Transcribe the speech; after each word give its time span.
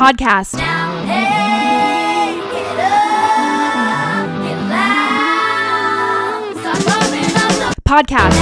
Podcast. 0.00 0.54
Podcast. 7.86 8.32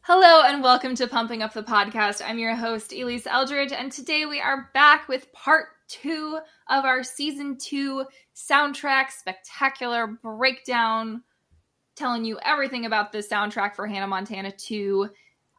Hello 0.00 0.42
and 0.42 0.64
welcome 0.64 0.96
to 0.96 1.06
Pumping 1.06 1.44
Up 1.44 1.52
the 1.52 1.62
Podcast. 1.62 2.20
I'm 2.26 2.40
your 2.40 2.56
host, 2.56 2.92
Elise 2.92 3.28
Eldridge, 3.28 3.70
and 3.70 3.92
today 3.92 4.26
we 4.26 4.40
are 4.40 4.70
back 4.74 5.06
with 5.06 5.32
part 5.32 5.66
two 5.86 6.40
of 6.68 6.84
our 6.84 7.04
season 7.04 7.56
two 7.56 8.04
soundtrack 8.34 9.12
spectacular 9.12 10.08
breakdown, 10.08 11.22
telling 11.94 12.24
you 12.24 12.40
everything 12.44 12.84
about 12.84 13.12
the 13.12 13.18
soundtrack 13.18 13.76
for 13.76 13.86
Hannah 13.86 14.08
Montana 14.08 14.50
2. 14.50 15.08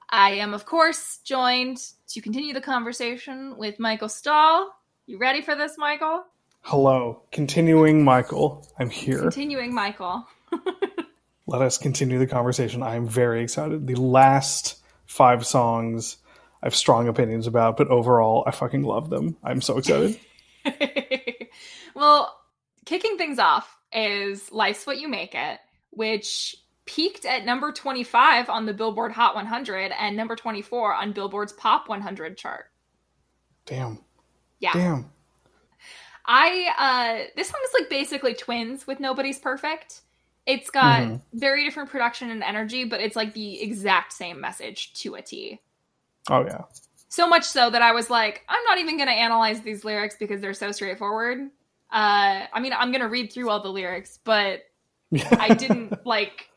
I 0.09 0.31
am, 0.31 0.53
of 0.53 0.65
course, 0.65 1.19
joined 1.23 1.79
to 2.09 2.21
continue 2.21 2.53
the 2.53 2.61
conversation 2.61 3.57
with 3.57 3.79
Michael 3.79 4.09
Stahl. 4.09 4.73
You 5.07 5.17
ready 5.17 5.41
for 5.41 5.55
this, 5.55 5.77
Michael? 5.77 6.23
Hello, 6.61 7.21
continuing 7.31 8.03
Michael. 8.03 8.67
I'm 8.79 8.89
here. 8.89 9.19
Continuing 9.19 9.73
Michael. 9.73 10.27
Let 11.47 11.61
us 11.61 11.77
continue 11.77 12.17
the 12.17 12.27
conversation. 12.27 12.81
I'm 12.81 13.07
very 13.07 13.43
excited. 13.43 13.85
The 13.85 13.95
last 13.95 14.81
five 15.05 15.45
songs 15.45 16.17
I 16.63 16.67
have 16.67 16.75
strong 16.75 17.07
opinions 17.07 17.45
about, 17.45 17.77
but 17.77 17.89
overall, 17.89 18.43
I 18.47 18.51
fucking 18.51 18.81
love 18.81 19.11
them. 19.11 19.37
I'm 19.43 19.61
so 19.61 19.77
excited. 19.77 20.19
well, 21.95 22.35
kicking 22.85 23.17
things 23.17 23.37
off 23.37 23.77
is 23.93 24.51
Life's 24.51 24.87
What 24.87 24.97
You 24.97 25.07
Make 25.07 25.35
It, 25.35 25.59
which 25.91 26.55
peaked 26.85 27.25
at 27.25 27.45
number 27.45 27.71
25 27.71 28.49
on 28.49 28.65
the 28.65 28.73
Billboard 28.73 29.11
Hot 29.11 29.35
100 29.35 29.91
and 29.99 30.15
number 30.15 30.35
24 30.35 30.93
on 30.93 31.11
Billboard's 31.13 31.53
Pop 31.53 31.89
100 31.89 32.37
chart. 32.37 32.65
Damn. 33.65 33.99
Yeah. 34.59 34.73
Damn. 34.73 35.09
I 36.27 36.69
uh 37.27 37.31
this 37.35 37.49
song 37.49 37.61
is 37.65 37.73
like 37.79 37.89
basically 37.89 38.33
twins 38.33 38.87
with 38.87 38.99
Nobody's 38.99 39.39
Perfect. 39.39 40.01
It's 40.45 40.69
got 40.69 41.01
Mhm. 41.01 41.21
very 41.33 41.63
different 41.65 41.89
production 41.89 42.29
and 42.29 42.43
energy, 42.43 42.83
but 42.85 42.99
it's 43.01 43.15
like 43.15 43.33
the 43.33 43.61
exact 43.61 44.13
same 44.13 44.39
message 44.39 44.93
to 45.01 45.15
a 45.15 45.21
T. 45.21 45.59
Oh 46.29 46.43
yeah. 46.45 46.63
So 47.09 47.27
much 47.27 47.43
so 47.43 47.69
that 47.69 47.81
I 47.81 47.91
was 47.93 48.09
like, 48.09 48.43
I'm 48.49 48.63
not 48.65 48.77
even 48.79 48.97
going 48.97 49.07
to 49.07 49.13
analyze 49.13 49.61
these 49.61 49.85
lyrics 49.85 50.15
because 50.19 50.41
they're 50.41 50.53
so 50.53 50.71
straightforward. 50.71 51.39
Uh, 51.91 52.45
I 52.51 52.59
mean, 52.59 52.73
I'm 52.73 52.91
going 52.91 53.01
to 53.01 53.07
read 53.07 53.31
through 53.31 53.49
all 53.49 53.61
the 53.61 53.69
lyrics, 53.69 54.19
but 54.23 54.63
I 55.31 55.53
didn't 55.53 56.05
like 56.05 56.49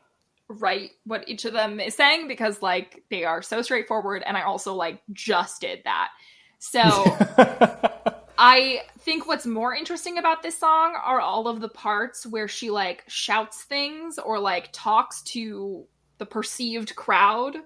write 0.49 0.91
what 1.05 1.29
each 1.29 1.45
of 1.45 1.53
them 1.53 1.79
is 1.79 1.95
saying 1.95 2.27
because 2.27 2.61
like 2.61 3.03
they 3.09 3.23
are 3.23 3.41
so 3.41 3.61
straightforward, 3.61 4.23
and 4.25 4.35
I 4.35 4.41
also 4.41 4.73
like 4.73 5.01
just 5.13 5.61
did 5.61 5.81
that. 5.85 6.09
So 6.57 6.81
I 8.37 8.81
think 8.99 9.27
what's 9.27 9.45
more 9.45 9.75
interesting 9.75 10.17
about 10.17 10.41
this 10.43 10.57
song 10.57 10.95
are 11.01 11.19
all 11.19 11.47
of 11.47 11.61
the 11.61 11.69
parts 11.69 12.25
where 12.25 12.47
she 12.47 12.69
like 12.69 13.03
shouts 13.07 13.63
things 13.63 14.17
or 14.17 14.39
like 14.39 14.69
talks 14.71 15.21
to 15.23 15.85
the 16.17 16.25
perceived 16.25 16.95
crowd. 16.95 17.57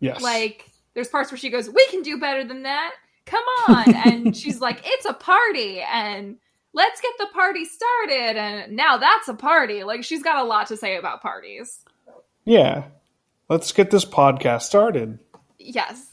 Yes. 0.00 0.20
like 0.20 0.66
there's 0.92 1.08
parts 1.08 1.30
where 1.30 1.38
she 1.38 1.48
goes 1.48 1.70
we 1.70 1.86
can 1.86 2.02
do 2.02 2.18
better 2.18 2.44
than 2.44 2.64
that. 2.64 2.92
Come 3.26 3.44
on. 3.68 3.94
And 4.06 4.36
she's 4.36 4.60
like 4.60 4.82
it's 4.84 5.06
a 5.06 5.14
party 5.14 5.80
and 5.80 6.36
let's 6.72 7.00
get 7.00 7.12
the 7.18 7.28
party 7.32 7.64
started. 7.64 8.36
And 8.36 8.76
now 8.76 8.96
that's 8.96 9.28
a 9.28 9.34
party. 9.34 9.84
Like 9.84 10.04
she's 10.04 10.22
got 10.22 10.44
a 10.44 10.48
lot 10.48 10.66
to 10.66 10.76
say 10.76 10.96
about 10.96 11.22
parties 11.22 11.83
yeah. 12.44 12.84
Let's 13.48 13.72
get 13.72 13.90
this 13.90 14.04
podcast 14.04 14.62
started. 14.62 15.18
yes. 15.58 16.06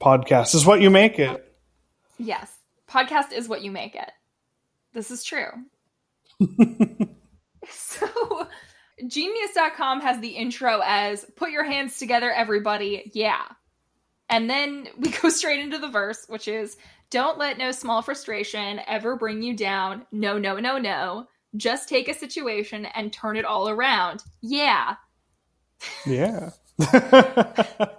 Podcast 0.00 0.54
is 0.54 0.64
what 0.66 0.80
you 0.80 0.90
make 0.90 1.18
it. 1.18 1.52
yes. 2.18 2.54
Podcast 2.88 3.32
is 3.32 3.48
what 3.48 3.62
you 3.62 3.70
make 3.70 3.94
it. 3.94 4.10
This 4.92 5.10
is 5.10 5.22
true. 5.24 5.50
So 7.70 8.46
genius.com 9.06 10.00
has 10.00 10.20
the 10.20 10.28
intro 10.28 10.80
as 10.84 11.26
put 11.36 11.50
your 11.50 11.64
hands 11.64 11.98
together 11.98 12.30
everybody. 12.32 13.10
Yeah. 13.14 13.42
And 14.30 14.48
then 14.48 14.88
we 14.98 15.10
go 15.22 15.28
straight 15.28 15.60
into 15.60 15.78
the 15.78 15.88
verse 15.88 16.24
which 16.28 16.48
is 16.48 16.76
don't 17.10 17.38
let 17.38 17.58
no 17.58 17.72
small 17.72 18.00
frustration 18.02 18.80
ever 18.86 19.16
bring 19.16 19.42
you 19.42 19.54
down. 19.54 20.06
No 20.12 20.38
no 20.38 20.58
no 20.58 20.78
no 20.78 21.26
just 21.56 21.88
take 21.88 22.08
a 22.08 22.14
situation 22.14 22.86
and 22.86 23.12
turn 23.12 23.36
it 23.36 23.44
all 23.44 23.68
around. 23.68 24.22
Yeah. 24.40 24.96
Yeah. 26.06 26.50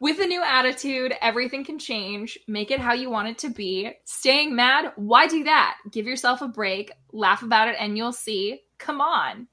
with 0.00 0.18
a 0.18 0.26
new 0.26 0.42
attitude 0.42 1.14
everything 1.22 1.64
can 1.64 1.78
change. 1.78 2.38
Make 2.46 2.70
it 2.70 2.78
how 2.78 2.92
you 2.92 3.08
want 3.08 3.28
it 3.28 3.38
to 3.38 3.48
be. 3.48 3.92
Staying 4.04 4.54
mad 4.54 4.92
why 4.96 5.26
do 5.26 5.44
that? 5.44 5.78
Give 5.90 6.06
yourself 6.06 6.42
a 6.42 6.48
break. 6.48 6.92
Laugh 7.12 7.42
about 7.42 7.68
it 7.68 7.76
and 7.78 7.96
you'll 7.96 8.12
see. 8.12 8.60
Come 8.78 9.00
on. 9.00 9.48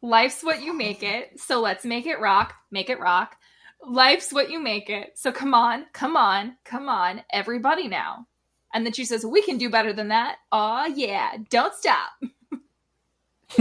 Life's 0.00 0.44
what 0.44 0.62
you 0.62 0.72
make 0.72 1.02
it 1.02 1.40
so 1.40 1.60
let's 1.60 1.84
make 1.84 2.06
it 2.06 2.20
rock 2.20 2.54
make 2.70 2.88
it 2.88 3.00
rock. 3.00 3.36
Life's 3.84 4.32
what 4.32 4.48
you 4.48 4.60
make 4.60 4.90
it 4.90 5.12
so 5.16 5.32
come 5.32 5.54
on 5.54 5.86
come 5.92 6.16
on 6.16 6.56
come 6.64 6.88
on 6.88 7.22
everybody 7.32 7.88
now 7.88 8.27
and 8.74 8.84
then 8.86 8.92
she 8.92 9.04
says 9.04 9.24
we 9.26 9.42
can 9.42 9.58
do 9.58 9.70
better 9.70 9.92
than 9.92 10.08
that 10.08 10.36
Oh 10.52 10.86
yeah 10.86 11.36
don't 11.50 11.74
stop 11.74 12.10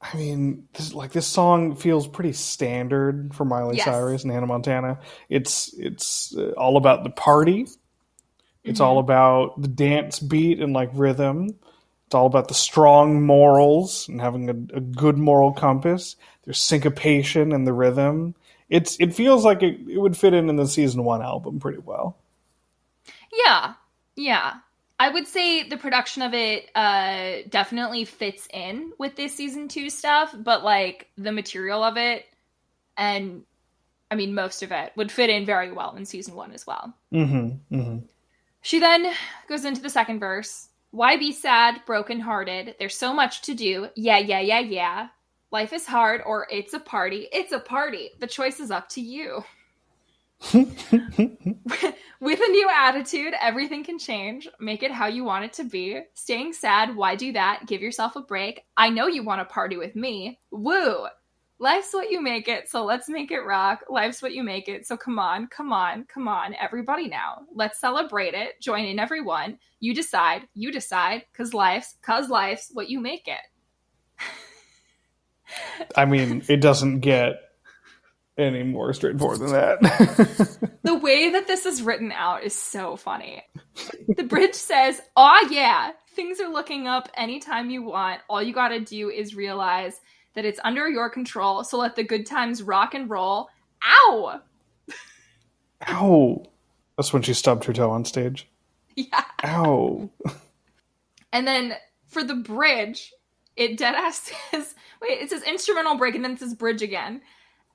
I 0.00 0.16
mean, 0.16 0.68
this, 0.74 0.94
like 0.94 1.12
this 1.12 1.26
song 1.26 1.74
feels 1.74 2.06
pretty 2.06 2.32
standard 2.32 3.34
for 3.34 3.44
Miley 3.44 3.76
Yes. 3.76 3.86
Cyrus 3.86 4.22
and 4.24 4.32
Hannah 4.32 4.46
Montana. 4.46 5.00
It's 5.28 5.74
it's 5.78 6.36
uh, 6.36 6.52
all 6.56 6.76
about 6.76 7.02
the 7.04 7.10
party. 7.10 7.66
It's 8.64 8.80
Mhm. 8.80 8.84
all 8.84 8.98
about 8.98 9.60
the 9.60 9.68
dance 9.68 10.20
beat 10.20 10.60
and 10.60 10.72
like 10.72 10.90
rhythm. 10.92 11.48
It's 12.06 12.14
all 12.14 12.26
about 12.26 12.48
the 12.48 12.54
strong 12.54 13.22
morals 13.26 14.08
and 14.08 14.20
having 14.20 14.48
a, 14.48 14.76
a 14.76 14.80
good 14.80 15.18
moral 15.18 15.52
compass. 15.52 16.14
There's 16.44 16.58
syncopation 16.60 17.52
in 17.52 17.64
the 17.64 17.72
rhythm. 17.72 18.34
It's 18.68 18.96
it 19.00 19.14
feels 19.14 19.44
like 19.44 19.62
it, 19.62 19.80
it 19.88 19.98
would 19.98 20.16
fit 20.16 20.34
in 20.34 20.48
in 20.48 20.56
the 20.56 20.68
season 20.68 21.04
one 21.04 21.22
album 21.22 21.58
pretty 21.58 21.78
well. 21.78 22.16
Yeah, 23.44 23.74
yeah. 24.16 24.54
I 24.98 25.10
would 25.10 25.26
say 25.26 25.68
the 25.68 25.76
production 25.76 26.22
of 26.22 26.32
it 26.32 26.70
uh, 26.74 27.48
definitely 27.50 28.06
fits 28.06 28.48
in 28.52 28.92
with 28.98 29.14
this 29.14 29.34
season 29.34 29.68
two 29.68 29.90
stuff, 29.90 30.34
but 30.36 30.64
like 30.64 31.10
the 31.18 31.32
material 31.32 31.82
of 31.82 31.98
it, 31.98 32.24
and 32.96 33.42
I 34.10 34.14
mean 34.14 34.34
most 34.34 34.62
of 34.62 34.72
it 34.72 34.92
would 34.96 35.12
fit 35.12 35.28
in 35.28 35.44
very 35.44 35.70
well 35.70 35.94
in 35.96 36.06
season 36.06 36.34
one 36.34 36.52
as 36.52 36.66
well. 36.66 36.94
Mm-hmm. 37.12 37.76
Mm-hmm. 37.76 37.98
She 38.62 38.80
then 38.80 39.12
goes 39.48 39.64
into 39.64 39.82
the 39.82 39.90
second 39.90 40.18
verse. 40.18 40.68
Why 40.92 41.18
be 41.18 41.32
sad, 41.32 41.82
brokenhearted? 41.84 42.76
There's 42.78 42.96
so 42.96 43.12
much 43.12 43.42
to 43.42 43.54
do. 43.54 43.88
Yeah, 43.96 44.18
yeah, 44.18 44.40
yeah, 44.40 44.60
yeah. 44.60 45.08
Life 45.50 45.74
is 45.74 45.86
hard, 45.86 46.22
or 46.24 46.46
it's 46.50 46.72
a 46.72 46.80
party. 46.80 47.28
It's 47.32 47.52
a 47.52 47.58
party. 47.60 48.10
The 48.18 48.26
choice 48.26 48.60
is 48.60 48.70
up 48.70 48.88
to 48.90 49.00
you. 49.02 49.44
With 50.52 52.40
a 52.40 52.50
new 52.50 52.68
attitude, 52.74 53.34
everything 53.40 53.84
can 53.84 53.98
change. 53.98 54.48
Make 54.60 54.82
it 54.82 54.90
how 54.90 55.06
you 55.06 55.24
want 55.24 55.44
it 55.44 55.52
to 55.54 55.64
be. 55.64 56.00
Staying 56.14 56.52
sad, 56.52 56.94
why 56.94 57.14
do 57.16 57.32
that? 57.32 57.66
Give 57.66 57.82
yourself 57.82 58.16
a 58.16 58.20
break. 58.20 58.64
I 58.76 58.90
know 58.90 59.06
you 59.06 59.22
want 59.22 59.40
to 59.40 59.52
party 59.52 59.76
with 59.76 59.96
me. 59.96 60.38
Woo! 60.50 61.06
Life's 61.58 61.94
what 61.94 62.10
you 62.10 62.20
make 62.20 62.48
it, 62.48 62.68
so 62.68 62.84
let's 62.84 63.08
make 63.08 63.30
it 63.30 63.40
rock. 63.40 63.80
Life's 63.88 64.20
what 64.20 64.34
you 64.34 64.42
make 64.42 64.68
it, 64.68 64.86
so 64.86 64.94
come 64.94 65.18
on, 65.18 65.46
come 65.46 65.72
on, 65.72 66.04
come 66.04 66.28
on, 66.28 66.54
everybody 66.54 67.08
now. 67.08 67.46
Let's 67.54 67.80
celebrate 67.80 68.34
it. 68.34 68.60
Join 68.60 68.84
in, 68.84 68.98
everyone. 68.98 69.58
You 69.80 69.94
decide, 69.94 70.42
you 70.52 70.70
decide, 70.70 71.24
cause 71.34 71.54
life's, 71.54 71.96
cause 72.02 72.28
life's 72.28 72.70
what 72.74 72.90
you 72.90 73.00
make 73.00 73.26
it. 73.26 73.40
I 75.96 76.04
mean, 76.04 76.44
it 76.46 76.58
doesn't 76.58 77.00
get 77.00 77.45
any 78.38 78.62
more 78.62 78.92
straightforward 78.92 79.40
than 79.40 79.52
that. 79.52 80.58
The 80.86 80.94
way 80.94 81.30
that 81.30 81.48
this 81.48 81.66
is 81.66 81.82
written 81.82 82.12
out 82.12 82.44
is 82.44 82.54
so 82.54 82.94
funny. 82.94 83.42
The 84.16 84.22
bridge 84.22 84.54
says, 84.54 85.02
Aw, 85.16 85.48
yeah, 85.50 85.90
things 86.14 86.40
are 86.40 86.48
looking 86.48 86.86
up 86.86 87.08
anytime 87.16 87.70
you 87.70 87.82
want. 87.82 88.20
All 88.30 88.40
you 88.40 88.54
gotta 88.54 88.78
do 88.78 89.10
is 89.10 89.34
realize 89.34 90.00
that 90.34 90.44
it's 90.44 90.60
under 90.62 90.88
your 90.88 91.10
control, 91.10 91.64
so 91.64 91.78
let 91.78 91.96
the 91.96 92.04
good 92.04 92.24
times 92.24 92.62
rock 92.62 92.94
and 92.94 93.10
roll. 93.10 93.48
Ow! 93.84 94.40
Ow! 95.88 96.44
That's 96.96 97.12
when 97.12 97.22
she 97.22 97.34
stubbed 97.34 97.64
her 97.64 97.72
toe 97.72 97.90
on 97.90 98.04
stage. 98.04 98.48
Yeah. 98.94 99.24
Ow! 99.44 100.08
And 101.32 101.46
then 101.46 101.74
for 102.06 102.22
the 102.22 102.36
bridge, 102.36 103.12
it 103.56 103.76
dead 103.76 103.94
ass 103.94 104.30
says, 104.50 104.74
wait, 105.02 105.20
it 105.20 105.30
says 105.30 105.42
instrumental 105.42 105.96
break 105.96 106.14
and 106.14 106.24
then 106.24 106.32
it 106.32 106.38
says 106.38 106.54
bridge 106.54 106.82
again. 106.82 107.22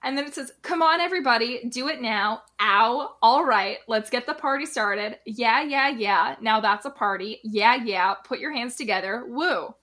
And 0.03 0.18
then 0.18 0.25
it 0.25 0.33
says, 0.33 0.51
come 0.63 0.81
on, 0.81 1.00
everybody, 1.00 1.69
do 1.69 1.88
it 1.88 2.01
now. 2.01 2.42
Ow. 2.59 3.15
All 3.21 3.45
right, 3.45 3.77
let's 3.88 4.09
get 4.09 4.25
the 4.25 4.33
party 4.33 4.65
started. 4.65 5.18
Yeah, 5.25 5.62
yeah, 5.62 5.89
yeah. 5.89 6.36
Now 6.42 6.59
that's 6.59 6.86
a 6.86 6.89
party. 6.89 7.39
Yeah, 7.44 7.75
yeah. 7.75 8.15
Put 8.15 8.39
your 8.39 8.51
hands 8.51 8.75
together. 8.75 9.24
Woo. 9.27 9.75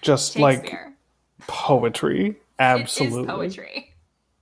just 0.00 0.38
like 0.38 0.74
poetry. 1.46 2.36
Absolutely. 2.58 3.26
poetry. 3.26 3.94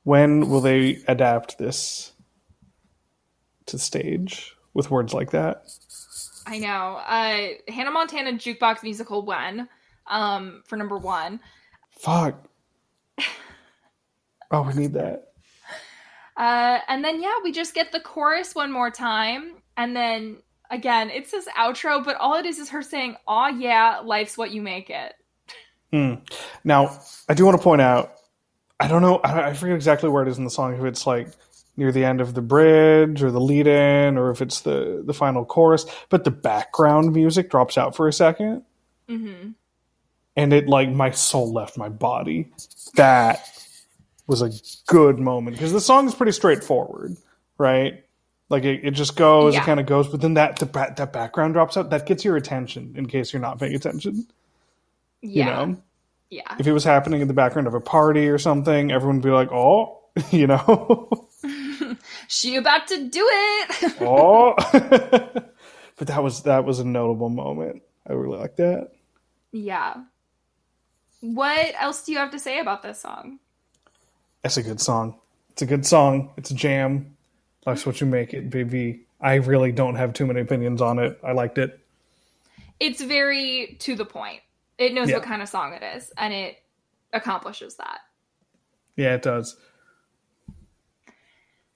When 0.05 0.49
will 0.49 0.61
they 0.61 1.03
adapt 1.09 1.59
this 1.59 2.13
to 3.67 3.79
stage 3.79 4.55
with 4.75 4.91
words 4.91 5.13
like 5.13 5.33
that? 5.33 5.65
I 6.47 6.59
know. 6.59 7.01
Uh, 7.05 7.73
Hannah 7.73 7.91
Montana 7.91 8.33
jukebox 8.35 8.85
musical 8.85 9.25
when 9.25 9.69
um, 10.08 10.62
for 10.67 10.76
number 10.76 10.97
one. 10.97 11.41
Fuck. 11.91 12.47
Oh, 14.50 14.62
we 14.62 14.75
need 14.75 14.93
that. 14.93 15.32
Uh, 16.37 16.79
and 16.88 17.05
then 17.05 17.20
yeah, 17.20 17.35
we 17.43 17.50
just 17.50 17.75
get 17.75 17.93
the 17.93 18.00
chorus 18.00 18.55
one 18.55 18.70
more 18.70 18.91
time, 18.91 19.55
and 19.76 19.97
then 19.97 20.37
again 20.70 21.11
it 21.11 21.29
says 21.29 21.47
outro, 21.58 22.05
but 22.05 22.17
all 22.17 22.35
it 22.35 22.47
is 22.47 22.58
is 22.58 22.69
her 22.69 22.82
saying, 22.82 23.17
"Aw 23.26 23.49
yeah, 23.49 24.00
life's 24.05 24.37
what 24.37 24.50
you 24.50 24.61
make 24.61 24.91
it." 24.91 25.14
Hmm. 25.93 26.14
Now, 26.62 26.99
I 27.29 27.35
do 27.35 27.44
want 27.44 27.56
to 27.56 27.62
point 27.62 27.81
out, 27.81 28.17
I 28.79 28.87
don't 28.88 29.02
know, 29.02 29.17
I 29.19 29.49
I 29.49 29.55
forget 29.55 29.76
exactly 29.76 30.11
where 30.11 30.23
it 30.23 30.29
is 30.29 30.37
in 30.38 30.44
the 30.44 30.50
song, 30.50 30.75
if 30.75 30.85
it's 30.85 31.06
like 31.06 31.29
near 31.79 31.91
the 31.91 32.05
end 32.05 32.20
of 32.20 32.35
the 32.35 32.43
bridge 32.43 33.23
or 33.23 33.31
the 33.31 33.41
lead 33.41 33.67
in, 33.67 34.17
or 34.17 34.31
if 34.31 34.41
it's 34.43 34.61
the, 34.61 35.02
the 35.05 35.12
final 35.12 35.44
chorus, 35.44 35.87
but 36.09 36.25
the 36.25 36.31
background 36.31 37.12
music 37.12 37.50
drops 37.50 37.76
out 37.76 37.94
for 37.97 38.09
a 38.09 38.12
second, 38.12 38.62
hmm 39.09 39.50
and 40.37 40.53
it 40.53 40.69
like 40.69 40.91
my 40.91 41.11
soul 41.11 41.53
left 41.53 41.77
my 41.79 41.88
body. 41.88 42.50
That 42.94 43.49
was 44.27 44.43
a 44.43 44.50
good 44.93 45.19
moment 45.19 45.56
because 45.56 45.73
the 45.73 45.81
song 45.81 46.06
is 46.06 46.15
pretty 46.15 46.33
straightforward, 46.33 47.17
right? 47.59 48.03
Like 48.49 48.65
it, 48.65 48.85
it 48.85 48.91
just 48.93 49.17
goes, 49.17 49.55
Yeah. 49.55 49.62
it 49.62 49.65
kind 49.65 49.81
of 49.81 49.87
goes, 49.87 50.09
but 50.09 50.21
then 50.21 50.35
that 50.35 50.59
the, 50.59 50.67
that 50.67 51.12
background 51.12 51.55
drops 51.55 51.77
out. 51.77 51.91
That 51.91 52.06
gets 52.06 52.25
your 52.25 52.37
attention 52.37 52.94
in 52.97 53.06
case 53.06 53.33
you're 53.33 53.43
not 53.43 53.59
paying 53.59 53.75
attention. 53.75 54.27
You 55.23 55.31
Yeah, 55.43 55.44
know, 55.65 55.83
yeah. 56.31 56.55
if 56.59 56.67
it 56.67 56.73
was 56.73 56.85
happening 56.85 57.21
in 57.23 57.29
the 57.29 57.35
background 57.35 57.67
of 57.67 57.75
a 57.75 57.81
party 57.81 58.29
or 58.29 58.38
something, 58.38 58.93
everyone 58.93 59.17
would 59.17 59.25
be 59.25 59.31
like, 59.31 59.50
"Oh, 59.50 60.00
you 60.31 60.47
know, 60.47 61.27
She 62.29 62.56
about 62.56 62.87
to 62.88 63.09
do 63.09 63.27
it. 63.31 63.94
oh." 64.00 64.55
but 65.97 66.06
that 66.09 66.23
was 66.23 66.43
that 66.43 66.65
was 66.65 66.79
a 66.79 66.85
notable 66.85 67.29
moment. 67.31 67.83
I 68.09 68.12
really 68.12 68.38
like 68.38 68.56
that. 68.56 68.91
yeah. 69.53 69.94
What 71.21 71.75
else 71.79 72.05
do 72.05 72.13
you 72.13 72.19
have 72.19 72.31
to 72.33 72.39
say 72.39 72.59
about 72.61 72.83
this 72.83 73.01
song? 73.01 73.39
That's 74.43 74.57
a 74.57 74.63
good 74.63 74.81
song. 74.81 75.17
It's 75.51 75.63
a 75.63 75.67
good 75.67 75.87
song. 75.87 76.31
It's 76.37 76.51
a 76.51 76.55
jam. 76.55 77.17
Life's 77.65 77.87
what 77.87 78.01
you 78.01 78.07
make 78.07 78.35
it, 78.35 78.51
baby. 78.51 79.01
I 79.21 79.37
really 79.37 79.73
don't 79.73 79.95
have 79.97 80.13
too 80.13 80.27
many 80.27 80.41
opinions 80.41 80.83
on 80.83 80.99
it. 80.99 81.19
I 81.25 81.33
liked 81.33 81.59
it. 81.59 81.81
It's 82.79 83.01
very 83.01 83.77
to 83.81 83.97
the 83.97 84.05
point. 84.05 84.41
It 84.79 84.93
knows 84.93 85.09
Yeah. 85.09 85.17
what 85.17 85.25
kind 85.25 85.41
of 85.41 85.49
song 85.49 85.73
it 85.73 85.83
is, 85.83 86.13
and 86.19 86.35
it 86.35 86.63
accomplishes 87.13 87.77
that. 87.77 88.01
Yeah, 88.95 89.15
it 89.15 89.23
does. 89.23 89.57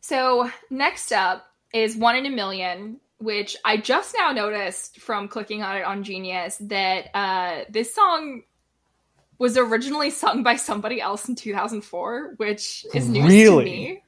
So 0.01 0.51
next 0.69 1.13
up 1.13 1.47
is 1.73 1.97
One 1.97 2.17
in 2.17 2.27
a 2.27 2.31
Million, 2.31 3.01
which 3.19 3.57
I 3.65 3.77
just 3.77 4.15
now 4.19 4.33
noticed 4.33 5.01
from 5.01 5.29
clicking 5.29 5.63
on 5.63 5.77
it 5.77 5.85
on 5.85 6.03
Genius 6.03 6.59
that 6.63 7.09
uh, 7.15 7.65
this 7.71 7.95
song 7.95 8.43
was 9.41 9.57
originally 9.57 10.11
sung 10.11 10.43
by 10.45 10.55
somebody 10.55 11.01
else 11.01 11.29
in 11.29 11.35
2004, 11.35 12.35
which 12.37 12.87
is 12.95 13.09
news 13.09 13.25
Really? 13.27 13.65
to 13.65 13.71
me. 13.71 14.03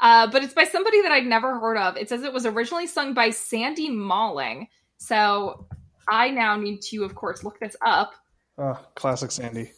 Uh, 0.00 0.26
but 0.30 0.42
it's 0.42 0.54
by 0.54 0.64
somebody 0.64 1.02
that 1.02 1.12
I'd 1.12 1.26
never 1.26 1.60
heard 1.60 1.76
of. 1.76 1.96
It 1.98 2.08
says 2.08 2.22
it 2.22 2.32
was 2.32 2.46
originally 2.46 2.86
sung 2.86 3.12
by 3.12 3.28
Sandy 3.30 3.90
Mölling. 3.90 4.66
So 4.96 5.66
I 6.08 6.30
now 6.30 6.56
need 6.56 6.80
to, 6.84 7.04
of 7.04 7.14
course, 7.14 7.44
look 7.44 7.60
this 7.60 7.76
up, 7.84 8.14
Uh, 8.58 8.74
classic 8.94 9.30
Sandy. 9.30 9.72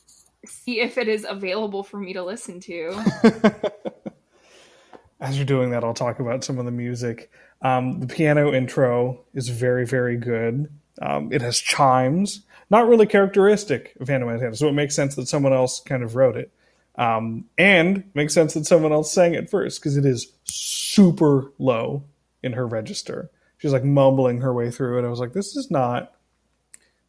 see 0.47 0.81
if 0.81 0.97
it 0.99 1.09
is 1.09 1.27
available 1.29 1.83
for 1.83 1.99
me 1.99 2.13
to 2.13 2.23
listen 2.23 2.61
to. 2.61 2.95
As 5.21 5.37
you're 5.37 5.47
doing 5.47 5.71
that, 5.71 5.85
I'll 5.85 5.95
talk 5.95 6.19
about 6.21 6.43
some 6.45 6.59
of 6.59 6.65
the 6.65 6.71
music. 6.73 7.31
Um, 7.61 8.01
the 8.01 8.07
piano 8.09 8.53
intro 8.53 9.25
is 9.35 9.49
very, 9.49 9.87
very 9.87 10.17
good. 10.17 10.69
Um, 11.01 11.33
it 11.33 11.43
has 11.43 11.59
chimes, 11.59 12.43
not 12.73 12.89
really 12.89 13.07
characteristic 13.07 13.95
of 14.01 14.09
Hannah 14.09 14.27
Montana, 14.27 14.57
so 14.57 14.67
it 14.67 14.73
makes 14.73 14.95
sense 14.97 15.15
that 15.15 15.29
someone 15.29 15.53
else 15.53 15.81
kind 15.81 16.03
of 16.03 16.17
wrote 16.17 16.37
it. 16.37 16.51
Um, 16.97 17.45
and 17.57 18.05
makes 18.15 18.35
sense 18.35 18.55
that 18.55 18.67
someone 18.67 18.93
else 18.93 19.13
sang 19.13 19.35
it 19.35 19.49
first 19.49 19.81
because 19.81 19.97
it 19.97 20.05
is 20.05 20.33
super 20.45 21.53
low 21.59 22.05
in 22.43 22.53
her 22.55 22.67
register. 22.67 23.31
She's 23.59 23.73
like 23.73 23.85
mumbling 23.85 24.41
her 24.41 24.53
way 24.53 24.71
through 24.71 24.99
it. 24.99 25.07
I 25.07 25.11
was 25.11 25.21
like, 25.21 25.33
this 25.33 25.57
is 25.57 25.71
not, 25.71 26.13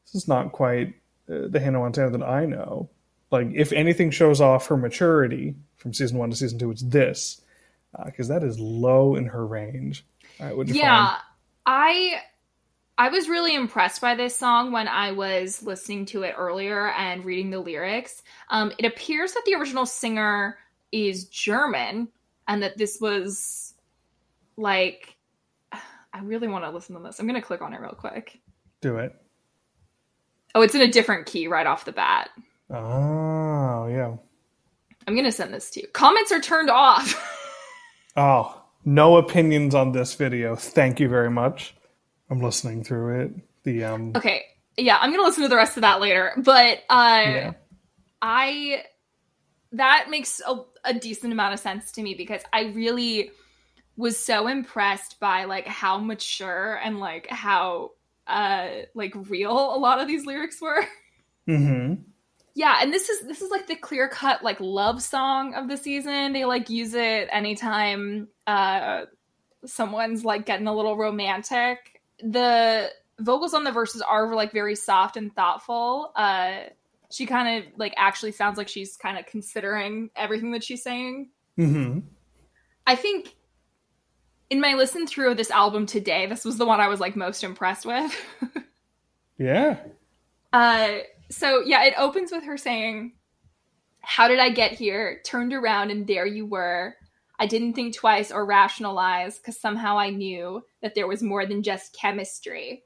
this 0.05 0.15
is 0.21 0.27
not 0.27 0.51
quite 0.51 0.95
uh, 1.29 1.47
the 1.49 1.59
Hannah 1.59 1.79
Montana 1.79 2.17
that 2.17 2.23
I 2.23 2.45
know. 2.45 2.89
Like, 3.31 3.47
if 3.53 3.73
anything 3.73 4.11
shows 4.11 4.39
off 4.39 4.67
her 4.67 4.77
maturity 4.77 5.55
from 5.77 5.93
season 5.93 6.17
one 6.17 6.29
to 6.29 6.35
season 6.35 6.59
two, 6.59 6.71
it's 6.71 6.83
this 6.83 7.41
because 8.05 8.27
that 8.27 8.43
is 8.43 8.59
low 8.59 9.15
in 9.15 9.25
her 9.25 9.45
range. 9.45 10.05
Right, 10.39 10.55
yeah 10.67 11.07
find? 11.09 11.21
i 11.65 12.21
i 12.97 13.09
was 13.09 13.27
really 13.29 13.55
impressed 13.55 14.01
by 14.01 14.15
this 14.15 14.35
song 14.35 14.71
when 14.71 14.87
i 14.87 15.11
was 15.11 15.61
listening 15.63 16.05
to 16.05 16.23
it 16.23 16.35
earlier 16.37 16.89
and 16.91 17.25
reading 17.25 17.49
the 17.49 17.59
lyrics 17.59 18.21
um, 18.49 18.71
it 18.77 18.85
appears 18.85 19.33
that 19.33 19.43
the 19.45 19.55
original 19.55 19.85
singer 19.85 20.57
is 20.91 21.25
german 21.25 22.07
and 22.47 22.61
that 22.63 22.77
this 22.77 22.99
was 23.01 23.73
like 24.57 25.15
i 25.71 26.19
really 26.21 26.47
want 26.47 26.63
to 26.63 26.69
listen 26.71 26.95
to 26.95 27.01
this 27.01 27.19
i'm 27.19 27.27
gonna 27.27 27.41
click 27.41 27.61
on 27.61 27.73
it 27.73 27.79
real 27.81 27.91
quick 27.91 28.39
Do 28.81 28.97
it. 28.97 29.15
oh 30.55 30.61
it's 30.61 30.75
in 30.75 30.81
a 30.81 30.91
different 30.91 31.25
key 31.25 31.47
right 31.47 31.67
off 31.67 31.85
the 31.85 31.91
bat 31.91 32.29
Oh, 32.69 33.87
yeah. 33.87 34.15
i'm 35.07 35.15
gonna 35.15 35.31
send 35.31 35.53
this 35.53 35.69
to 35.71 35.81
you 35.81 35.87
comments 35.89 36.31
are 36.31 36.39
turned 36.41 36.69
off 36.69 37.29
Oh, 38.15 38.61
no 38.85 39.17
opinions 39.17 39.73
on 39.73 39.91
this 39.91 40.13
video. 40.13 40.55
Thank 40.55 40.99
you 40.99 41.09
very 41.09 41.31
much. 41.31 41.73
I'm 42.29 42.41
listening 42.41 42.83
through 42.83 43.21
it. 43.21 43.31
The 43.63 43.85
um, 43.85 44.11
okay 44.15 44.43
yeah 44.75 44.97
i'm 44.99 45.11
gonna 45.11 45.21
listen 45.21 45.43
to 45.43 45.47
the 45.47 45.55
rest 45.55 45.77
of 45.77 45.81
that 45.81 46.01
later 46.01 46.33
but 46.35 46.79
uh 46.89 47.21
yeah, 47.23 47.53
I 48.23 48.85
that 49.73 50.05
makes 50.09 50.41
a, 50.47 50.61
a 50.85 50.93
decent 50.93 51.33
amount 51.33 51.53
of 51.53 51.59
sense 51.59 51.91
to 51.91 52.01
me 52.01 52.13
because 52.15 52.41
I 52.53 52.67
really 52.67 53.31
was 53.97 54.17
so 54.17 54.47
impressed 54.47 55.19
by 55.19 55.43
like 55.43 55.67
how 55.67 55.97
mature 55.97 56.79
and 56.83 56.99
like 56.99 57.27
how 57.29 57.91
uh 58.25 58.69
like 58.95 59.13
real 59.29 59.75
a 59.75 59.77
lot 59.77 59.99
of 59.99 60.07
these 60.07 60.25
lyrics 60.25 60.61
were. 60.61 60.85
mm-hmm. 61.49 62.01
Yeah, 62.55 62.77
and 62.81 62.93
this 62.93 63.09
is 63.09 63.27
this 63.27 63.41
is 63.41 63.51
like 63.51 63.67
the 63.67 63.75
clear 63.75 64.07
cut 64.07 64.41
like 64.41 64.61
love 64.61 65.03
song 65.03 65.53
of 65.53 65.67
the 65.67 65.75
season. 65.75 66.31
They 66.31 66.45
like 66.45 66.69
use 66.69 66.93
it 66.93 67.27
anytime 67.29 68.29
uh 68.47 69.01
someone's 69.65 70.23
like 70.23 70.45
getting 70.45 70.67
a 70.67 70.73
little 70.73 70.95
romantic. 70.95 71.92
The 72.23 72.89
vocals 73.19 73.53
on 73.53 73.63
the 73.63 73.71
verses 73.71 74.01
are 74.01 74.33
like 74.33 74.51
very 74.51 74.75
soft 74.75 75.17
and 75.17 75.33
thoughtful. 75.35 76.11
Uh 76.15 76.61
she 77.11 77.27
kind 77.27 77.63
of 77.63 77.71
like 77.77 77.93
actually 77.95 78.31
sounds 78.31 78.57
like 78.57 78.67
she's 78.67 78.97
kind 78.97 79.19
of 79.19 79.27
considering 79.27 80.09
everything 80.15 80.51
that 80.51 80.63
she's 80.63 80.81
saying. 80.81 81.29
Mm-hmm. 81.59 81.99
I 82.87 82.95
think 82.95 83.35
in 84.49 84.59
my 84.59 84.73
listen 84.73 85.05
through 85.05 85.31
of 85.31 85.37
this 85.37 85.51
album 85.51 85.85
today, 85.85 86.25
this 86.25 86.43
was 86.43 86.57
the 86.57 86.65
one 86.65 86.79
I 86.79 86.87
was 86.87 86.99
like 86.99 87.15
most 87.15 87.43
impressed 87.43 87.85
with. 87.85 88.15
Yeah. 89.37 89.77
Uh, 90.51 90.99
so 91.29 91.61
yeah, 91.65 91.83
it 91.83 91.93
opens 91.97 92.31
with 92.31 92.43
her 92.43 92.57
saying, 92.57 93.13
"How 94.01 94.27
did 94.27 94.39
I 94.39 94.49
get 94.49 94.71
here? 94.71 95.21
Turned 95.25 95.53
around 95.53 95.91
and 95.91 96.07
there 96.07 96.25
you 96.25 96.45
were. 96.45 96.95
I 97.39 97.45
didn't 97.47 97.73
think 97.73 97.95
twice 97.95 98.31
or 98.31 98.45
rationalize 98.45 99.37
because 99.37 99.59
somehow 99.59 99.97
I 99.97 100.09
knew 100.09 100.63
that 100.81 100.95
there 100.95 101.07
was 101.07 101.23
more 101.23 101.45
than 101.45 101.63
just 101.63 101.93
chemistry." 101.93 102.83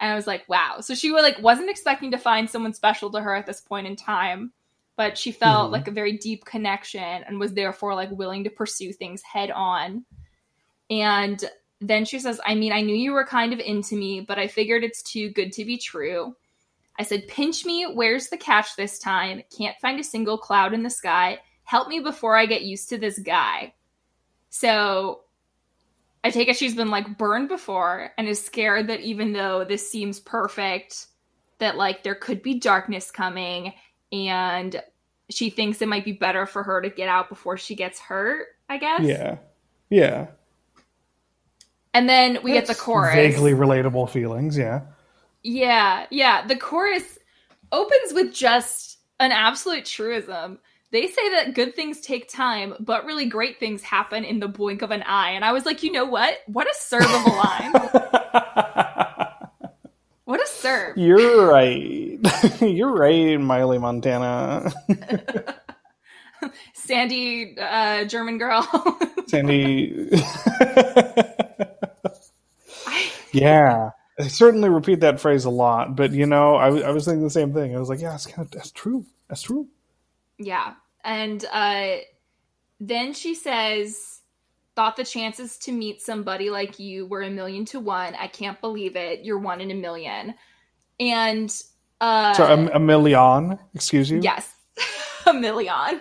And 0.00 0.10
I 0.10 0.14
was 0.14 0.26
like, 0.26 0.48
"Wow!" 0.48 0.80
So 0.80 0.94
she 0.94 1.10
like 1.12 1.38
wasn't 1.40 1.70
expecting 1.70 2.10
to 2.10 2.18
find 2.18 2.50
someone 2.50 2.74
special 2.74 3.10
to 3.12 3.20
her 3.20 3.34
at 3.34 3.46
this 3.46 3.60
point 3.60 3.86
in 3.86 3.94
time, 3.96 4.52
but 4.96 5.16
she 5.16 5.30
felt 5.30 5.68
Mhm. 5.68 5.72
like 5.72 5.88
a 5.88 5.92
very 5.92 6.16
deep 6.18 6.44
connection 6.44 7.00
and 7.24 7.38
was 7.38 7.54
therefore 7.54 7.94
like 7.94 8.10
willing 8.10 8.44
to 8.44 8.50
pursue 8.50 8.92
things 8.92 9.22
head 9.22 9.50
on. 9.50 10.04
And 10.90 11.42
then 11.80 12.04
she 12.04 12.18
says, 12.18 12.40
I 12.46 12.54
mean, 12.54 12.72
I 12.72 12.80
knew 12.80 12.94
you 12.94 13.12
were 13.12 13.24
kind 13.26 13.52
of 13.52 13.58
into 13.58 13.96
me, 13.96 14.20
but 14.20 14.38
I 14.38 14.46
figured 14.46 14.84
it's 14.84 15.02
too 15.02 15.30
good 15.30 15.52
to 15.52 15.64
be 15.64 15.76
true. 15.76 16.36
I 16.98 17.02
said, 17.04 17.26
Pinch 17.28 17.64
me, 17.64 17.84
where's 17.84 18.28
the 18.28 18.36
catch 18.36 18.76
this 18.76 18.98
time? 18.98 19.42
Can't 19.56 19.78
find 19.80 19.98
a 19.98 20.04
single 20.04 20.38
cloud 20.38 20.74
in 20.74 20.82
the 20.82 20.90
sky. 20.90 21.40
Help 21.64 21.88
me 21.88 22.00
before 22.00 22.36
I 22.36 22.46
get 22.46 22.62
used 22.62 22.88
to 22.90 22.98
this 22.98 23.18
guy. 23.18 23.72
So 24.54 25.22
I 26.22 26.30
take 26.30 26.48
it 26.48 26.56
she's 26.56 26.74
been 26.74 26.90
like 26.90 27.16
burned 27.16 27.48
before 27.48 28.12
and 28.18 28.28
is 28.28 28.44
scared 28.44 28.86
that 28.88 29.00
even 29.00 29.32
though 29.32 29.64
this 29.64 29.90
seems 29.90 30.20
perfect, 30.20 31.06
that 31.58 31.78
like 31.78 32.02
there 32.02 32.14
could 32.14 32.42
be 32.42 32.60
darkness 32.60 33.10
coming 33.10 33.72
and 34.12 34.80
she 35.30 35.48
thinks 35.48 35.80
it 35.80 35.88
might 35.88 36.04
be 36.04 36.12
better 36.12 36.44
for 36.44 36.62
her 36.62 36.82
to 36.82 36.90
get 36.90 37.08
out 37.08 37.30
before 37.30 37.56
she 37.56 37.74
gets 37.74 37.98
hurt, 37.98 38.48
I 38.68 38.76
guess. 38.76 39.00
Yeah. 39.00 39.38
Yeah. 39.88 40.26
And 41.94 42.06
then 42.06 42.38
we 42.42 42.52
get 42.52 42.66
the 42.66 42.74
chorus. 42.74 43.14
Vaguely 43.14 43.52
relatable 43.52 44.10
feelings. 44.10 44.58
Yeah. 44.58 44.82
Yeah, 45.42 46.06
yeah. 46.10 46.46
The 46.46 46.56
chorus 46.56 47.18
opens 47.72 48.12
with 48.12 48.34
just 48.34 48.98
an 49.18 49.32
absolute 49.32 49.86
truism. 49.86 50.58
They 50.92 51.08
say 51.08 51.30
that 51.30 51.54
good 51.54 51.74
things 51.74 52.00
take 52.02 52.28
time, 52.28 52.74
but 52.78 53.06
really 53.06 53.24
great 53.24 53.58
things 53.58 53.82
happen 53.82 54.24
in 54.24 54.40
the 54.40 54.48
blink 54.48 54.82
of 54.82 54.90
an 54.90 55.02
eye. 55.04 55.30
And 55.30 55.42
I 55.42 55.52
was 55.52 55.64
like, 55.64 55.82
you 55.82 55.90
know 55.90 56.04
what? 56.04 56.40
What 56.46 56.66
a 56.66 56.74
serve 56.74 57.06
of 57.06 57.26
a 57.26 57.30
line. 57.30 57.72
what 60.24 60.42
a 60.42 60.46
serve. 60.46 60.98
You're 60.98 61.46
right. 61.46 62.18
You're 62.60 62.92
right, 62.92 63.40
Miley 63.40 63.78
Montana. 63.78 64.70
Sandy, 66.74 67.56
uh, 67.58 68.04
German 68.04 68.36
girl. 68.36 68.68
Sandy. 69.28 70.10
yeah. 73.32 73.92
I 74.20 74.28
certainly 74.28 74.68
repeat 74.68 75.00
that 75.00 75.20
phrase 75.20 75.46
a 75.46 75.50
lot, 75.50 75.96
but 75.96 76.12
you 76.12 76.26
know, 76.26 76.56
I 76.56 76.90
was 76.90 77.06
thinking 77.06 77.24
the 77.24 77.30
same 77.30 77.54
thing. 77.54 77.74
I 77.74 77.78
was 77.78 77.88
like, 77.88 78.02
yeah, 78.02 78.14
it's 78.14 78.26
kind 78.26 78.44
of 78.44 78.50
that's 78.50 78.72
true. 78.72 79.06
That's 79.28 79.40
true. 79.40 79.68
Yeah. 80.38 80.74
And 81.04 81.44
uh, 81.52 81.96
then 82.80 83.12
she 83.14 83.34
says, 83.34 84.20
Thought 84.74 84.96
the 84.96 85.04
chances 85.04 85.58
to 85.58 85.72
meet 85.72 86.00
somebody 86.00 86.48
like 86.48 86.78
you 86.78 87.06
were 87.06 87.20
a 87.22 87.30
million 87.30 87.66
to 87.66 87.80
one. 87.80 88.14
I 88.14 88.26
can't 88.26 88.58
believe 88.62 88.96
it. 88.96 89.22
You're 89.22 89.38
one 89.38 89.60
in 89.60 89.70
a 89.70 89.74
million. 89.74 90.34
And 90.98 91.54
uh, 92.00 92.32
So 92.32 92.46
a, 92.46 92.76
a 92.76 92.80
million, 92.80 93.58
excuse 93.74 94.10
you. 94.10 94.20
yes, 94.22 94.54
a 95.26 95.34
million. 95.34 96.00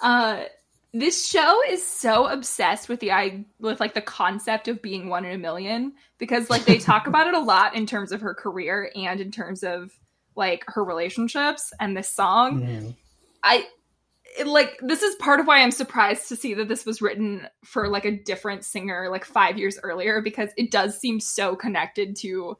Uh, 0.00 0.44
this 0.92 1.28
show 1.28 1.60
is 1.68 1.86
so 1.86 2.26
obsessed 2.26 2.88
with 2.88 3.00
the 3.00 3.12
i 3.12 3.44
with 3.60 3.80
like 3.80 3.92
the 3.92 4.00
concept 4.00 4.66
of 4.66 4.80
being 4.80 5.08
one 5.08 5.26
in 5.26 5.32
a 5.32 5.38
million 5.38 5.92
because 6.18 6.48
like 6.48 6.64
they 6.64 6.78
talk 6.78 7.06
about 7.06 7.26
it 7.26 7.34
a 7.34 7.40
lot 7.40 7.74
in 7.74 7.84
terms 7.84 8.12
of 8.12 8.20
her 8.22 8.32
career 8.32 8.90
and 8.96 9.20
in 9.20 9.30
terms 9.30 9.62
of 9.62 9.92
like 10.36 10.64
her 10.68 10.84
relationships 10.84 11.72
and 11.80 11.96
this 11.96 12.08
song 12.08 12.60
Mhm. 12.62 12.96
I 13.42 13.66
it, 14.38 14.46
like 14.46 14.78
this 14.82 15.02
is 15.02 15.14
part 15.16 15.40
of 15.40 15.46
why 15.46 15.62
I'm 15.62 15.70
surprised 15.70 16.28
to 16.28 16.36
see 16.36 16.52
that 16.54 16.68
this 16.68 16.84
was 16.84 17.00
written 17.00 17.48
for 17.64 17.88
like 17.88 18.04
a 18.04 18.10
different 18.10 18.64
singer 18.64 19.08
like 19.10 19.24
5 19.24 19.56
years 19.58 19.78
earlier 19.82 20.20
because 20.20 20.50
it 20.58 20.70
does 20.70 20.98
seem 20.98 21.20
so 21.20 21.56
connected 21.56 22.16
to 22.16 22.58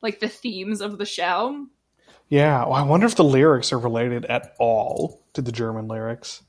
like 0.00 0.20
the 0.20 0.28
themes 0.28 0.80
of 0.80 0.96
the 0.96 1.04
show. 1.04 1.66
Yeah. 2.28 2.64
Well, 2.64 2.74
I 2.74 2.82
wonder 2.82 3.06
if 3.06 3.16
the 3.16 3.24
lyrics 3.24 3.72
are 3.72 3.78
related 3.78 4.24
at 4.26 4.54
all 4.58 5.20
to 5.34 5.42
the 5.42 5.52
German 5.52 5.86
lyrics. 5.88 6.42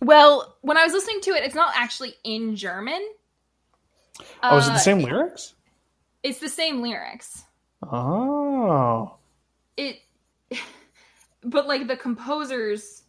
Well, 0.00 0.56
when 0.62 0.76
I 0.76 0.84
was 0.84 0.92
listening 0.92 1.20
to 1.22 1.30
it 1.32 1.44
it's 1.44 1.54
not 1.54 1.72
actually 1.76 2.14
in 2.24 2.56
German. 2.56 3.06
Oh, 4.42 4.56
is 4.56 4.66
it 4.66 4.70
Uh, 4.70 4.74
the 4.74 4.78
same 4.80 5.00
lyrics? 5.00 5.54
It's 6.24 6.40
the 6.40 6.48
same 6.48 6.82
lyrics. 6.82 7.44
Oh. 7.84 9.17
It 9.78 10.00
but 11.42 11.66
like 11.66 11.86
the 11.86 11.96
composers 11.96 13.04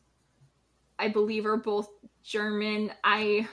I 0.97 1.09
believe 1.09 1.45
are 1.45 1.57
both 1.57 1.89
German. 2.23 2.91
I 3.03 3.47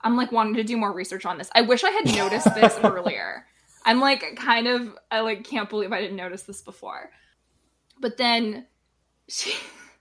I'm 0.00 0.16
like 0.16 0.32
wanting 0.32 0.54
to 0.54 0.64
do 0.64 0.76
more 0.76 0.92
research 0.92 1.26
on 1.26 1.36
this. 1.36 1.50
I 1.54 1.62
wish 1.62 1.84
I 1.84 1.90
had 1.90 2.06
noticed 2.06 2.54
this 2.54 2.78
earlier. 2.84 3.46
I'm 3.84 4.00
like 4.00 4.36
kind 4.36 4.66
of 4.66 4.96
I 5.10 5.20
like 5.20 5.44
can't 5.44 5.68
believe 5.68 5.92
I 5.92 6.00
didn't 6.00 6.16
notice 6.16 6.42
this 6.44 6.62
before. 6.62 7.10
But 8.00 8.16
then 8.16 8.66
she 9.28 9.52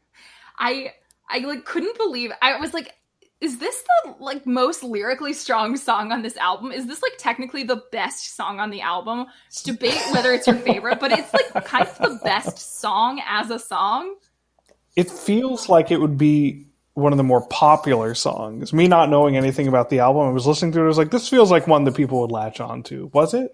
I 0.60 0.94
I 1.30 1.40
like 1.40 1.66
couldn't 1.66 1.98
believe 1.98 2.32
I 2.42 2.60
was 2.60 2.74
like 2.74 2.94
is 3.42 3.60
this 3.60 3.84
the 4.04 4.16
like 4.20 4.46
most 4.46 4.84
lyrically 4.84 5.34
strong 5.34 5.76
song 5.78 6.12
on 6.12 6.22
this 6.22 6.38
album? 6.38 6.72
Is 6.72 6.88
this 6.88 7.02
like 7.02 7.14
technically 7.18 7.64
the 7.64 7.84
best 7.92 8.36
song 8.36 8.60
on 8.60 8.70
the 8.70 8.82
album? 8.82 9.28
Debate 9.64 10.02
whether 10.12 10.34
it's 10.34 10.48
your 10.48 10.56
favorite, 10.56 11.00
but 11.00 11.12
it's 11.12 11.34
like 11.34 11.66
kind 11.66 11.88
of 11.88 11.98
the 11.98 12.20
best 12.24 12.80
song 12.80 13.22
as 13.26 13.50
a 13.50 13.60
song. 13.60 14.16
It 14.96 15.12
feels 15.12 15.68
like 15.68 15.92
it 15.92 16.00
would 16.00 16.18
be 16.18 16.66
one 16.94 17.12
of 17.12 17.18
the 17.18 17.24
more 17.24 17.46
popular 17.48 18.16
songs. 18.16 18.72
Me 18.72 18.88
not 18.88 19.10
knowing 19.10 19.36
anything 19.36 19.68
about 19.68 19.90
the 19.90 20.00
album, 20.00 20.28
I 20.28 20.32
was 20.32 20.48
listening 20.48 20.72
to 20.72 20.80
it. 20.80 20.84
I 20.84 20.88
was 20.88 20.98
like, 20.98 21.12
this 21.12 21.28
feels 21.28 21.52
like 21.52 21.68
one 21.68 21.84
that 21.84 21.96
people 21.96 22.22
would 22.22 22.32
latch 22.32 22.62
on 22.62 22.84
to. 22.84 23.12
Was 23.14 23.34
it? 23.34 23.54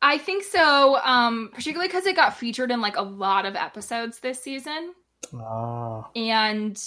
I 0.00 0.18
think 0.18 0.44
so, 0.44 0.96
um, 1.04 1.50
particularly 1.52 1.88
because 1.88 2.06
it 2.06 2.16
got 2.16 2.36
featured 2.36 2.70
in 2.70 2.80
like 2.80 2.96
a 2.96 3.02
lot 3.02 3.44
of 3.44 3.54
episodes 3.54 4.20
this 4.20 4.42
season. 4.42 4.94
Ah. 5.34 6.08
And 6.16 6.82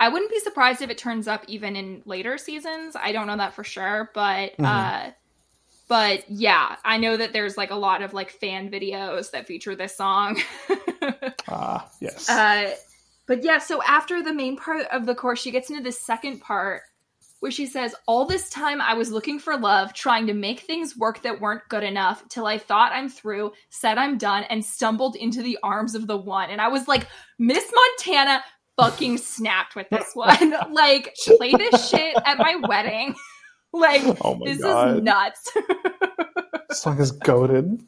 I 0.00 0.08
wouldn't 0.08 0.30
be 0.30 0.40
surprised 0.40 0.82
if 0.82 0.90
it 0.90 0.98
turns 0.98 1.28
up 1.28 1.44
even 1.48 1.76
in 1.76 2.02
later 2.04 2.36
seasons. 2.38 2.96
I 2.96 3.12
don't 3.12 3.26
know 3.26 3.36
that 3.36 3.54
for 3.54 3.64
sure, 3.64 4.10
but 4.14 4.56
Mhm. 4.58 4.64
uh 4.66 5.10
but 5.86 6.24
yeah, 6.30 6.76
I 6.84 6.96
know 6.96 7.14
that 7.16 7.34
there's 7.34 7.58
like 7.58 7.70
a 7.70 7.74
lot 7.76 8.00
of 8.00 8.14
like 8.14 8.30
fan 8.30 8.70
videos 8.70 9.30
that 9.32 9.46
feature 9.46 9.74
this 9.76 9.96
song. 9.96 10.40
Ah. 11.48 11.88
Yes. 12.00 12.28
uh 12.28 12.74
but 13.26 13.42
yeah, 13.44 13.58
so 13.58 13.82
after 13.82 14.22
the 14.22 14.32
main 14.34 14.56
part 14.56 14.86
of 14.92 15.06
the 15.06 15.14
course, 15.14 15.40
she 15.40 15.50
gets 15.50 15.70
into 15.70 15.82
the 15.82 15.92
second 15.92 16.40
part 16.40 16.82
where 17.40 17.50
she 17.50 17.66
says, 17.66 17.94
All 18.06 18.24
this 18.24 18.48
time 18.50 18.80
I 18.80 18.94
was 18.94 19.10
looking 19.10 19.38
for 19.38 19.56
love, 19.56 19.92
trying 19.92 20.26
to 20.26 20.34
make 20.34 20.60
things 20.60 20.96
work 20.96 21.22
that 21.22 21.40
weren't 21.40 21.62
good 21.68 21.82
enough, 21.82 22.26
till 22.28 22.46
I 22.46 22.56
thought 22.58 22.92
I'm 22.92 23.08
through, 23.08 23.52
said 23.70 23.98
I'm 23.98 24.16
done, 24.18 24.44
and 24.44 24.64
stumbled 24.64 25.16
into 25.16 25.42
the 25.42 25.58
arms 25.62 25.94
of 25.94 26.06
the 26.06 26.16
one. 26.16 26.48
And 26.50 26.60
I 26.60 26.68
was 26.68 26.88
like, 26.88 27.06
Miss 27.38 27.64
Montana 27.74 28.42
fucking 28.76 29.18
snapped 29.18 29.76
with 29.76 29.88
this 29.90 30.10
one. 30.14 30.54
like, 30.72 31.14
play 31.36 31.52
this 31.52 31.88
shit 31.90 32.16
at 32.24 32.38
my 32.38 32.56
wedding. 32.56 33.14
like, 33.72 34.02
oh 34.24 34.34
my 34.34 34.46
this 34.46 34.60
god. 34.62 34.96
is 34.96 35.02
nuts. 35.02 35.50
this 36.68 36.80
song 36.80 37.00
is 37.00 37.12
goaded. 37.12 37.80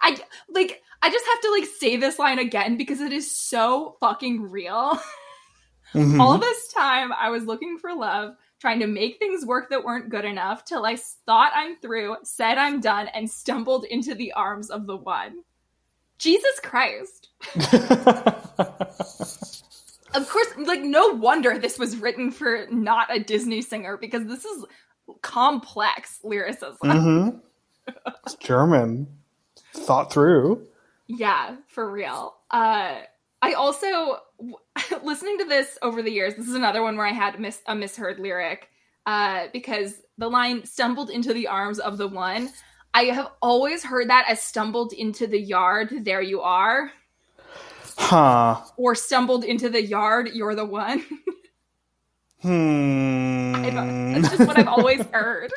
I 0.00 0.16
like 0.48 0.82
I 1.02 1.10
just 1.10 1.26
have 1.26 1.40
to 1.42 1.50
like 1.52 1.64
say 1.66 1.96
this 1.96 2.18
line 2.18 2.38
again 2.38 2.76
because 2.76 3.00
it 3.00 3.12
is 3.12 3.30
so 3.34 3.96
fucking 4.00 4.50
real. 4.50 4.98
Mhm. 5.94 6.20
All 6.20 6.38
this 6.38 6.72
time, 6.72 7.12
I 7.12 7.30
was 7.30 7.44
looking 7.46 7.76
for 7.78 7.92
love, 7.94 8.34
trying 8.60 8.78
to 8.80 8.86
make 8.86 9.18
things 9.18 9.44
work 9.44 9.70
that 9.70 9.82
weren't 9.84 10.08
good 10.08 10.24
enough, 10.24 10.64
till 10.64 10.86
I 10.86 10.96
thought 11.26 11.50
I'm 11.54 11.76
through, 11.80 12.16
said 12.22 12.58
I'm 12.58 12.80
done, 12.80 13.08
and 13.08 13.28
stumbled 13.28 13.84
into 13.86 14.14
the 14.14 14.32
arms 14.32 14.70
of 14.70 14.86
the 14.86 14.96
one. 14.96 15.38
Jesus 16.18 16.60
Christ. 16.62 17.30
Of 20.14 20.28
course, 20.28 20.48
like, 20.58 20.82
no 20.82 21.08
wonder 21.08 21.58
this 21.58 21.78
was 21.78 21.96
written 21.96 22.30
for 22.30 22.66
not 22.70 23.14
a 23.14 23.20
Disney 23.20 23.62
singer 23.62 23.96
because 23.96 24.26
this 24.26 24.44
is 24.44 24.64
complex 25.22 26.20
lyricism. 26.24 26.76
hmm 26.82 27.28
It's 28.24 28.34
German. 28.36 29.06
Thought 29.72 30.12
through. 30.12 30.66
Yeah, 31.06 31.56
for 31.68 31.90
real. 31.90 32.34
Uh, 32.50 33.00
I 33.42 33.52
also 33.54 34.18
listening 35.02 35.38
to 35.38 35.44
this 35.44 35.78
over 35.82 36.02
the 36.02 36.10
years. 36.10 36.34
This 36.34 36.48
is 36.48 36.54
another 36.54 36.82
one 36.82 36.96
where 36.96 37.06
I 37.06 37.12
had 37.12 37.40
mis- 37.40 37.62
a 37.66 37.74
misheard 37.74 38.18
lyric 38.18 38.68
uh, 39.06 39.46
because 39.52 40.02
the 40.18 40.28
line 40.28 40.64
"stumbled 40.64 41.10
into 41.10 41.32
the 41.32 41.46
arms 41.48 41.78
of 41.78 41.98
the 41.98 42.08
one." 42.08 42.50
I 42.92 43.04
have 43.04 43.28
always 43.40 43.84
heard 43.84 44.10
that 44.10 44.26
as 44.28 44.42
"stumbled 44.42 44.92
into 44.92 45.26
the 45.26 45.40
yard." 45.40 46.04
There 46.04 46.22
you 46.22 46.40
are, 46.42 46.90
Huh. 47.98 48.60
or 48.76 48.94
"stumbled 48.94 49.44
into 49.44 49.68
the 49.68 49.82
yard." 49.82 50.30
You're 50.34 50.54
the 50.54 50.64
one. 50.64 51.04
Hmm. 52.42 53.52
That's 54.14 54.30
just 54.30 54.46
what 54.46 54.58
I've 54.58 54.66
always 54.68 55.02
heard. 55.12 55.52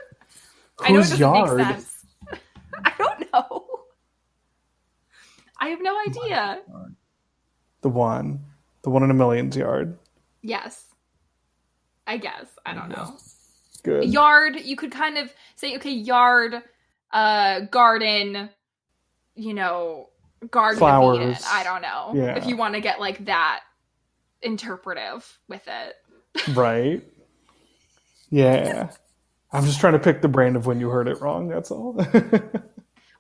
I 0.81 0.89
know 0.89 0.95
it 0.95 0.97
Whose 0.97 1.09
doesn't 1.11 1.19
yard? 1.19 1.57
make 1.57 1.67
sense. 1.67 2.05
I 2.83 2.91
don't 2.97 3.31
know. 3.31 3.65
I 5.61 5.69
have 5.69 5.79
no 5.81 5.97
idea. 6.07 6.59
The 7.81 7.89
one. 7.89 8.41
The 8.81 8.89
one 8.89 9.03
in 9.03 9.11
a 9.11 9.13
million's 9.13 9.55
yard. 9.55 9.97
Yes. 10.41 10.83
I 12.05 12.17
guess. 12.17 12.47
I 12.65 12.73
don't 12.73 12.89
know. 12.89 13.15
Good. 13.83 14.09
Yard, 14.11 14.57
you 14.61 14.75
could 14.75 14.91
kind 14.91 15.17
of 15.17 15.33
say, 15.55 15.77
okay, 15.77 15.91
yard, 15.91 16.61
uh, 17.13 17.61
garden, 17.61 18.49
you 19.35 19.53
know, 19.53 20.09
garden 20.51 20.79
Flowers. 20.79 21.43
I 21.47 21.63
don't 21.63 21.81
know. 21.81 22.11
Yeah. 22.13 22.35
If 22.35 22.45
you 22.45 22.57
want 22.57 22.75
to 22.75 22.81
get 22.81 22.99
like 22.99 23.25
that 23.25 23.61
interpretive 24.41 25.39
with 25.47 25.67
it. 25.67 25.95
Right. 26.55 27.03
Yeah. 28.31 28.89
I'm 29.51 29.65
just 29.65 29.79
trying 29.79 29.93
to 29.93 29.99
pick 29.99 30.23
the 30.23 30.27
brain 30.27 30.55
of 30.55 30.65
when 30.65 30.79
you 30.79 30.89
heard 30.89 31.07
it 31.07 31.21
wrong, 31.21 31.47
that's 31.47 31.69
all. 31.69 32.03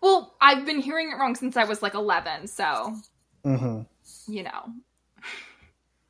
Well, 0.03 0.35
I've 0.41 0.65
been 0.65 0.79
hearing 0.79 1.11
it 1.11 1.15
wrong 1.15 1.33
since 1.33 1.55
I 1.55 1.63
was 1.63 1.81
like 1.81 1.93
11, 1.93 2.47
so, 2.47 2.93
hmm 3.45 3.83
you 4.27 4.43
know. 4.43 4.73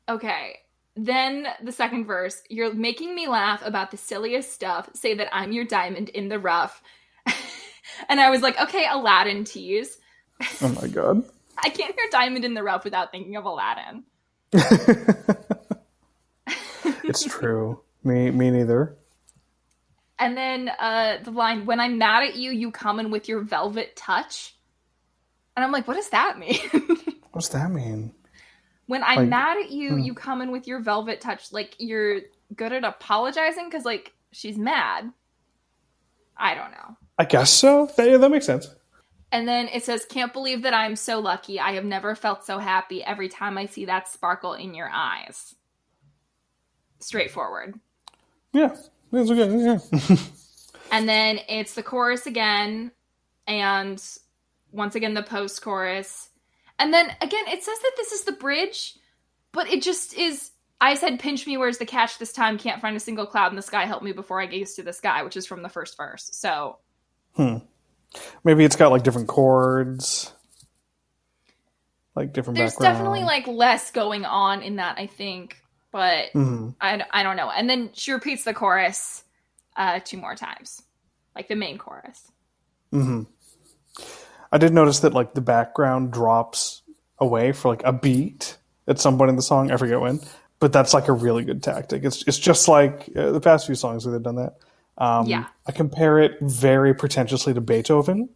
Okay. 0.08 0.58
Then 0.96 1.46
the 1.62 1.70
second 1.70 2.04
verse, 2.06 2.42
you're 2.48 2.74
making 2.74 3.14
me 3.14 3.28
laugh 3.28 3.64
about 3.64 3.92
the 3.92 3.96
silliest 3.96 4.52
stuff. 4.52 4.90
Say 4.94 5.14
that 5.14 5.28
I'm 5.32 5.52
your 5.52 5.64
diamond 5.64 6.08
in 6.08 6.28
the 6.28 6.40
rough. 6.40 6.82
and 8.08 8.20
I 8.20 8.30
was 8.30 8.42
like, 8.42 8.60
okay, 8.60 8.86
Aladdin 8.90 9.44
tease. 9.44 9.96
Oh 10.62 10.78
my 10.80 10.88
god. 10.88 11.24
I 11.62 11.68
can't 11.70 11.94
hear 11.94 12.06
diamond 12.10 12.44
in 12.44 12.54
the 12.54 12.62
rough 12.62 12.84
without 12.84 13.10
thinking 13.12 13.36
of 13.36 13.44
Aladdin. 13.44 14.04
it's 17.04 17.24
true. 17.24 17.80
Me 18.02 18.30
me 18.30 18.50
neither. 18.50 18.96
And 20.18 20.36
then 20.36 20.70
uh, 20.78 21.18
the 21.24 21.30
line, 21.32 21.66
when 21.66 21.80
I'm 21.80 21.98
mad 21.98 22.22
at 22.22 22.36
you, 22.36 22.52
you 22.52 22.70
come 22.70 23.00
in 23.00 23.10
with 23.10 23.28
your 23.28 23.40
velvet 23.40 23.96
touch. 23.96 24.54
And 25.56 25.64
I'm 25.64 25.72
like, 25.72 25.88
what 25.88 25.94
does 25.94 26.10
that 26.10 26.38
mean? 26.38 26.58
What's 27.32 27.48
that 27.48 27.70
mean? 27.70 28.12
When 28.86 29.02
I'm 29.02 29.18
Like- 29.20 29.28
mad 29.28 29.56
at 29.58 29.70
you, 29.72 29.90
Hmm. 29.90 29.98
you 29.98 30.14
come 30.14 30.40
in 30.40 30.52
with 30.52 30.66
your 30.68 30.80
velvet 30.80 31.20
touch. 31.20 31.52
Like 31.52 31.74
you, 31.80 31.86
Hmm. 31.86 31.90
you 31.90 31.96
come 31.96 32.02
in 32.10 32.12
with 32.12 32.18
your 32.18 32.20
velvet 32.20 32.20
touch. 32.20 32.22
Like 32.54 32.54
you're 32.54 32.54
good 32.54 32.72
at 32.72 32.84
apologizing 32.84 33.68
because 33.68 33.84
like 33.84 34.12
she's 34.32 34.56
mad. 34.56 35.12
I 36.36 36.54
don't 36.54 36.70
know. 36.72 36.96
I 37.18 37.24
guess 37.24 37.50
so. 37.50 37.86
That, 37.96 38.08
yeah, 38.10 38.16
that 38.18 38.28
makes 38.30 38.46
sense. 38.46 38.68
And 39.34 39.48
then 39.48 39.66
it 39.66 39.84
says, 39.84 40.06
Can't 40.08 40.32
believe 40.32 40.62
that 40.62 40.74
I'm 40.74 40.94
so 40.94 41.18
lucky. 41.18 41.58
I 41.58 41.72
have 41.72 41.84
never 41.84 42.14
felt 42.14 42.44
so 42.44 42.58
happy 42.58 43.02
every 43.02 43.28
time 43.28 43.58
I 43.58 43.66
see 43.66 43.84
that 43.86 44.06
sparkle 44.06 44.54
in 44.54 44.74
your 44.74 44.88
eyes. 44.88 45.56
Straightforward. 47.00 47.74
Yeah, 48.52 48.76
that's 49.10 49.30
okay. 49.30 49.58
Yeah. 49.58 50.16
And 50.92 51.08
then 51.08 51.40
it's 51.48 51.74
the 51.74 51.82
chorus 51.82 52.26
again, 52.26 52.92
and 53.48 54.00
once 54.70 54.94
again 54.94 55.14
the 55.14 55.24
post 55.24 55.60
chorus. 55.62 56.28
And 56.78 56.92
then 56.92 57.06
again, 57.20 57.44
it 57.48 57.64
says 57.64 57.78
that 57.80 57.92
this 57.96 58.12
is 58.12 58.22
the 58.22 58.32
bridge, 58.32 58.94
but 59.50 59.66
it 59.66 59.82
just 59.82 60.14
is. 60.14 60.52
I 60.80 60.94
said, 60.94 61.18
Pinch 61.18 61.48
me, 61.48 61.56
where's 61.56 61.78
the 61.78 61.86
catch 61.86 62.18
this 62.18 62.32
time? 62.32 62.58
Can't 62.58 62.80
find 62.80 62.96
a 62.96 63.00
single 63.00 63.26
cloud 63.26 63.50
in 63.50 63.56
the 63.56 63.62
sky. 63.62 63.86
Help 63.86 64.04
me 64.04 64.12
before 64.12 64.40
I 64.40 64.46
gaze 64.46 64.74
to 64.74 64.84
the 64.84 64.92
sky, 64.92 65.24
which 65.24 65.36
is 65.36 65.46
from 65.46 65.62
the 65.62 65.68
first 65.68 65.96
verse. 65.96 66.30
So 66.32 66.78
hmm. 67.32 67.56
Maybe 68.44 68.64
it's 68.64 68.76
got 68.76 68.90
like 68.92 69.02
different 69.02 69.28
chords, 69.28 70.32
like 72.14 72.32
different. 72.32 72.56
there's 72.58 72.72
background. 72.74 72.94
definitely 72.96 73.24
like 73.24 73.46
less 73.46 73.90
going 73.90 74.24
on 74.24 74.62
in 74.62 74.76
that, 74.76 74.98
I 74.98 75.06
think. 75.06 75.56
But 75.92 76.32
Mhm. 76.34 76.74
I, 76.80 77.04
I 77.10 77.22
don't 77.22 77.36
know. 77.36 77.50
And 77.50 77.68
then 77.70 77.90
she 77.94 78.12
repeats 78.12 78.44
the 78.44 78.54
chorus 78.54 79.22
uh, 79.76 80.00
two 80.04 80.16
more 80.18 80.34
times, 80.34 80.82
like 81.34 81.48
the 81.48 81.54
main 81.56 81.78
chorus. 81.78 82.20
hmm 82.90 83.22
I 84.52 84.58
did 84.58 84.72
notice 84.72 85.00
that 85.00 85.14
like 85.14 85.34
the 85.34 85.40
background 85.40 86.12
drops 86.12 86.82
away 87.18 87.50
for 87.52 87.68
like 87.68 87.82
a 87.84 87.92
beat 87.92 88.56
at 88.86 89.00
some 89.00 89.18
point 89.18 89.30
in 89.30 89.36
the 89.36 89.42
song. 89.42 89.70
I 89.72 89.76
forget 89.76 90.00
when, 90.00 90.20
but 90.60 90.72
that's 90.72 90.94
like 90.94 91.08
a 91.08 91.12
really 91.12 91.42
good 91.44 91.62
tactic. 91.62 92.04
It's 92.04 92.22
it's 92.28 92.38
just 92.38 92.68
like 92.68 93.08
uh, 93.16 93.32
the 93.32 93.40
past 93.40 93.66
few 93.66 93.74
songs 93.74 94.04
where 94.06 94.12
they've 94.12 94.22
done 94.22 94.36
that. 94.36 94.54
Um, 94.96 95.26
yeah. 95.26 95.46
I 95.66 95.72
compare 95.72 96.18
it 96.18 96.38
very 96.40 96.94
pretentiously 96.94 97.54
to 97.54 97.60
Beethoven. 97.60 98.28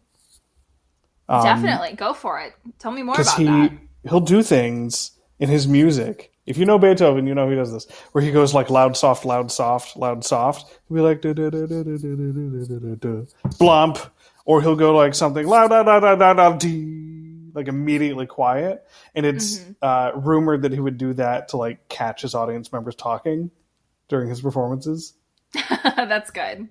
Um, 1.27 1.43
Definitely, 1.43 1.93
go 1.93 2.13
for 2.13 2.39
it. 2.41 2.53
Tell 2.79 2.91
me 2.91 3.03
more 3.03 3.15
about 3.15 3.37
he, 3.37 3.45
that. 3.45 3.71
He'll 4.09 4.19
do 4.19 4.41
things 4.41 5.11
in 5.37 5.49
his 5.49 5.67
music. 5.67 6.33
If 6.45 6.57
you 6.57 6.65
know 6.65 6.79
Beethoven, 6.79 7.27
you 7.27 7.35
know 7.35 7.47
he 7.47 7.55
does 7.55 7.71
this, 7.71 7.87
where 8.11 8.23
he 8.23 8.31
goes 8.31 8.55
like 8.55 8.71
loud, 8.71 8.97
soft, 8.97 9.23
loud, 9.25 9.51
soft, 9.51 9.95
loud, 9.95 10.25
soft. 10.25 10.79
He'll 10.87 10.95
be 10.95 11.01
like 11.01 11.21
blump, 13.59 14.09
or 14.45 14.61
he'll 14.63 14.75
go 14.75 14.95
like 14.95 15.13
something 15.13 15.45
loud, 15.45 15.69
loud, 15.69 15.85
loud, 15.85 16.01
loud, 16.01 16.19
loud, 16.19 16.37
loud, 16.37 16.63
like 17.53 17.67
immediately 17.67 18.25
quiet. 18.25 18.83
And 19.13 19.27
it's 19.27 19.59
mm-hmm. 19.59 19.71
uh, 19.83 20.19
rumored 20.19 20.63
that 20.63 20.71
he 20.71 20.79
would 20.79 20.97
do 20.97 21.13
that 21.13 21.49
to 21.49 21.57
like 21.57 21.87
catch 21.87 22.23
his 22.23 22.33
audience 22.33 22.71
members 22.71 22.95
talking 22.95 23.51
during 24.07 24.29
his 24.29 24.41
performances. 24.41 25.13
That's 25.95 26.31
good. 26.31 26.69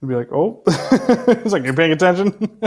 He'd 0.00 0.08
be 0.08 0.14
like, 0.14 0.32
"Oh," 0.32 0.62
it's 0.66 1.52
like, 1.52 1.64
"You're 1.64 1.74
paying 1.74 1.92
attention," 1.92 2.60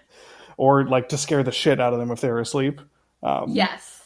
or 0.56 0.84
like 0.86 1.08
to 1.10 1.18
scare 1.18 1.42
the 1.42 1.52
shit 1.52 1.80
out 1.80 1.92
of 1.92 1.98
them 1.98 2.10
if 2.10 2.20
they're 2.20 2.38
asleep. 2.38 2.80
Um, 3.22 3.46
Yes. 3.48 4.00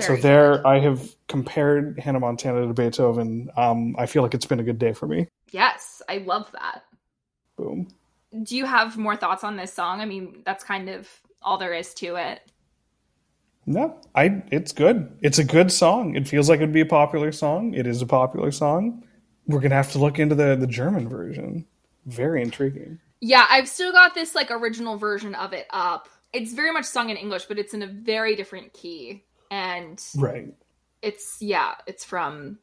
so 0.00 0.16
there, 0.16 0.66
I 0.66 0.80
have 0.80 1.14
compared 1.28 1.98
Hannah 1.98 2.20
Montana 2.20 2.66
to 2.66 2.74
Beethoven. 2.74 3.48
Um, 3.56 3.94
I 3.98 4.06
feel 4.06 4.22
like 4.22 4.34
it's 4.34 4.46
been 4.46 4.60
a 4.60 4.64
good 4.64 4.78
day 4.78 4.92
for 4.92 5.06
me. 5.06 5.28
Yes, 5.50 6.02
I 6.08 6.18
love 6.18 6.50
that. 6.52 6.82
Boom. 7.56 7.88
Do 8.42 8.56
you 8.56 8.66
have 8.66 8.98
more 8.98 9.16
thoughts 9.16 9.44
on 9.44 9.56
this 9.56 9.72
song? 9.72 10.00
I 10.00 10.04
mean, 10.04 10.42
that's 10.44 10.64
kind 10.64 10.88
of 10.90 11.08
all 11.40 11.56
there 11.56 11.72
is 11.72 11.94
to 11.94 12.16
it. 12.16 12.40
No, 13.66 13.98
I. 14.14 14.42
It's 14.50 14.72
good. 14.72 15.16
It's 15.22 15.38
a 15.38 15.44
good 15.44 15.72
song. 15.72 16.16
It 16.16 16.28
feels 16.28 16.48
like 16.50 16.58
it'd 16.58 16.72
be 16.72 16.80
a 16.82 16.86
popular 16.86 17.32
song. 17.32 17.72
It 17.72 17.86
is 17.86 18.02
a 18.02 18.06
popular 18.06 18.50
song. 18.50 19.04
We're 19.46 19.60
gonna 19.60 19.74
have 19.74 19.92
to 19.92 19.98
look 19.98 20.18
into 20.18 20.34
the 20.34 20.56
the 20.56 20.66
German 20.66 21.08
version. 21.08 21.66
Very 22.06 22.42
intriguing. 22.42 22.98
Yeah, 23.20 23.46
I've 23.48 23.68
still 23.68 23.92
got 23.92 24.14
this 24.14 24.34
like 24.34 24.50
original 24.50 24.96
version 24.98 25.34
of 25.34 25.52
it 25.52 25.66
up. 25.70 26.08
It's 26.32 26.52
very 26.52 26.72
much 26.72 26.84
sung 26.84 27.10
in 27.10 27.16
English, 27.16 27.44
but 27.46 27.58
it's 27.58 27.74
in 27.74 27.82
a 27.82 27.86
very 27.86 28.36
different 28.36 28.72
key. 28.72 29.24
And 29.50 30.02
Right. 30.16 30.52
it's 31.02 31.36
yeah, 31.40 31.74
it's 31.86 32.04
from 32.04 32.58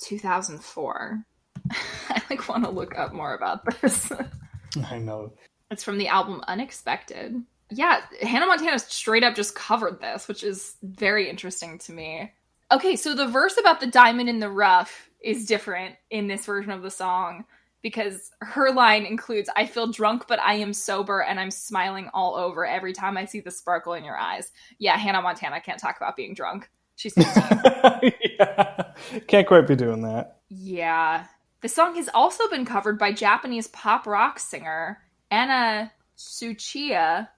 2004. 0.00 1.24
I 1.70 2.22
like 2.30 2.48
want 2.48 2.64
to 2.64 2.70
look 2.70 2.98
up 2.98 3.12
more 3.12 3.34
about 3.34 3.80
this. 3.80 4.10
I 4.90 4.98
know. 4.98 5.32
It's 5.70 5.84
from 5.84 5.98
the 5.98 6.08
album 6.08 6.42
Unexpected. 6.48 7.42
Yeah, 7.70 8.00
Hannah 8.20 8.46
Montana 8.46 8.78
straight 8.78 9.24
up 9.24 9.34
just 9.34 9.54
covered 9.54 10.00
this, 10.00 10.28
which 10.28 10.44
is 10.44 10.76
very 10.82 11.30
interesting 11.30 11.78
to 11.80 11.92
me. 11.92 12.30
Okay, 12.70 12.96
so 12.96 13.14
the 13.14 13.26
verse 13.28 13.56
about 13.58 13.80
the 13.80 13.86
diamond 13.86 14.28
in 14.28 14.40
the 14.40 14.50
rough 14.50 15.08
is 15.24 15.46
different 15.46 15.96
in 16.10 16.26
this 16.26 16.46
version 16.46 16.70
of 16.70 16.82
the 16.82 16.90
song 16.90 17.44
because 17.82 18.30
her 18.40 18.72
line 18.72 19.04
includes 19.04 19.50
I 19.56 19.66
feel 19.66 19.88
drunk, 19.90 20.26
but 20.28 20.38
I 20.40 20.54
am 20.54 20.72
sober 20.72 21.22
and 21.22 21.38
I'm 21.38 21.50
smiling 21.50 22.08
all 22.14 22.36
over 22.36 22.64
every 22.64 22.92
time 22.92 23.16
I 23.16 23.24
see 23.24 23.40
the 23.40 23.50
sparkle 23.50 23.94
in 23.94 24.04
your 24.04 24.16
eyes. 24.16 24.52
Yeah, 24.78 24.96
Hannah 24.96 25.22
Montana 25.22 25.60
can't 25.60 25.80
talk 25.80 25.96
about 25.96 26.16
being 26.16 26.34
drunk. 26.34 26.70
She's 26.96 27.14
15. 27.14 28.12
yeah. 28.38 28.92
Can't 29.26 29.46
quite 29.46 29.66
be 29.66 29.76
doing 29.76 30.02
that. 30.02 30.38
Yeah. 30.48 31.26
The 31.60 31.68
song 31.68 31.96
has 31.96 32.08
also 32.14 32.48
been 32.48 32.64
covered 32.64 32.98
by 32.98 33.12
Japanese 33.12 33.66
pop 33.68 34.06
rock 34.06 34.38
singer 34.38 34.98
Anna 35.30 35.92
Tsuchiya. 36.16 37.28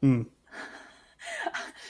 Hmm. 0.00 0.22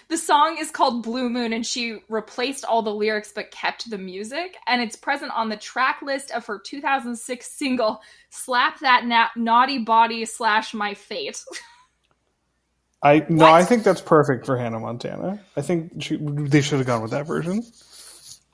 The 0.08 0.18
song 0.18 0.56
is 0.58 0.70
called 0.70 1.02
Blue 1.02 1.28
Moon 1.28 1.52
and 1.52 1.64
she 1.66 1.98
replaced 2.08 2.64
all 2.64 2.82
the 2.82 2.94
lyrics 2.94 3.32
but 3.34 3.50
kept 3.50 3.88
the 3.90 3.98
music 3.98 4.56
and 4.66 4.80
it's 4.80 4.96
present 4.96 5.32
on 5.34 5.48
the 5.48 5.56
track 5.56 6.02
list 6.02 6.30
of 6.30 6.46
her 6.46 6.58
2006 6.58 7.46
single 7.46 8.00
Slap 8.30 8.80
That 8.80 9.06
Na- 9.06 9.28
Naughty 9.36 9.78
Body 9.78 10.24
slash 10.24 10.74
My 10.74 10.94
Fate. 10.94 11.42
I 13.02 13.26
no, 13.28 13.46
What? 13.46 13.54
I 13.54 13.64
think 13.64 13.82
that's 13.82 14.00
perfect 14.00 14.46
for 14.46 14.56
Hannah 14.56 14.78
Montana. 14.78 15.40
I 15.56 15.60
think 15.60 16.02
she, 16.02 16.18
they 16.20 16.60
should 16.60 16.78
have 16.78 16.86
gone 16.86 17.02
with 17.02 17.10
that 17.10 17.26
version. 17.26 17.62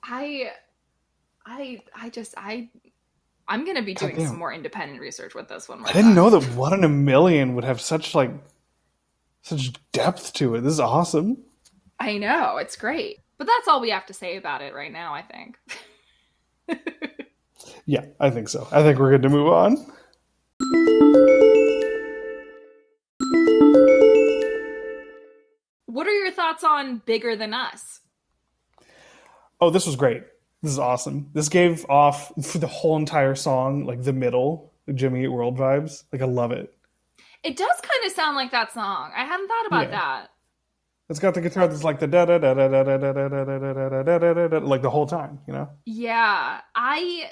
I 0.02 0.52
I 1.44 1.82
I 1.94 2.08
just 2.10 2.34
I 2.36 2.70
I'm 3.46 3.64
going 3.64 3.76
to 3.76 3.82
be 3.82 3.94
doing 3.94 4.26
some 4.26 4.38
more 4.38 4.52
independent 4.52 5.00
research 5.00 5.34
with 5.34 5.48
this 5.48 5.68
one. 5.68 5.82
I 5.84 5.88
didn't 5.88 6.02
time. 6.02 6.14
know 6.14 6.30
that 6.30 6.44
one 6.54 6.74
in 6.74 6.84
a 6.84 6.88
million 6.88 7.54
would 7.54 7.64
have 7.64 7.80
such 7.80 8.14
like 8.14 8.30
such 9.42 9.72
depth 9.92 10.32
to 10.34 10.54
it. 10.54 10.60
This 10.62 10.74
is 10.74 10.80
awesome. 10.80 11.38
I 12.00 12.18
know, 12.18 12.58
it's 12.58 12.76
great. 12.76 13.20
But 13.38 13.46
that's 13.46 13.68
all 13.68 13.80
we 13.80 13.90
have 13.90 14.06
to 14.06 14.14
say 14.14 14.36
about 14.36 14.62
it 14.62 14.74
right 14.74 14.92
now, 14.92 15.14
I 15.14 15.22
think. 15.22 15.58
Yeah, 17.88 18.04
I 18.20 18.28
think 18.28 18.50
so. 18.50 18.68
I 18.70 18.82
think 18.82 18.98
we're 18.98 19.12
good 19.12 19.22
to 19.22 19.30
move 19.30 19.48
on. 19.48 19.76
What 25.86 26.06
are 26.06 26.12
your 26.12 26.30
thoughts 26.30 26.64
on 26.64 27.00
Bigger 27.06 27.34
Than 27.34 27.54
Us? 27.54 28.00
Oh, 29.58 29.70
this 29.70 29.86
was 29.86 29.96
great. 29.96 30.22
This 30.62 30.72
is 30.72 30.78
awesome. 30.78 31.30
This 31.32 31.48
gave 31.48 31.86
off 31.88 32.30
for 32.44 32.58
the 32.58 32.66
whole 32.66 32.98
entire 32.98 33.34
song, 33.34 33.86
like 33.86 34.02
the 34.02 34.12
middle, 34.12 34.74
the 34.84 34.92
Jimmy 34.92 35.24
Eat 35.24 35.28
World 35.28 35.56
vibes. 35.56 36.04
Like 36.12 36.20
I 36.20 36.26
love 36.26 36.52
it. 36.52 36.74
It 37.44 37.56
does 37.56 37.80
kind 37.80 38.04
of 38.06 38.12
sound 38.12 38.36
like 38.36 38.50
that 38.50 38.72
song. 38.72 39.12
I 39.14 39.24
hadn't 39.24 39.48
thought 39.48 39.66
about 39.66 39.84
Yeah. 39.90 39.98
that. 39.98 40.26
It's 41.08 41.18
got 41.20 41.32
the 41.34 41.40
guitar 41.40 41.66
that's 41.68 41.84
like 41.84 42.00
the 42.00 42.06
da 42.06 42.26
da 42.26 42.36
da 42.38 42.52
da 42.52 42.68
da 42.68 42.82
da 42.84 42.96
da 42.98 43.12
da 43.12 43.28
da 43.28 43.44
da 43.44 43.58
da 43.58 43.88
da 43.88 44.02
da 44.02 44.18
da 44.18 44.34
da 44.34 44.48
da 44.48 44.58
like 44.58 44.82
the 44.82 44.90
whole 44.90 45.06
time, 45.06 45.40
you 45.46 45.54
know? 45.54 45.70
Yeah, 45.86 46.60
I 46.74 47.30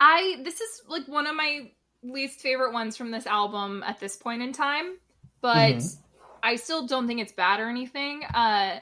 I 0.00 0.40
this 0.44 0.60
is 0.60 0.82
like 0.88 1.06
one 1.06 1.26
of 1.26 1.34
my 1.36 1.70
least 2.02 2.40
favorite 2.40 2.72
ones 2.72 2.96
from 2.96 3.10
this 3.10 3.26
album 3.26 3.82
at 3.86 4.00
this 4.00 4.16
point 4.16 4.42
in 4.42 4.52
time, 4.52 4.96
but 5.40 5.74
Mhm. 5.76 5.96
I 6.42 6.56
still 6.56 6.86
don't 6.86 7.06
think 7.06 7.20
it's 7.20 7.32
bad 7.32 7.60
or 7.60 7.68
anything. 7.68 8.24
Uh 8.24 8.80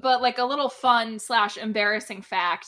but 0.00 0.22
like 0.22 0.38
a 0.38 0.44
little 0.44 0.68
fun 0.70 1.18
slash 1.18 1.58
embarrassing 1.58 2.22
fact 2.22 2.66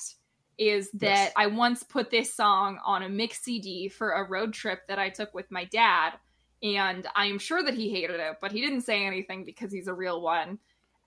is 0.58 0.90
that 0.92 1.08
Yes. 1.08 1.32
I 1.36 1.46
once 1.46 1.82
put 1.82 2.10
this 2.10 2.34
song 2.34 2.78
on 2.84 3.02
a 3.02 3.08
mix 3.08 3.38
CD 3.42 3.88
for 3.88 4.12
a 4.12 4.24
road 4.28 4.52
trip 4.52 4.86
that 4.88 4.98
I 4.98 5.08
took 5.08 5.32
with 5.34 5.50
my 5.50 5.64
dad, 5.64 6.18
and 6.64 7.06
I 7.14 7.26
am 7.26 7.38
sure 7.38 7.62
that 7.62 7.74
he 7.74 7.90
hated 7.90 8.18
it, 8.18 8.38
but 8.40 8.50
he 8.50 8.60
didn't 8.60 8.80
say 8.80 9.04
anything 9.06 9.44
because 9.44 9.70
he's 9.70 9.86
a 9.86 9.94
real 9.94 10.20
one. 10.22 10.58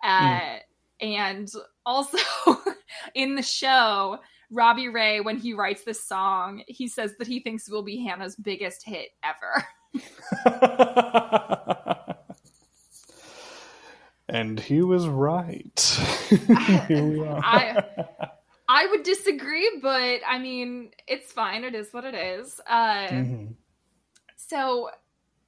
Uh, 0.04 0.58
And 1.02 1.52
also 1.86 2.18
in 3.16 3.36
the 3.36 3.42
show, 3.44 4.20
Robbie 4.50 4.88
Ray, 4.88 5.20
when 5.20 5.38
he 5.38 5.54
writes 5.54 5.84
this 5.84 6.02
song, 6.04 6.64
he 6.68 6.88
says 6.88 7.16
that 7.18 7.28
he 7.28 7.40
thinks 7.42 7.68
it 7.68 7.74
will 7.74 7.84
be 7.84 8.04
Hannah's 8.04 8.36
biggest 8.36 8.84
hit 8.86 9.10
ever. 9.24 9.66
and 14.30 14.60
he 14.60 14.82
was 14.82 15.08
right. 15.08 15.80
Here 16.88 17.04
we 17.04 17.20
are. 17.26 17.40
I- 17.44 17.84
I 18.70 18.86
would 18.88 19.04
disagree, 19.04 19.80
but 19.82 20.20
I 20.28 20.40
mean, 20.40 20.92
it's 21.08 21.32
fine. 21.32 21.64
It 21.64 21.74
is 21.74 21.94
what 21.94 22.04
it 22.04 22.14
is. 22.16 22.60
Uh, 22.68 23.08
Mhm. 23.08 23.54
So 24.36 24.90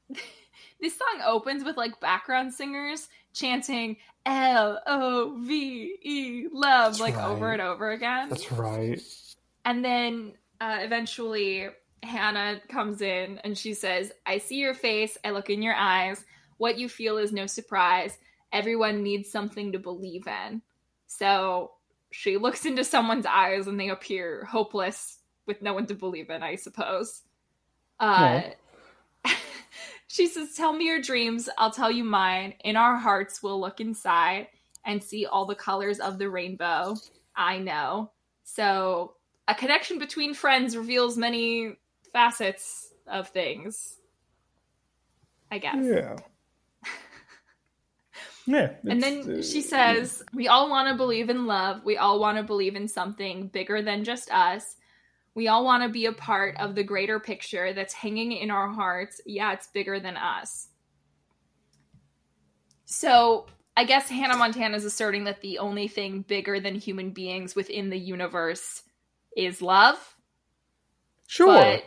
this 0.82 0.98
song 0.98 1.22
opens 1.26 1.64
with 1.64 1.78
like 1.78 2.00
background 2.00 2.54
singers 2.54 3.08
chanting 3.34 3.98
L 4.26 4.82
O 4.88 5.38
V 5.42 5.98
E 6.04 6.48
love 6.52 6.94
That's 6.94 7.00
like 7.00 7.16
right. 7.16 7.28
over 7.28 7.52
and 7.52 7.62
over 7.62 7.92
again. 7.92 8.30
That's 8.30 8.52
right. 8.52 9.02
And 9.66 9.84
then 9.84 10.34
uh, 10.62 10.78
eventually 10.82 11.70
Hannah 12.04 12.62
comes 12.70 13.02
in 13.02 13.40
and 13.44 13.58
she 13.58 13.74
says, 13.74 14.12
I 14.26 14.38
see 14.38 14.58
your 14.58 14.74
face, 14.74 15.18
I 15.24 15.32
look 15.32 15.50
in 15.50 15.62
your 15.62 15.76
eyes. 15.76 16.26
What 16.58 16.78
you 16.78 16.90
feel 16.90 17.18
is 17.18 17.32
no 17.32 17.46
surprise. 17.46 18.18
Everyone 18.52 19.04
needs 19.04 19.32
something 19.32 19.72
to 19.72 19.80
believe 19.80 20.28
in. 20.28 20.62
So 21.08 21.72
she 22.12 22.38
looks 22.38 22.66
into 22.66 22.84
someone's 22.84 23.26
eyes 23.26 23.68
and 23.68 23.80
they 23.80 23.90
appear 23.90 24.46
hopeless 24.46 25.20
with 25.46 25.62
no 25.62 25.74
one 25.74 25.86
to 25.88 25.96
believe 25.96 26.30
in, 26.30 26.44
I 26.44 26.56
suppose. 26.56 27.22
Uh, 28.00 28.42
she 30.10 30.28
says, 30.28 30.56
Tell 30.56 30.74
me 30.74 30.86
your 30.86 31.00
dreams, 31.00 31.50
I'll 31.58 31.72
tell 31.72 31.92
you 31.92 32.04
mine. 32.04 32.56
In 32.64 32.76
our 32.76 32.98
hearts, 32.98 33.42
we'll 33.44 33.62
look 33.62 33.80
inside 33.80 34.48
and 34.84 35.04
see 35.04 35.28
all 35.28 35.46
the 35.46 35.56
colors 35.56 36.00
of 36.00 36.18
the 36.18 36.30
rainbow. 36.30 36.96
I 37.36 37.60
know. 37.60 38.12
So, 38.44 39.14
a 39.48 39.54
connection 39.54 40.00
between 40.00 40.34
friends 40.34 40.76
reveals 40.76 41.16
many 41.16 41.76
facets 42.12 42.92
of 43.06 43.30
things. 43.30 43.98
I 45.52 45.60
guess. 45.60 45.78
Yeah. 45.80 46.16
Yeah. 48.48 48.72
And 48.88 49.04
then 49.04 49.20
uh, 49.20 49.44
she 49.44 49.62
says, 49.62 50.24
We 50.34 50.48
all 50.48 50.72
want 50.72 50.90
to 50.90 50.96
believe 50.96 51.30
in 51.30 51.46
love. 51.46 51.86
We 51.86 51.98
all 51.98 52.20
want 52.20 52.38
to 52.38 52.44
believe 52.44 52.76
in 52.76 52.88
something 52.88 53.46
bigger 53.46 53.84
than 53.84 54.04
just 54.04 54.32
us. 54.32 54.76
We 55.36 55.48
all 55.48 55.64
want 55.64 55.84
to 55.84 55.90
be 55.90 56.06
a 56.06 56.12
part 56.12 56.58
of 56.58 56.76
the 56.76 56.84
greater 56.84 57.20
picture 57.20 57.74
that's 57.74 57.94
hanging 57.94 58.32
in 58.32 58.52
our 58.52 58.68
hearts. 58.68 59.22
Yeah, 59.26 59.54
it's 59.54 59.68
bigger 59.68 60.00
than 60.00 60.18
us. 60.18 60.68
So 62.86 63.46
I 63.78 63.86
guess 63.86 64.10
Hannah 64.10 64.36
Montana 64.36 64.76
is 64.76 64.84
asserting 64.84 65.26
that 65.26 65.42
the 65.42 65.60
only 65.60 65.88
thing 65.88 66.24
bigger 66.28 66.60
than 66.60 66.76
human 66.76 67.12
beings 67.12 67.56
within 67.56 67.90
the 67.90 67.98
universe 67.98 68.82
is 69.38 69.62
love. 69.62 69.98
Sure. 71.28 71.48
But 71.48 71.84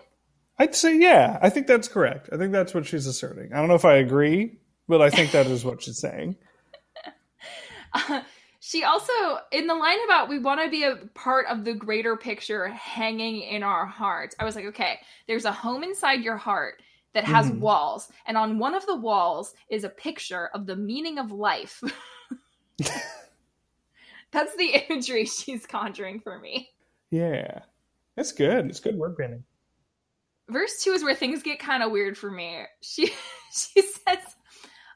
I'd 0.58 0.74
say 0.74 0.98
yeah. 0.98 1.38
I 1.42 1.50
think 1.50 1.66
that's 1.66 1.88
correct. 1.88 2.30
I 2.32 2.36
think 2.36 2.52
that's 2.52 2.72
what 2.72 2.86
she's 2.86 3.06
asserting. 3.06 3.52
I 3.52 3.56
don't 3.56 3.68
know 3.68 3.74
if 3.74 3.84
I 3.84 3.96
agree, 3.96 4.60
but 4.88 5.02
I 5.02 5.10
think 5.10 5.32
that 5.32 5.46
is 5.48 5.64
what 5.64 5.82
she's 5.82 5.98
saying. 5.98 6.36
Uh, 7.92 8.22
she 8.64 8.84
also, 8.84 9.12
in 9.50 9.66
the 9.66 9.74
line 9.74 9.98
about 10.04 10.28
we 10.28 10.38
want 10.38 10.62
to 10.62 10.70
be 10.70 10.84
a 10.84 10.94
part 11.14 11.46
of 11.48 11.64
the 11.64 11.74
greater 11.74 12.16
picture 12.16 12.68
hanging 12.68 13.42
in 13.42 13.64
our 13.64 13.84
hearts, 13.84 14.36
I 14.38 14.44
was 14.44 14.54
like, 14.54 14.66
okay, 14.66 15.00
there's 15.26 15.46
a 15.46 15.50
home 15.50 15.82
inside 15.82 16.22
your 16.22 16.36
heart 16.36 16.80
that 17.12 17.24
has 17.24 17.50
Mhm. 17.50 17.58
walls, 17.58 18.08
and 18.24 18.36
on 18.36 18.60
one 18.60 18.76
of 18.76 18.86
the 18.86 18.94
walls 18.94 19.54
is 19.68 19.82
a 19.82 19.88
picture 19.88 20.46
of 20.54 20.66
the 20.66 20.76
meaning 20.76 21.18
of 21.18 21.32
life. 21.32 21.82
That's 24.30 24.54
the 24.56 24.76
imagery 24.88 25.24
she's 25.24 25.66
conjuring 25.66 26.20
for 26.20 26.38
me. 26.38 26.70
Yeah. 27.10 27.62
That's 28.14 28.30
good. 28.30 28.66
It's 28.66 28.78
good 28.78 28.96
word 28.96 29.16
painting. 29.16 29.42
Verse 30.48 30.82
two 30.84 30.92
is 30.92 31.02
where 31.02 31.16
things 31.16 31.42
get 31.42 31.58
kind 31.58 31.82
of 31.82 31.90
weird 31.90 32.16
for 32.16 32.30
me. 32.30 32.62
She 32.80 33.06
she 33.52 33.82
says, 33.82 34.18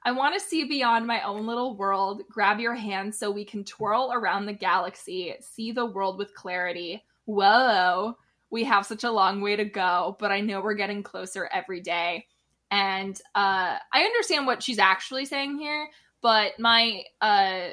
I 0.06 0.12
want 0.12 0.34
to 0.34 0.40
see 0.40 0.62
beyond 0.62 1.04
my 1.04 1.20
own 1.22 1.48
little 1.48 1.76
world. 1.76 2.22
Grab 2.30 2.60
your 2.60 2.76
hand 2.76 3.12
so 3.12 3.28
we 3.28 3.44
can 3.44 3.64
twirl 3.64 4.12
around 4.14 4.46
the 4.46 4.52
galaxy, 4.52 5.34
see 5.40 5.72
the 5.72 5.84
world 5.84 6.16
with 6.16 6.32
clarity. 6.32 7.02
Whoa, 7.24 8.16
we 8.50 8.62
have 8.62 8.86
such 8.86 9.02
a 9.02 9.10
long 9.10 9.40
way 9.40 9.56
to 9.56 9.64
go, 9.64 10.16
but 10.20 10.30
I 10.30 10.40
know 10.40 10.60
we're 10.60 10.74
getting 10.74 11.02
closer 11.02 11.50
every 11.52 11.80
day. 11.80 12.24
And 12.70 13.20
uh, 13.34 13.78
I 13.92 14.02
understand 14.02 14.46
what 14.46 14.62
she's 14.62 14.78
actually 14.78 15.24
saying 15.24 15.58
here, 15.58 15.88
but 16.22 16.52
my 16.60 17.02
uh, 17.20 17.70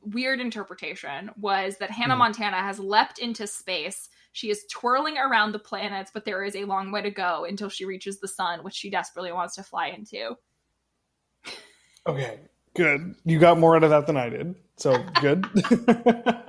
weird 0.00 0.40
interpretation 0.40 1.30
was 1.36 1.76
that 1.76 1.90
Hannah 1.90 2.14
Hmm. 2.14 2.20
Montana 2.20 2.62
has 2.62 2.78
leapt 2.78 3.18
into 3.18 3.46
space. 3.46 4.08
She 4.32 4.48
is 4.48 4.64
twirling 4.70 5.18
around 5.18 5.52
the 5.52 5.58
planets, 5.58 6.10
but 6.14 6.24
there 6.24 6.44
is 6.44 6.56
a 6.56 6.64
long 6.64 6.90
way 6.90 7.02
to 7.02 7.10
go 7.10 7.44
until 7.44 7.68
she 7.68 7.84
reaches 7.84 8.20
the 8.20 8.28
sun, 8.28 8.64
which 8.64 8.74
she 8.74 8.88
desperately 8.88 9.32
wants 9.32 9.54
to 9.56 9.62
fly 9.62 9.88
into. 9.88 10.34
Okay. 12.08 12.40
Good. 12.74 13.14
You 13.24 13.38
got 13.38 13.58
more 13.58 13.76
out 13.76 13.84
of 13.84 13.90
that 13.90 14.06
than 14.06 14.16
I 14.16 14.28
did. 14.28 14.54
So 14.76 15.02
good. 15.20 15.46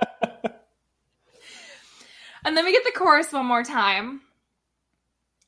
And 2.44 2.56
then 2.56 2.64
we 2.64 2.72
get 2.72 2.84
the 2.84 2.98
chorus 2.98 3.32
one 3.32 3.46
more 3.46 3.62
time. 3.62 4.22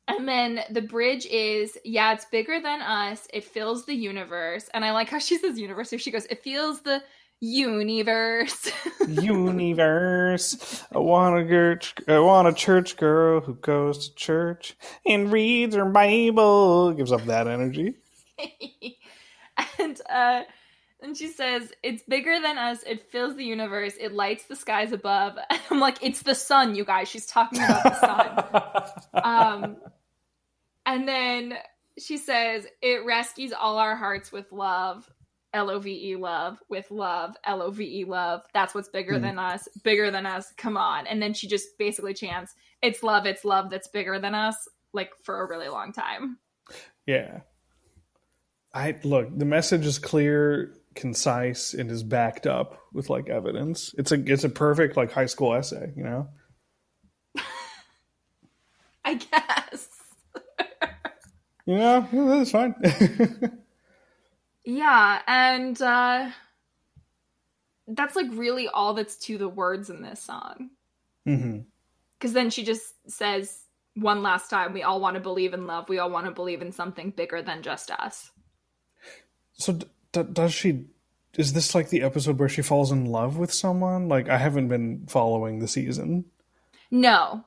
And 0.09 0.29
then 0.29 0.61
the 0.71 0.83
bridge 0.83 1.27
is, 1.27 1.79
yeah, 1.85 2.13
it's 2.13 2.27
bigger 2.27 2.61
than 2.61 2.83
us. 2.83 3.27
It 3.33 3.45
fills 3.45 3.87
the 3.87 3.95
universe. 3.95 4.69
And 4.75 4.85
I 4.85 4.93
like 4.93 5.09
how 5.09 5.19
she 5.19 5.39
says 5.39 5.59
universe. 5.59 5.91
So 5.91 5.97
she 5.97 6.11
goes, 6.11 6.27
it 6.27 6.43
feels 6.43 6.83
the 6.83 7.03
universe. 7.41 8.71
Universe. 9.09 10.85
I 10.95 10.99
want 10.99 11.45
a 11.45 11.49
church. 11.49 11.95
I 12.07 12.19
want 12.19 12.47
a 12.47 12.53
church 12.53 12.97
girl 12.97 13.41
who 13.41 13.55
goes 13.55 14.09
to 14.09 14.15
church 14.15 14.77
and 15.07 15.33
reads 15.33 15.75
her 15.75 15.85
Bible. 15.87 16.93
Gives 16.93 17.11
up 17.11 17.25
that 17.25 17.49
energy. 17.49 17.97
and 19.79 20.01
uh 20.11 20.43
and 21.01 21.17
she 21.17 21.27
says 21.29 21.73
it's 21.83 22.03
bigger 22.05 22.41
than 22.41 22.59
us. 22.59 22.83
It 22.85 23.11
fills 23.11 23.35
the 23.37 23.45
universe. 23.45 23.95
It 23.99 24.13
lights 24.13 24.45
the 24.45 24.55
skies 24.57 24.93
above. 24.93 25.37
I'm 25.71 25.81
like 25.81 25.99
it's 26.03 26.23
the 26.23 26.35
sun 26.35 26.75
you 26.75 26.85
guys. 26.85 27.09
She's 27.09 27.27
talking 27.27 27.59
about 27.63 27.83
the 27.83 27.95
sun. 28.01 29.15
Um 29.25 29.77
and 30.87 31.07
then 31.07 31.55
she 31.99 32.17
says 32.17 32.67
it 32.81 33.05
rescues 33.05 33.53
all 33.53 33.79
our 33.79 33.97
hearts 33.97 34.33
with 34.33 34.51
love. 34.53 35.09
L-o-v-e 35.55 36.17
love. 36.17 36.59
With 36.71 36.91
love. 36.91 37.37
L-o-v-e 37.45 38.05
love. 38.05 38.43
That's 38.55 38.75
what's 38.75 38.89
bigger 38.89 39.17
Hmm. 39.17 39.23
than 39.23 39.39
us. 39.39 39.69
Bigger 39.85 40.11
than 40.11 40.25
us. 40.25 40.53
Come 40.57 40.77
on. 40.79 41.07
And 41.07 41.21
then 41.21 41.35
she 41.35 41.47
just 41.47 41.77
basically 41.79 42.15
chants 42.15 42.55
it's 42.81 43.03
love. 43.03 43.27
It's 43.27 43.45
love 43.45 43.71
that's 43.71 43.89
bigger 43.89 44.19
than 44.19 44.35
us 44.35 44.57
like 44.93 45.11
for 45.23 45.43
a 45.43 45.49
really 45.49 45.69
long 45.69 45.93
time. 45.93 46.39
Yeah. 47.07 47.41
I 48.75 48.97
look. 49.05 49.37
The 49.37 49.45
message 49.45 49.87
is 49.87 49.99
clear, 49.99 50.75
concise, 50.95 51.75
and 51.75 51.91
is 51.91 52.03
backed 52.03 52.47
up 52.47 52.81
with 52.93 53.11
like 53.11 53.29
evidence. 53.29 53.95
It's 53.99 54.13
a 54.13 54.23
it's 54.33 54.45
a 54.45 54.49
perfect 54.49 54.97
like 54.97 55.13
high 55.13 55.27
school 55.27 55.55
essay. 55.55 55.93
You 55.97 56.05
know. 56.05 56.29
i 59.05 59.15
guess 59.15 59.89
You 61.67 61.77
know. 61.77 62.09
Yeah, 62.13 62.25
that's 62.39 62.51
fine. 62.51 62.75
Yeah, 64.65 65.23
and 65.27 65.81
uh 65.83 66.31
that's 67.89 68.17
like 68.17 68.29
really 68.33 68.69
all 68.69 68.95
that's 68.95 69.17
to 69.17 69.39
the 69.39 69.49
words 69.49 69.91
in 69.91 70.03
this 70.03 70.21
song. 70.21 70.71
hmm 71.27 71.61
Cuz 72.21 72.33
then 72.33 72.51
she 72.51 72.65
just 72.65 72.95
says 73.11 73.67
one 73.95 74.23
last 74.23 74.51
time, 74.51 74.73
we 74.73 74.83
all 74.83 75.01
want 75.01 75.15
to 75.15 75.21
believe 75.21 75.55
in 75.55 75.67
love. 75.67 75.89
We 75.89 75.99
all 76.01 76.11
want 76.11 76.27
to 76.27 76.33
believe 76.33 76.63
in 76.63 76.73
something 76.73 77.11
bigger 77.11 77.43
than 77.43 77.63
just 77.63 77.91
us. 77.91 78.32
So 79.63 79.73
d- 79.75 79.87
d- 80.13 80.23
does 80.33 80.53
she? 80.53 80.85
Is 81.39 81.53
this 81.55 81.75
like 81.75 81.89
the 81.89 82.03
episode 82.03 82.39
where 82.39 82.49
she 82.49 82.63
falls 82.63 82.93
in 82.93 83.07
love 83.07 83.39
with 83.39 83.53
someone? 83.53 84.09
Like 84.09 84.29
I 84.29 84.37
haven't 84.39 84.69
been 84.69 85.07
following 85.09 85.59
the 85.61 85.69
season 85.69 86.25
No. 86.91 87.45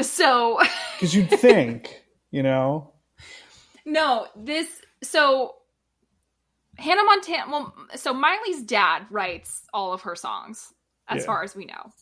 So, 0.00 0.58
because 0.96 1.14
you'd 1.14 1.30
think, 1.30 2.02
you 2.30 2.42
know. 2.42 2.92
no, 3.84 4.26
this 4.36 4.66
so 5.02 5.54
Hannah 6.76 7.04
Montana, 7.04 7.50
well, 7.50 7.74
so 7.94 8.12
Miley's 8.12 8.62
dad 8.62 9.06
writes 9.10 9.62
all 9.72 9.92
of 9.92 10.02
her 10.02 10.16
songs, 10.16 10.72
as 11.08 11.20
Yeah. 11.22 11.26
far 11.26 11.42
as 11.44 11.54
we 11.54 11.64
know. 11.66 11.92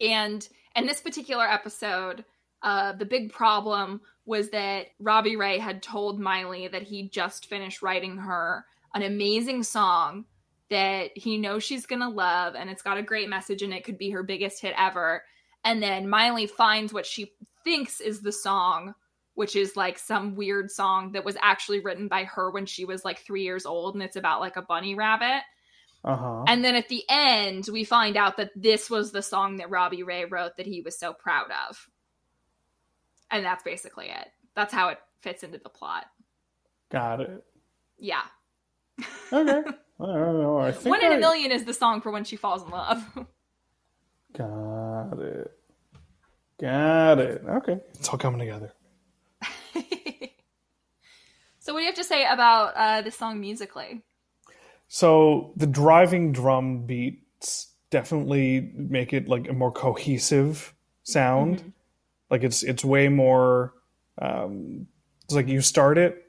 And 0.00 0.46
in 0.76 0.86
this 0.86 1.00
particular 1.00 1.44
episode, 1.44 2.24
uh, 2.62 2.92
the 2.92 3.04
big 3.04 3.32
problem 3.32 4.00
was 4.24 4.50
that 4.50 4.88
Robbie 5.00 5.36
Ray 5.36 5.58
had 5.58 5.82
told 5.82 6.20
Miley 6.20 6.68
that 6.68 6.82
he 6.82 7.08
just 7.08 7.46
finished 7.46 7.82
writing 7.82 8.16
her 8.16 8.64
an 8.94 9.02
amazing 9.02 9.62
song 9.62 10.24
that 10.70 11.10
he 11.14 11.38
knows 11.38 11.64
she's 11.64 11.86
gonna 11.86 12.08
love, 12.08 12.54
and 12.54 12.70
it's 12.70 12.82
got 12.82 12.98
a 12.98 13.02
great 13.02 13.28
message, 13.28 13.62
and 13.62 13.74
it 13.74 13.84
could 13.84 13.98
be 13.98 14.10
her 14.10 14.22
biggest 14.22 14.62
hit 14.62 14.74
ever. 14.78 15.22
And 15.64 15.82
then 15.82 16.08
Miley 16.08 16.46
finds 16.46 16.92
what 16.92 17.06
she 17.06 17.32
thinks 17.64 18.00
is 18.00 18.20
the 18.20 18.32
song 18.32 18.94
which 19.34 19.56
is 19.56 19.76
like 19.76 19.98
some 19.98 20.34
weird 20.34 20.70
song 20.70 21.12
that 21.12 21.24
was 21.24 21.36
actually 21.40 21.80
written 21.80 22.08
by 22.08 22.24
her 22.24 22.50
when 22.50 22.66
she 22.66 22.84
was 22.84 23.04
like 23.04 23.20
three 23.20 23.42
years 23.42 23.64
old 23.64 23.94
and 23.94 24.02
it's 24.02 24.16
about 24.16 24.40
like 24.40 24.56
a 24.56 24.62
bunny 24.62 24.94
rabbit. 24.94 25.42
Uh 26.04 26.16
huh. 26.16 26.44
And 26.48 26.64
then 26.64 26.74
at 26.74 26.88
the 26.88 27.04
end, 27.08 27.68
we 27.72 27.84
find 27.84 28.16
out 28.16 28.36
that 28.36 28.50
this 28.56 28.90
was 28.90 29.12
the 29.12 29.22
song 29.22 29.56
that 29.56 29.70
Robbie 29.70 30.02
Ray 30.02 30.24
wrote 30.24 30.56
that 30.56 30.66
he 30.66 30.82
was 30.82 30.98
so 30.98 31.12
proud 31.12 31.46
of. 31.68 31.88
And 33.32 33.44
that's 33.44 33.62
basically 33.64 34.06
it. 34.06 34.28
That's 34.54 34.72
how 34.72 34.88
it 34.90 34.98
fits 35.22 35.42
into 35.42 35.58
the 35.58 35.68
plot. 35.70 36.04
Got 36.90 37.20
it. 37.22 37.44
Yeah. 37.98 38.22
Okay. 39.32 39.62
I 40.00 40.06
don't 40.06 40.42
know. 40.42 40.58
I 40.58 40.72
think 40.72 40.86
One 40.94 41.04
in 41.04 41.12
I- 41.12 41.16
a 41.16 41.18
million 41.18 41.50
is 41.50 41.64
the 41.64 41.74
song 41.74 42.00
for 42.02 42.10
when 42.12 42.24
she 42.24 42.36
falls 42.36 42.62
in 42.62 42.70
love. 42.70 43.04
Got 44.36 45.18
it. 45.18 45.50
Got 46.60 47.18
it. 47.18 47.42
Okay. 47.48 47.80
It's 47.94 48.08
all 48.08 48.18
coming 48.18 48.38
together. 48.38 48.72
So, 51.64 51.72
what 51.72 51.78
do 51.78 51.84
you 51.84 51.90
have 51.90 51.96
to 51.98 52.04
say 52.04 52.26
about 52.26 52.74
uh, 52.74 53.02
this 53.02 53.16
song 53.16 53.38
musically? 53.40 54.02
So 54.88 55.52
the 55.56 55.68
driving 55.68 56.32
drum 56.32 56.86
beats 56.86 57.68
definitely 57.90 58.72
make 58.74 59.12
it 59.12 59.28
like 59.28 59.48
a 59.48 59.52
more 59.52 59.70
cohesive 59.70 60.74
sound. 61.04 61.58
Mm-hmm. 61.58 61.68
Like 62.32 62.42
it's 62.42 62.62
it's 62.62 62.82
way 62.82 63.08
more. 63.08 63.74
Um, 64.20 64.86
it's 65.24 65.34
like 65.34 65.48
you 65.48 65.60
start 65.60 65.98
it 65.98 66.24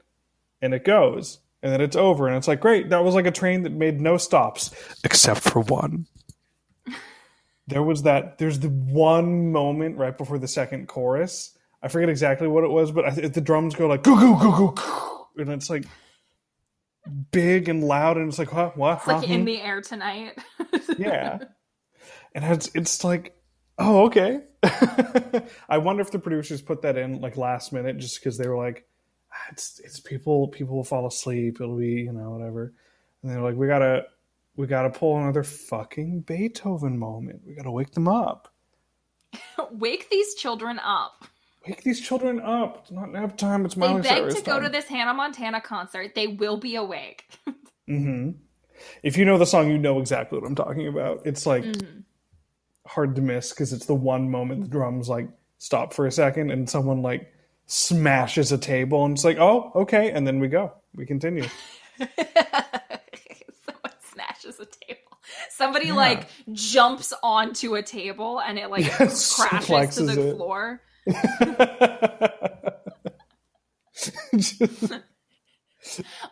and 0.60 0.74
it 0.74 0.84
goes, 0.84 1.38
and 1.62 1.72
then 1.72 1.80
it's 1.80 1.96
over, 1.96 2.28
and 2.28 2.36
it's 2.36 2.46
like 2.46 2.60
great. 2.60 2.90
That 2.90 3.02
was 3.02 3.14
like 3.14 3.26
a 3.26 3.30
train 3.30 3.62
that 3.62 3.72
made 3.72 4.02
no 4.02 4.18
stops 4.18 4.70
except 5.02 5.40
for 5.40 5.60
one. 5.60 6.06
there 7.66 7.82
was 7.82 8.02
that. 8.02 8.36
There's 8.36 8.60
the 8.60 8.68
one 8.68 9.50
moment 9.50 9.96
right 9.96 10.16
before 10.16 10.38
the 10.38 10.46
second 10.46 10.88
chorus. 10.88 11.56
I 11.82 11.88
forget 11.88 12.10
exactly 12.10 12.48
what 12.48 12.64
it 12.64 12.70
was, 12.70 12.92
but 12.92 13.06
I, 13.06 13.10
the 13.10 13.40
drums 13.40 13.74
go 13.74 13.86
like 13.86 14.02
goo 14.02 14.20
goo 14.20 14.38
goo 14.38 14.52
goo, 14.52 14.74
goo 14.76 15.26
and 15.38 15.50
it's 15.50 15.70
like 15.70 15.86
big 17.32 17.70
and 17.70 17.82
loud, 17.82 18.18
and 18.18 18.28
it's 18.28 18.38
like 18.38 18.52
what 18.52 18.76
what 18.76 18.98
It's 18.98 19.06
like 19.06 19.26
huh, 19.26 19.32
in 19.32 19.40
hmm? 19.40 19.46
the 19.46 19.60
air 19.62 19.80
tonight. 19.80 20.38
yeah 20.98 21.38
and 22.34 22.44
it's 22.44 22.70
it's 22.74 23.04
like 23.04 23.33
oh 23.78 24.04
okay 24.06 24.40
i 25.68 25.78
wonder 25.78 26.00
if 26.02 26.10
the 26.10 26.18
producers 26.18 26.62
put 26.62 26.82
that 26.82 26.96
in 26.96 27.20
like 27.20 27.36
last 27.36 27.72
minute 27.72 27.98
just 27.98 28.20
because 28.20 28.38
they 28.38 28.48
were 28.48 28.56
like 28.56 28.86
"Ah, 29.32 29.36
it's 29.52 29.80
it's 29.84 30.00
people 30.00 30.48
people 30.48 30.76
will 30.76 30.84
fall 30.84 31.06
asleep 31.06 31.60
it'll 31.60 31.76
be 31.76 32.02
you 32.02 32.12
know 32.12 32.30
whatever 32.30 32.72
and 33.22 33.30
they're 33.32 33.40
like 33.42 33.56
we 33.56 33.66
gotta 33.66 34.04
we 34.56 34.66
gotta 34.66 34.90
pull 34.90 35.18
another 35.18 35.42
fucking 35.42 36.20
beethoven 36.20 36.98
moment 36.98 37.40
we 37.46 37.54
gotta 37.54 37.70
wake 37.70 37.90
them 37.92 38.08
up 38.08 38.52
Wake 39.72 40.08
these 40.10 40.34
children 40.34 40.78
up. 40.78 41.24
wake 41.66 41.82
these 41.82 42.00
children 42.00 42.40
up 42.40 42.78
it's 42.82 42.90
not 42.92 43.10
nap 43.10 43.36
time 43.36 43.64
it's 43.64 43.74
They 43.74 43.80
beg 43.80 44.04
Cyrus 44.04 44.34
to 44.36 44.40
go 44.42 44.52
time. 44.54 44.64
to 44.64 44.68
this 44.68 44.84
Hannah 44.86 45.14
Montana 45.14 45.60
concert. 45.60 46.14
They 46.14 46.28
will 46.28 46.56
be 46.58 46.76
awake. 46.76 47.24
hmm 47.86 48.30
If 49.02 49.16
you 49.16 49.24
know 49.24 49.38
the 49.38 49.46
song, 49.46 49.70
you 49.70 49.78
know 49.78 49.98
exactly 49.98 50.38
what 50.38 50.46
I'm 50.46 50.54
talking 50.54 50.86
about. 50.86 51.22
It's 51.24 51.46
like 51.46 51.64
Mm-hmm. 51.64 52.00
Hard 52.86 53.14
to 53.16 53.22
miss 53.22 53.50
because 53.50 53.72
it's 53.72 53.86
the 53.86 53.94
one 53.94 54.30
moment 54.30 54.62
the 54.62 54.68
drums 54.68 55.08
like 55.08 55.28
stop 55.58 55.92
for 55.94 56.06
a 56.06 56.12
second 56.12 56.50
and 56.50 56.68
someone 56.68 57.02
like 57.02 57.32
smashes 57.66 58.52
a 58.52 58.58
table 58.58 59.04
and 59.04 59.14
it's 59.16 59.24
like, 59.24 59.38
oh, 59.38 59.72
okay, 59.74 60.10
and 60.10 60.26
then 60.26 60.38
we 60.40 60.48
go, 60.48 60.72
we 60.94 61.06
continue. 61.06 61.44
Someone 61.98 63.92
smashes 64.12 64.60
a 64.60 64.66
table. 64.66 65.00
Somebody 65.50 65.92
like 65.92 66.28
jumps 66.52 67.12
onto 67.22 67.76
a 67.76 67.82
table 67.82 68.40
and 68.40 68.58
it 68.58 68.68
like 68.70 68.84
Yeah, 68.86 68.96
crashes 69.36 69.96
to 69.96 70.02
the 70.04 70.28
it. 70.28 70.36
floor. 70.36 70.80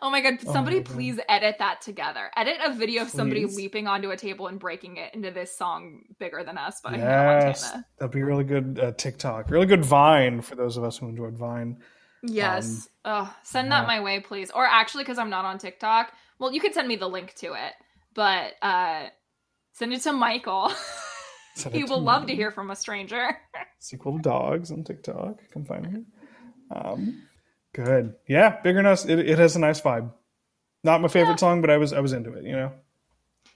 Oh 0.01 0.09
my 0.09 0.21
god, 0.21 0.41
somebody 0.41 0.77
my 0.77 0.83
God. 0.83 0.93
please 0.95 1.19
edit 1.29 1.57
that 1.59 1.81
together. 1.81 2.31
Edit 2.35 2.57
a 2.63 2.73
video 2.73 3.03
of 3.03 3.09
somebody 3.09 3.45
Please. 3.45 3.55
leaping 3.55 3.87
onto 3.87 4.09
a 4.09 4.17
table 4.17 4.47
and 4.47 4.59
breaking 4.59 4.97
it 4.97 5.13
into 5.13 5.31
this 5.31 5.55
song 5.55 6.01
Bigger 6.19 6.43
Than 6.43 6.57
Us 6.57 6.81
by 6.81 6.91
Hannah 6.91 7.47
yes, 7.47 7.63
Montana. 7.63 7.85
that'd 7.99 8.11
be 8.11 8.23
really 8.23 8.43
good 8.43 8.79
uh, 8.81 8.91
TikTok, 8.93 9.49
really 9.49 9.65
good 9.65 9.85
Vine 9.85 10.41
for 10.41 10.55
those 10.55 10.77
of 10.77 10.83
us 10.83 10.97
who 10.97 11.07
enjoyed 11.07 11.37
Vine. 11.37 11.77
Yes. 12.23 12.89
Um, 13.05 13.25
oh, 13.27 13.35
send 13.43 13.67
yeah. 13.67 13.81
that 13.81 13.87
my 13.87 14.01
way, 14.01 14.19
please. 14.21 14.49
Or 14.49 14.65
actually, 14.65 15.03
because 15.03 15.17
I'm 15.17 15.29
not 15.29 15.45
on 15.45 15.57
TikTok, 15.57 16.13
well, 16.39 16.53
you 16.53 16.59
could 16.59 16.73
send 16.73 16.87
me 16.87 16.95
the 16.95 17.07
link 17.07 17.33
to 17.35 17.53
it, 17.53 17.73
but 18.13 18.53
uh, 18.61 19.07
send 19.73 19.93
it 19.93 20.01
to 20.01 20.13
Michael. 20.13 20.71
Send 21.55 21.75
he 21.75 21.83
will 21.83 22.01
love 22.01 22.23
me. 22.23 22.29
to 22.29 22.35
hear 22.35 22.49
from 22.49 22.71
a 22.71 22.75
stranger. 22.75 23.37
Sequel 23.77 24.17
to 24.17 24.21
Dogs 24.23 24.71
on 24.71 24.83
TikTok. 24.83 25.37
Come 25.53 25.65
find 25.65 25.93
me. 25.93 26.03
Um, 26.71 27.27
good. 27.73 28.15
Yeah, 28.27 28.61
Bigger 28.61 28.79
Than 28.79 28.85
Us. 28.85 29.05
It, 29.05 29.19
it 29.19 29.37
has 29.39 29.55
a 29.55 29.59
nice 29.59 29.81
vibe. 29.81 30.11
Not 30.83 31.01
my 31.01 31.07
favorite 31.07 31.33
Yeah. 31.33 31.37
song, 31.37 31.61
but 31.61 31.69
I 31.69 31.77
was 31.77 31.93
I 31.93 31.99
was 31.99 32.13
into 32.13 32.33
it. 32.33 32.43
You 32.43 32.53
know. 32.53 32.71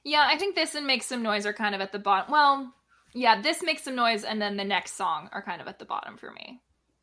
yeah, 0.04 0.26
I 0.28 0.38
think 0.38 0.56
this 0.56 0.76
and 0.76 0.86
Make 0.88 1.04
Some 1.04 1.24
Noise 1.24 1.46
are 1.46 1.54
kind 1.54 1.76
of 1.76 1.82
at 1.82 1.92
the 1.92 2.00
bottom. 2.00 2.32
Well, 2.32 2.74
yeah, 3.14 3.42
this 3.42 3.62
Make 3.64 3.80
Some 3.80 3.96
Noise 3.96 4.24
and 4.24 4.42
then 4.42 4.58
the 4.58 4.64
next 4.64 4.94
song 4.96 5.30
are 5.32 5.42
kind 5.42 5.62
of 5.62 5.68
at 5.68 5.80
the 5.80 5.86
bottom 5.86 6.18
for 6.18 6.32
me. 6.32 6.62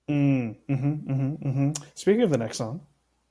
Mm, 0.09 0.57
mm-hmm, 0.69 1.11
mm-hmm, 1.13 1.49
mm-hmm. 1.49 1.71
Speaking 1.95 2.23
of 2.23 2.31
the 2.31 2.37
next 2.39 2.59
song, 2.59 2.83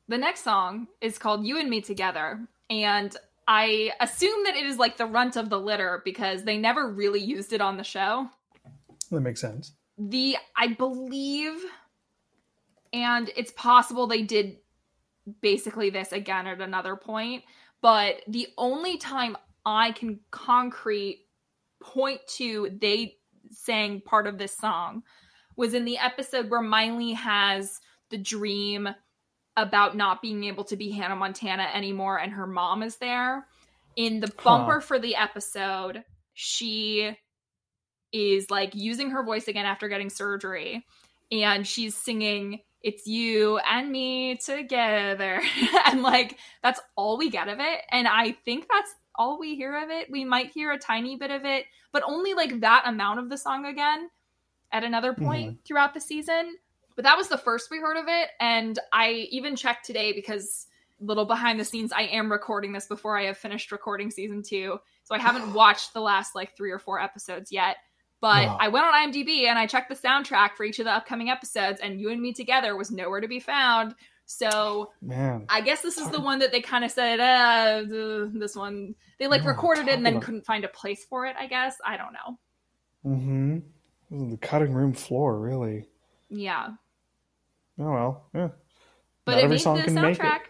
The 0.08 0.18
next 0.18 0.44
song 0.44 0.88
is 1.02 1.18
called 1.20 1.46
You 1.46 1.60
and 1.60 1.70
Me 1.70 1.82
Together, 1.82 2.40
and 2.70 3.16
I 3.48 3.92
assume 4.00 4.44
that 4.46 4.56
it 4.56 4.66
is 4.66 4.78
like 4.78 4.98
the 4.98 5.06
runt 5.06 5.36
of 5.36 5.50
the 5.50 5.60
litter 5.60 6.02
because 6.04 6.44
they 6.44 6.58
never 6.58 6.90
really 6.92 7.20
used 7.22 7.54
it 7.54 7.62
on 7.62 7.78
the 7.78 7.84
show. 7.84 8.28
that 9.12 9.22
makes 9.22 9.42
sense. 9.42 9.74
The 9.98 10.38
I 10.58 10.68
believe 10.70 11.54
and 12.94 13.32
it's 13.36 13.52
possible 13.52 14.08
they 14.08 14.22
did 14.22 14.58
basically 15.42 15.90
this 15.90 16.12
again 16.12 16.48
at 16.48 16.62
another 16.62 16.96
point, 16.96 17.44
but 17.82 18.22
the 18.28 18.48
only 18.58 18.98
time 18.98 19.36
I 19.66 19.92
can 19.92 20.20
concrete 20.32 21.26
point 21.82 22.22
to 22.28 22.70
they 22.80 23.16
sang 23.52 24.02
part 24.02 24.28
of 24.28 24.38
this 24.38 24.56
song 24.56 25.04
was 25.56 25.74
in 25.74 25.86
the 25.86 25.98
episode 25.98 26.50
where 26.50 26.62
Miley 26.62 27.14
has 27.14 27.80
the 28.10 28.18
dream 28.18 28.90
about 29.58 29.96
not 29.96 30.22
being 30.22 30.46
able 30.46 30.64
to 30.64 30.76
be 30.76 30.92
Hannah 30.92 31.16
Montana 31.16 31.68
anymore 31.74 32.18
and 32.20 32.32
her 32.32 32.48
mom 32.48 32.84
is 32.84 32.98
there. 32.98 33.46
In 33.96 34.20
the 34.20 34.32
bumper 34.44 34.82
for 34.82 34.98
the 34.98 35.16
episode, 35.16 36.04
she 36.34 37.16
is 38.12 38.50
like 38.50 38.74
using 38.74 39.12
her 39.12 39.24
voice 39.24 39.48
again 39.48 39.66
after 39.66 39.88
getting 39.88 40.10
surgery 40.10 40.86
and 41.32 41.68
she's 41.68 41.96
singing 41.96 42.60
it's 42.84 43.08
you 43.08 43.58
and 43.60 43.92
me 43.92 44.38
together. 44.38 45.42
And 45.86 46.04
like 46.04 46.38
that's 46.62 46.80
all 46.96 47.18
we 47.18 47.30
get 47.30 47.48
of 47.48 47.60
it. 47.60 47.82
And 47.92 48.08
i 48.08 48.32
think 48.46 48.68
that's 48.70 48.94
all 49.16 49.40
we 49.40 49.56
hear 49.56 49.76
of 49.78 49.90
it. 49.90 50.10
We 50.10 50.26
might 50.26 50.52
hear 50.52 50.72
a 50.72 50.78
tiny 50.78 51.16
bit 51.16 51.32
of 51.32 51.46
it 51.46 51.66
but 51.94 52.04
only 52.06 52.34
like 52.34 52.60
that 52.60 52.84
amount 52.86 53.20
of 53.20 53.30
the 53.30 53.38
song 53.38 53.66
again 53.66 54.10
at 54.74 54.84
another 54.84 55.14
mm-hmm. 55.14 55.26
point 55.26 55.60
throughout 55.64 55.94
the 55.94 56.02
season. 56.02 56.58
But 56.96 57.06
that 57.06 57.18
was 57.18 57.30
the 57.30 57.38
first 57.38 57.72
we 57.72 57.80
heard 57.80 57.98
of 57.98 58.06
it. 58.10 58.30
And 58.42 58.78
i 58.92 59.28
even 59.32 59.56
checked 59.56 59.86
today 59.86 60.12
because 60.12 60.68
little 61.00 61.26
behind 61.26 61.60
the 61.60 61.66
scenes 61.66 61.92
i 61.92 62.04
am 62.04 62.32
recording 62.32 62.72
this 62.72 62.86
before 62.86 63.18
i 63.18 63.24
have 63.24 63.38
finished 63.38 63.72
recording 63.72 64.12
season 64.12 64.44
two. 64.44 64.80
So 65.04 65.16
i 65.16 65.20
haven't 65.20 65.54
watched 65.62 65.94
the 65.94 66.02
last 66.02 66.36
like 66.36 66.58
three 66.58 66.72
or 66.72 66.80
four 66.80 67.00
episodes 67.00 67.52
yet 67.52 67.78
but 68.24 68.46
Wow. 68.48 68.58
I 68.58 68.70
went 68.70 68.86
on 68.86 68.94
IMDb 68.94 69.48
and 69.48 69.60
I 69.60 69.68
checked 69.68 69.90
the 69.90 69.96
soundtrack 69.96 70.52
for 70.56 70.64
each 70.64 70.80
of 70.80 70.86
the 70.86 70.92
upcoming 70.94 71.30
episodes, 71.30 71.82
and 71.82 72.00
You 72.00 72.10
and 72.10 72.22
Me 72.22 72.32
Together 72.32 72.78
was 72.78 72.90
nowhere 72.90 73.20
to 73.20 73.28
be 73.28 73.42
found. 73.42 73.96
So 74.26 74.92
Man, 75.02 75.46
I 75.50 75.60
guess 75.60 75.82
this 75.82 75.98
is 75.98 76.10
the 76.10 76.22
one 76.22 76.40
that 76.40 76.54
they 76.54 76.62
kind 76.62 76.86
of 76.86 76.92
said, 76.92 77.20
uh, 77.20 77.84
this 78.34 78.56
one. 78.56 78.96
They 79.20 79.28
like 79.28 79.44
recorded 79.44 79.90
it 79.90 79.96
and 79.96 80.06
then 80.06 80.14
about- 80.14 80.24
couldn't 80.24 80.46
find 80.46 80.64
a 80.64 80.70
place 80.70 81.04
for 81.04 81.26
it, 81.26 81.36
I 81.38 81.48
guess. 81.48 81.76
I 81.86 81.98
don't 81.98 82.14
know. 82.14 82.40
mm-hmm. 83.06 84.30
The 84.32 84.38
cutting 84.38 84.72
room 84.74 84.94
floor, 84.94 85.38
really. 85.38 85.90
Yeah. 86.30 86.70
Oh 87.78 87.92
well, 87.92 88.26
yeah, 88.34 88.50
But 89.26 89.32
Not 89.34 89.40
it 89.40 89.44
every 89.44 89.56
made 89.58 89.62
song 89.62 89.78
the 89.78 89.84
can 89.84 89.94
make 89.96 90.18
it. 90.18 90.22
soundtrack. 90.22 90.42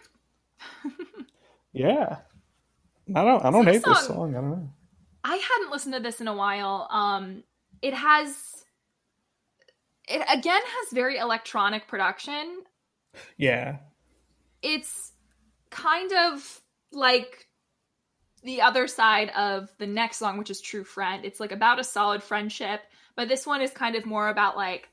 yeah. 1.72 2.18
I 3.14 3.24
don't. 3.24 3.44
I 3.44 3.50
don't 3.50 3.64
hate 3.66 3.82
this 3.84 4.00
song- 4.06 4.16
song. 4.16 4.36
I 4.36 4.40
don't 4.40 4.50
know. 4.50 4.68
I 5.24 5.36
hadn't 5.36 5.70
listened 5.72 5.94
to 5.94 6.00
this 6.00 6.20
in 6.20 6.28
a 6.28 6.34
while. 6.36 6.86
Um, 6.90 7.42
it 7.84 7.92
has. 7.92 8.64
It 10.08 10.22
again 10.32 10.60
has 10.60 10.92
very 10.92 11.18
electronic 11.18 11.86
production. 11.86 12.62
Yeah. 13.36 13.76
it's 14.62 15.12
kind 15.70 16.12
of 16.12 16.60
like 16.92 17.46
the 18.42 18.62
other 18.62 18.88
side 18.88 19.30
of 19.30 19.68
the 19.78 19.86
next 19.86 20.16
song, 20.16 20.38
which 20.38 20.50
is 20.50 20.60
True 20.60 20.84
Friend. 20.84 21.24
It's 21.24 21.40
like 21.40 21.52
about 21.52 21.78
a 21.78 21.84
solid 21.84 22.22
friendship, 22.22 22.80
but 23.16 23.28
this 23.28 23.46
one 23.46 23.60
is 23.60 23.70
kind 23.70 23.96
of 23.96 24.04
more 24.06 24.28
about 24.28 24.56
like 24.56 24.88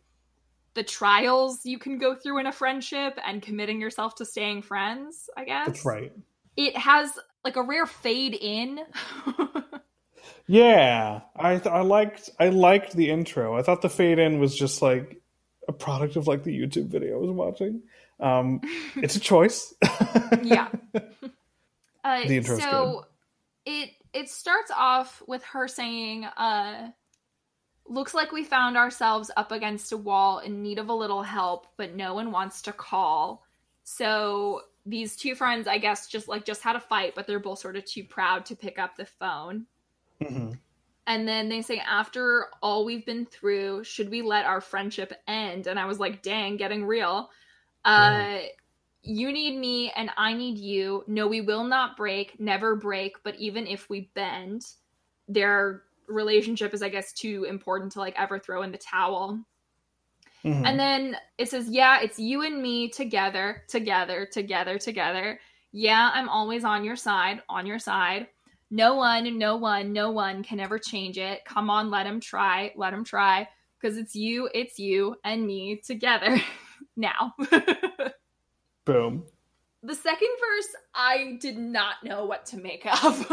the 0.74 0.84
trials 0.84 1.66
you 1.66 1.80
can 1.80 1.98
go 1.98 2.16
through 2.16 2.40
in 2.40 2.46
a 2.46 2.52
friendship 2.52 3.18
and 3.26 3.42
committing 3.42 3.82
yourself 3.82 4.16
to 4.16 4.26
staying 4.26 4.62
friends, 4.62 5.30
I 5.36 5.46
guess. 5.46 5.68
That's 5.68 5.86
right. 5.86 6.12
It 6.56 6.78
has 6.78 7.18
like 7.44 7.56
a 7.56 7.64
rare 7.64 7.86
fade 7.86 8.38
in. 8.40 8.80
Yeah, 10.48 11.22
I 11.36 11.58
th- 11.58 11.68
I 11.68 11.82
liked 11.82 12.30
I 12.40 12.50
liked 12.50 12.94
the 12.96 13.10
intro. 13.10 13.58
I 13.58 13.62
thought 13.62 13.82
the 13.82 13.90
fade 13.90 14.20
in 14.20 14.40
was 14.40 14.56
just 14.56 14.82
like 14.82 15.22
a 15.68 15.74
product 15.74 16.16
of 16.16 16.28
like 16.28 16.44
the 16.44 16.58
YouTube 16.58 16.88
video 16.88 17.16
I 17.16 17.22
was 17.22 17.32
watching. 17.32 17.82
Um, 18.20 18.62
it's 18.96 19.16
a 19.16 19.20
choice. 19.20 19.74
yeah. 20.44 20.70
Uh, 22.04 22.28
The 22.28 22.38
intro's 22.38 22.64
so 22.64 23.06
it 23.64 23.92
it 24.12 24.28
starts 24.28 24.72
off 24.76 25.22
with 25.28 25.44
her 25.44 25.68
saying, 25.68 26.26
uh, 26.26 26.90
"Looks 27.88 28.16
like 28.16 28.32
we 28.32 28.44
found 28.44 28.76
ourselves 28.76 29.30
up 29.38 29.52
against 29.52 29.92
a 29.92 29.98
wall 29.98 30.40
in 30.40 30.64
need 30.64 30.80
of 30.80 30.90
a 30.90 30.96
little 30.96 31.22
help, 31.22 31.68
but 31.78 31.94
no 31.94 32.16
one 32.16 32.32
wants 32.32 32.64
to 32.64 32.74
call." 32.74 33.46
So 33.84 34.62
these 34.86 35.16
two 35.16 35.36
friends, 35.36 35.68
I 35.68 35.78
guess, 35.78 36.08
just 36.08 36.28
like 36.28 36.44
just 36.44 36.64
had 36.64 36.76
a 36.76 36.80
fight, 36.80 37.14
but 37.14 37.28
they're 37.28 37.40
both 37.40 37.60
sort 37.60 37.76
of 37.76 37.86
too 37.86 38.04
proud 38.04 38.48
to 38.48 38.56
pick 38.56 38.80
up 38.80 38.96
the 38.98 39.06
phone. 39.06 39.68
Mhm. 40.22 40.60
And 41.08 41.28
then 41.28 41.50
they 41.50 41.62
say, 41.62 41.80
after 41.80 42.48
all 42.62 42.86
we've 42.86 43.06
been 43.06 43.26
through, 43.26 43.84
should 43.84 44.10
we 44.10 44.22
let 44.22 44.46
our 44.46 44.62
friendship 44.62 45.12
end? 45.28 45.68
And 45.68 45.80
I 45.80 45.86
was 45.86 46.00
like, 46.00 46.22
dang, 46.22 46.58
getting 46.58 46.86
real. 46.86 47.32
Uh, 47.86 48.40
You 49.04 49.32
need 49.34 49.58
me 49.58 49.92
and 49.96 50.12
I 50.16 50.34
need 50.34 50.60
you. 50.60 51.04
No, 51.08 51.28
we 51.28 51.42
will 51.42 51.64
not 51.64 51.98
break, 51.98 52.40
never 52.40 52.76
break, 52.76 53.16
but 53.24 53.36
even 53.38 53.66
if 53.66 53.90
we 53.90 54.12
bend, 54.14 54.64
their 55.28 55.84
relationship 56.08 56.72
is, 56.74 56.84
I 56.84 56.90
guess, 56.90 57.12
too 57.12 57.46
important 57.46 57.92
to 57.94 58.00
like 58.00 58.14
ever 58.20 58.38
throw 58.38 58.62
in 58.62 58.72
the 58.72 58.78
towel. 58.78 59.40
Mhm. 60.44 60.66
And 60.66 60.80
then 60.80 61.18
it 61.40 61.50
says, 61.50 61.68
Yeah, 61.70 62.00
it's 62.02 62.20
you 62.20 62.44
and 62.44 62.62
me 62.62 62.90
together, 62.90 63.64
together, 63.68 64.28
together, 64.32 64.78
together. 64.78 65.40
Yeah, 65.72 66.12
I'm 66.14 66.30
always 66.30 66.64
on 66.64 66.84
your 66.84 66.96
side, 66.96 67.42
on 67.50 67.66
your 67.66 67.80
side. 67.80 68.28
No 68.74 68.96
one, 68.96 69.38
no 69.38 69.58
one, 69.58 69.92
no 69.92 70.12
one 70.12 70.44
can 70.44 70.62
ever 70.62 70.80
change 70.80 71.18
it. 71.18 71.44
Come 71.44 71.70
on, 71.70 71.92
let 71.92 72.08
him 72.08 72.22
try, 72.22 72.72
let 72.78 72.94
him 72.94 73.04
try. 73.04 73.50
Because 73.80 73.98
it's 73.98 74.16
you, 74.16 74.50
it's 74.54 74.80
you, 74.80 75.18
and 75.26 75.46
me 75.46 75.82
together 75.86 76.42
now. 76.96 77.34
Boom. 78.86 79.26
the 79.84 79.94
second 79.94 80.30
verse, 80.40 80.76
I 80.96 81.38
did 81.42 81.58
not 81.58 81.96
know 82.04 82.26
what 82.26 82.46
to 82.48 82.58
make 82.58 82.86
of. 82.86 83.28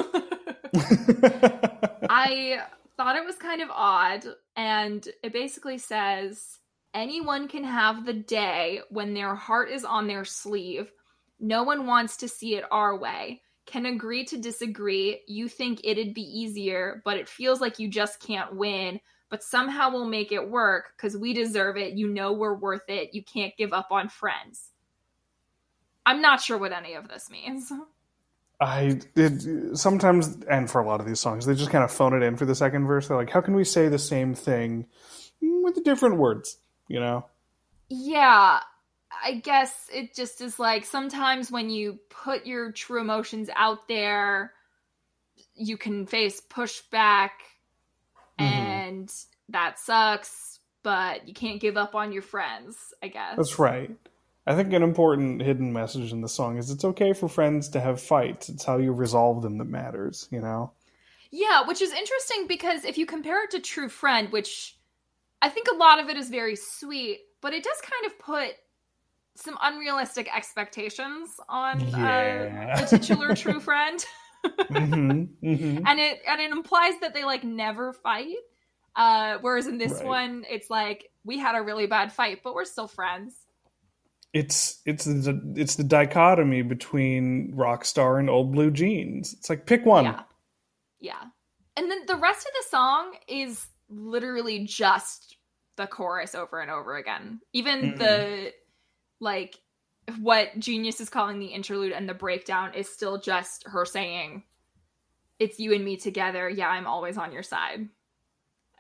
I 2.10 2.62
thought 2.96 3.16
it 3.16 3.24
was 3.24 3.36
kind 3.36 3.62
of 3.62 3.70
odd, 3.70 4.24
and 4.56 5.06
it 5.22 5.32
basically 5.32 5.78
says 5.78 6.58
anyone 6.94 7.46
can 7.46 7.62
have 7.62 8.04
the 8.04 8.12
day 8.12 8.80
when 8.90 9.14
their 9.14 9.36
heart 9.36 9.70
is 9.70 9.84
on 9.84 10.08
their 10.08 10.24
sleeve. 10.24 10.90
No 11.38 11.62
one 11.62 11.86
wants 11.86 12.16
to 12.18 12.28
see 12.28 12.56
it 12.56 12.64
our 12.72 12.98
way. 12.98 13.42
Can 13.68 13.84
agree 13.84 14.24
to 14.24 14.38
disagree. 14.38 15.20
You 15.26 15.46
think 15.46 15.82
it'd 15.84 16.14
be 16.14 16.22
easier, 16.22 17.02
but 17.04 17.18
it 17.18 17.28
feels 17.28 17.60
like 17.60 17.78
you 17.78 17.88
just 17.88 18.18
can't 18.18 18.56
win. 18.56 18.98
But 19.28 19.44
somehow 19.44 19.90
we'll 19.90 20.08
make 20.08 20.32
it 20.32 20.48
work 20.48 20.94
because 20.96 21.14
we 21.14 21.34
deserve 21.34 21.76
it. 21.76 21.92
You 21.92 22.08
know 22.08 22.32
we're 22.32 22.54
worth 22.54 22.88
it. 22.88 23.12
You 23.12 23.22
can't 23.22 23.54
give 23.58 23.74
up 23.74 23.88
on 23.90 24.08
friends. 24.08 24.70
I'm 26.06 26.22
not 26.22 26.40
sure 26.40 26.56
what 26.56 26.72
any 26.72 26.94
of 26.94 27.08
this 27.08 27.28
means. 27.28 27.70
I 28.58 29.00
it 29.14 29.76
sometimes, 29.76 30.38
and 30.50 30.70
for 30.70 30.80
a 30.80 30.86
lot 30.86 31.00
of 31.00 31.06
these 31.06 31.20
songs, 31.20 31.44
they 31.44 31.54
just 31.54 31.70
kind 31.70 31.84
of 31.84 31.92
phone 31.92 32.14
it 32.14 32.24
in 32.24 32.38
for 32.38 32.46
the 32.46 32.54
second 32.54 32.86
verse. 32.86 33.06
They're 33.06 33.18
like, 33.18 33.28
"How 33.30 33.42
can 33.42 33.54
we 33.54 33.64
say 33.64 33.88
the 33.88 33.98
same 33.98 34.34
thing 34.34 34.86
with 35.42 35.84
different 35.84 36.16
words?" 36.16 36.56
You 36.88 37.00
know? 37.00 37.26
Yeah, 37.90 38.60
I 39.24 39.34
guess 39.34 39.88
it 39.92 40.14
just 40.14 40.40
is 40.40 40.58
like 40.58 40.84
sometimes 40.84 41.50
when 41.50 41.70
you 41.70 41.98
put 42.08 42.46
your 42.46 42.72
true 42.72 43.00
emotions 43.00 43.50
out 43.54 43.88
there, 43.88 44.52
you 45.54 45.76
can 45.76 46.06
face 46.06 46.40
pushback, 46.40 47.30
Mhm. 48.38 48.44
and 48.44 49.14
that 49.48 49.78
sucks, 49.78 50.60
but 50.82 51.26
you 51.26 51.34
can't 51.34 51.60
give 51.60 51.76
up 51.76 51.94
on 51.94 52.12
your 52.12 52.22
friends, 52.22 52.94
I 53.02 53.08
guess. 53.08 53.36
That's 53.36 53.58
right. 53.58 53.90
I 54.46 54.54
think 54.54 54.72
an 54.72 54.82
important 54.82 55.42
hidden 55.42 55.72
message 55.72 56.12
in 56.12 56.22
the 56.22 56.28
song 56.28 56.56
is 56.56 56.70
it's 56.70 56.84
okay 56.84 57.12
for 57.12 57.28
friends 57.28 57.68
to 57.70 57.80
have 57.80 58.00
fights. 58.00 58.48
It's 58.48 58.64
how 58.64 58.78
you 58.78 58.92
resolve 58.92 59.42
them 59.42 59.58
that 59.58 59.66
matters. 59.66 60.28
You 60.30 60.40
know? 60.40 60.72
Yeah, 61.30 61.66
which 61.66 61.82
is 61.82 61.92
interesting 61.92 62.46
because 62.46 62.84
if 62.84 62.96
you 62.96 63.04
compare 63.04 63.44
it 63.44 63.50
to 63.50 63.60
True 63.60 63.90
Friend, 63.90 64.32
which 64.32 64.78
I 65.42 65.50
think 65.50 65.68
a 65.68 65.76
lot 65.76 66.00
of 66.00 66.08
it 66.08 66.16
is 66.16 66.30
very 66.30 66.56
sweet, 66.56 67.20
but 67.40 67.52
it 67.52 67.62
does 67.62 67.80
kind 67.82 68.06
of 68.06 68.18
put 68.18 68.54
some 69.38 69.56
unrealistic 69.62 70.34
expectations 70.34 71.30
on 71.48 71.80
Yeah. 71.80 72.74
uh, 72.74 72.80
the 72.80 72.86
titular 72.86 73.34
True 73.34 73.60
Friend. 73.60 74.04
hmm 74.68 75.24
hmm 75.42 75.78
and 75.86 75.98
it 75.98 76.20
and 76.28 76.40
it 76.40 76.50
implies 76.52 76.94
that 77.00 77.14
they 77.14 77.24
like 77.24 77.44
never 77.44 77.92
fight. 77.92 78.36
Uh, 78.96 79.38
whereas 79.40 79.66
in 79.68 79.78
this 79.78 79.92
Right. 79.92 80.06
one, 80.06 80.44
it's 80.50 80.70
like 80.70 81.10
we 81.24 81.38
had 81.38 81.54
a 81.54 81.62
really 81.62 81.86
bad 81.86 82.12
fight, 82.12 82.40
but 82.42 82.54
we're 82.54 82.64
still 82.64 82.88
friends. 82.88 83.34
It's 84.34 84.80
it's 84.84 85.04
the 85.04 85.40
it's 85.56 85.76
the 85.76 85.84
dichotomy 85.84 86.62
between 86.62 87.54
Rockstar 87.56 88.18
and 88.18 88.28
Old 88.28 88.52
Blue 88.52 88.70
Jeans. 88.70 89.34
It's 89.34 89.48
like 89.48 89.66
pick 89.66 89.86
one. 89.86 90.04
Yeah, 90.04 90.22
yeah. 91.00 91.22
And 91.76 91.90
then 91.90 92.06
the 92.06 92.16
rest 92.16 92.46
of 92.46 92.52
the 92.52 92.68
song 92.70 93.14
is 93.28 93.66
literally 93.88 94.64
just 94.66 95.36
the 95.76 95.86
chorus 95.86 96.34
over 96.34 96.60
and 96.60 96.70
over 96.70 96.96
again. 96.96 97.40
Even 97.52 97.94
Mhm. 97.94 97.98
the 97.98 98.52
like 99.20 99.58
what 100.20 100.58
Genius 100.58 101.00
is 101.00 101.08
calling 101.10 101.38
the 101.38 101.46
interlude 101.46 101.92
and 101.92 102.08
the 102.08 102.14
breakdown 102.14 102.72
is 102.74 102.88
still 102.88 103.18
just 103.18 103.64
her 103.66 103.84
saying, 103.84 104.44
"It's 105.38 105.58
you 105.58 105.74
and 105.74 105.84
me 105.84 105.96
together. 105.96 106.48
Yeah, 106.48 106.68
I'm 106.68 106.86
always 106.86 107.18
on 107.18 107.32
your 107.32 107.42
side." 107.42 107.88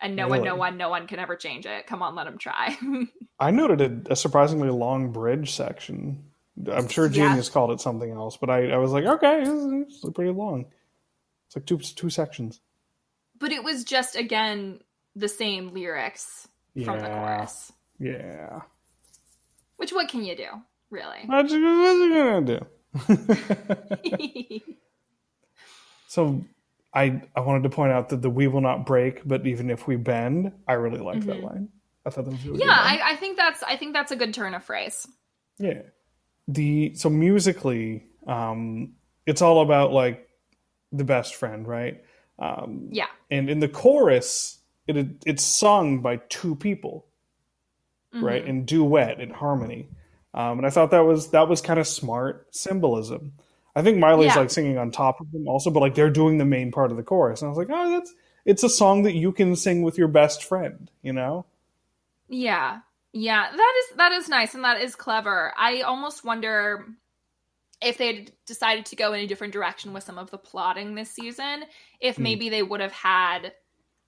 And 0.00 0.14
no 0.14 0.28
one, 0.28 0.44
no 0.44 0.54
one, 0.54 0.76
no 0.76 0.90
one 0.90 1.08
can 1.08 1.18
ever 1.18 1.34
change 1.34 1.66
it. 1.66 1.86
Come 1.88 2.02
on, 2.02 2.14
let 2.14 2.28
him 2.28 2.38
try. 2.38 2.78
I 3.40 3.50
noted 3.50 4.06
a, 4.08 4.12
a 4.12 4.16
surprisingly 4.16 4.70
long 4.70 5.10
bridge 5.10 5.52
section. 5.52 6.22
I'm 6.72 6.86
sure 6.88 7.06
Yeah. 7.06 7.28
Genius 7.30 7.48
called 7.48 7.72
it 7.72 7.80
something 7.80 8.10
else, 8.10 8.36
but 8.36 8.48
I, 8.48 8.70
I 8.70 8.76
was 8.76 8.92
like, 8.92 9.04
okay, 9.04 9.42
it's, 9.42 10.04
it's 10.04 10.12
pretty 10.14 10.30
long. 10.32 10.66
It's 11.46 11.56
like 11.56 11.66
two 11.66 11.78
two 11.78 12.10
sections. 12.10 12.60
but 13.40 13.50
it 13.50 13.64
was 13.64 13.82
just 13.84 14.14
again 14.14 14.80
the 15.16 15.28
same 15.28 15.72
lyrics 15.74 16.46
from 16.84 17.00
the 17.00 17.06
chorus. 17.08 17.72
Yeah. 17.98 18.60
Which 19.78 19.92
what 19.92 20.08
can 20.08 20.24
you 20.24 20.36
do, 20.36 20.48
really? 20.90 21.20
What 21.26 21.48
you, 21.50 21.62
what 21.62 21.92
you 21.94 22.14
gonna 22.14 22.58
do? 23.06 24.60
so 26.08 26.44
I 26.94 27.22
I 27.34 27.40
wanted 27.40 27.62
to 27.64 27.70
point 27.70 27.92
out 27.92 28.08
that 28.10 28.22
the 28.22 28.30
"We 28.30 28.48
will 28.48 28.60
not 28.60 28.86
break, 28.86 29.26
but 29.26 29.46
even 29.46 29.70
if 29.70 29.86
we 29.86 29.96
bend," 29.96 30.52
I 30.66 30.74
really 30.74 31.00
liked 31.00 31.26
that 31.26 31.36
Mhm. 31.38 31.44
line. 31.44 31.68
I 32.04 32.10
thought 32.10 32.24
that 32.24 32.30
was 32.32 32.44
really 32.46 32.60
yeah. 32.60 32.74
I, 32.76 33.12
I 33.12 33.16
think 33.16 33.36
that's 33.36 33.62
I 33.62 33.76
think 33.76 33.92
that's 33.94 34.10
a 34.12 34.16
good 34.16 34.34
turn 34.34 34.54
of 34.54 34.64
phrase. 34.64 35.06
Yeah. 35.58 35.82
The 36.48 36.94
so 36.94 37.10
musically, 37.10 38.04
um, 38.26 38.94
it's 39.26 39.42
all 39.42 39.60
about 39.60 39.92
like 39.92 40.28
the 40.92 41.04
best 41.04 41.34
friend, 41.34 41.68
right? 41.68 42.02
Um, 42.38 42.88
Yeah. 42.90 43.08
and 43.30 43.50
in 43.50 43.60
the 43.60 43.68
chorus, 43.68 44.58
it 44.86 44.96
it's 45.26 45.44
sung 45.44 46.00
by 46.00 46.16
two 46.30 46.56
people, 46.56 47.06
right? 48.20 48.44
Mhm. 48.44 48.48
In 48.48 48.64
duet, 48.64 49.20
in 49.20 49.30
harmony. 49.30 49.88
Um, 50.34 50.58
and 50.58 50.66
I 50.66 50.70
thought 50.70 50.90
that 50.92 51.00
was 51.06 51.30
that 51.30 51.48
was 51.48 51.60
kind 51.60 51.78
of 51.80 51.86
smart 51.86 52.46
symbolism. 52.54 53.32
I 53.76 53.82
think 53.82 53.98
Miley's 53.98 54.34
Yeah. 54.34 54.36
like 54.36 54.50
singing 54.50 54.78
on 54.78 54.90
top 54.90 55.20
of 55.20 55.30
them 55.32 55.46
also, 55.48 55.70
but 55.70 55.80
like 55.80 55.94
they're 55.94 56.10
doing 56.10 56.38
the 56.38 56.44
main 56.44 56.72
part 56.72 56.90
of 56.90 56.96
the 56.96 57.02
chorus. 57.02 57.42
And 57.42 57.46
I 57.46 57.50
was 57.50 57.58
like, 57.58 57.68
oh, 57.70 57.90
that's 57.90 58.12
it's 58.44 58.62
a 58.64 58.68
song 58.68 59.02
that 59.02 59.14
you 59.14 59.32
can 59.32 59.56
sing 59.56 59.82
with 59.82 59.98
your 59.98 60.08
best 60.08 60.44
friend, 60.44 60.90
you 61.02 61.12
know? 61.12 61.46
Yeah. 62.28 62.80
Yeah, 63.12 63.50
that 63.50 63.74
is 63.90 63.96
that 63.96 64.12
is 64.12 64.28
nice 64.28 64.54
and 64.54 64.64
that 64.64 64.80
is 64.82 64.94
clever. 64.94 65.52
I 65.56 65.80
almost 65.80 66.24
wonder 66.24 66.86
if 67.82 67.96
they 67.96 68.26
decided 68.46 68.86
to 68.86 68.96
go 68.96 69.12
in 69.12 69.20
a 69.20 69.26
different 69.26 69.52
direction 69.52 69.92
with 69.92 70.04
some 70.04 70.18
of 70.18 70.30
the 70.30 70.38
plotting 70.38 70.94
this 70.94 71.10
season, 71.10 71.64
if 72.00 72.18
Hmm. 72.18 72.22
maybe 72.24 72.48
they 72.48 72.62
would 72.62 72.80
have 72.80 72.92
had 72.92 73.52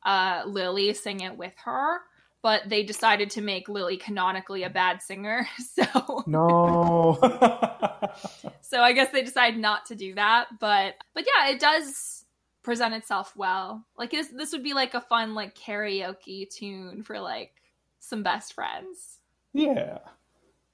uh 0.04 0.42
Lily 0.46 0.92
sing 0.94 1.20
it 1.20 1.36
with 1.36 1.54
her, 1.64 2.00
but 2.42 2.68
they 2.68 2.82
decided 2.82 3.30
to 3.30 3.40
make 3.42 3.68
Lily 3.68 3.96
canonically 3.96 4.62
a 4.62 4.70
bad 4.70 5.02
singer. 5.02 5.46
So 5.58 6.24
No. 6.26 7.18
so 8.60 8.80
I 8.80 8.92
guess 8.92 9.10
they 9.12 9.22
decided 9.22 9.58
not 9.60 9.86
to 9.86 9.94
do 9.94 10.14
that, 10.14 10.48
but 10.58 10.94
but 11.14 11.24
yeah, 11.26 11.50
it 11.50 11.60
does 11.60 12.24
present 12.62 12.94
itself 12.94 13.34
well. 13.36 13.84
Like 13.96 14.10
this 14.10 14.28
this 14.28 14.52
would 14.52 14.62
be 14.62 14.74
like 14.74 14.94
a 14.94 15.00
fun 15.00 15.34
like 15.34 15.54
karaoke 15.56 16.48
tune 16.48 17.02
for 17.02 17.18
like 17.20 17.52
some 18.00 18.22
best 18.22 18.52
friends. 18.54 19.18
yeah, 19.52 19.98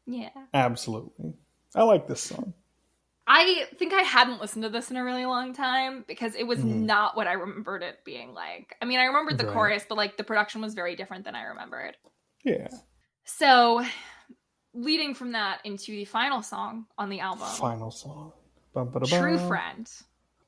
Yeah. 0.06 0.30
absolutely. 0.54 1.34
I 1.74 1.82
like 1.82 2.06
this 2.06 2.20
song. 2.22 2.54
I 3.28 3.66
think 3.76 3.92
I 3.92 4.02
hadn't 4.02 4.40
listened 4.40 4.62
to 4.62 4.68
this 4.68 4.90
in 4.90 4.96
a 4.96 5.02
really 5.04 5.26
long 5.26 5.52
time 5.52 6.04
because 6.06 6.34
it 6.36 6.44
was 6.46 6.60
Mhm. 6.60 6.82
not 6.84 7.16
what 7.16 7.26
I 7.26 7.32
remembered 7.32 7.82
it 7.82 8.04
being 8.04 8.34
like. 8.34 8.76
I 8.80 8.84
mean, 8.84 9.00
I 9.00 9.06
remembered 9.06 9.38
the 9.38 9.46
Right. 9.46 9.52
chorus, 9.52 9.84
but 9.88 9.96
like 9.96 10.16
the 10.16 10.22
production 10.24 10.60
was 10.60 10.74
very 10.74 10.94
different 10.94 11.24
than 11.24 11.34
I 11.34 11.42
remembered. 11.44 11.96
Yeah. 12.44 12.68
So, 13.24 13.84
leading 14.74 15.14
from 15.14 15.32
that 15.32 15.60
into 15.64 15.90
the 15.92 16.04
final 16.04 16.42
song 16.42 16.86
on 16.98 17.08
the 17.08 17.18
album, 17.20 17.48
Final 17.48 17.90
song. 17.90 18.32
Bum, 18.72 18.90
ba, 18.90 19.00
da, 19.00 19.06
bum. 19.06 19.20
True 19.20 19.38
Friend. 19.38 19.90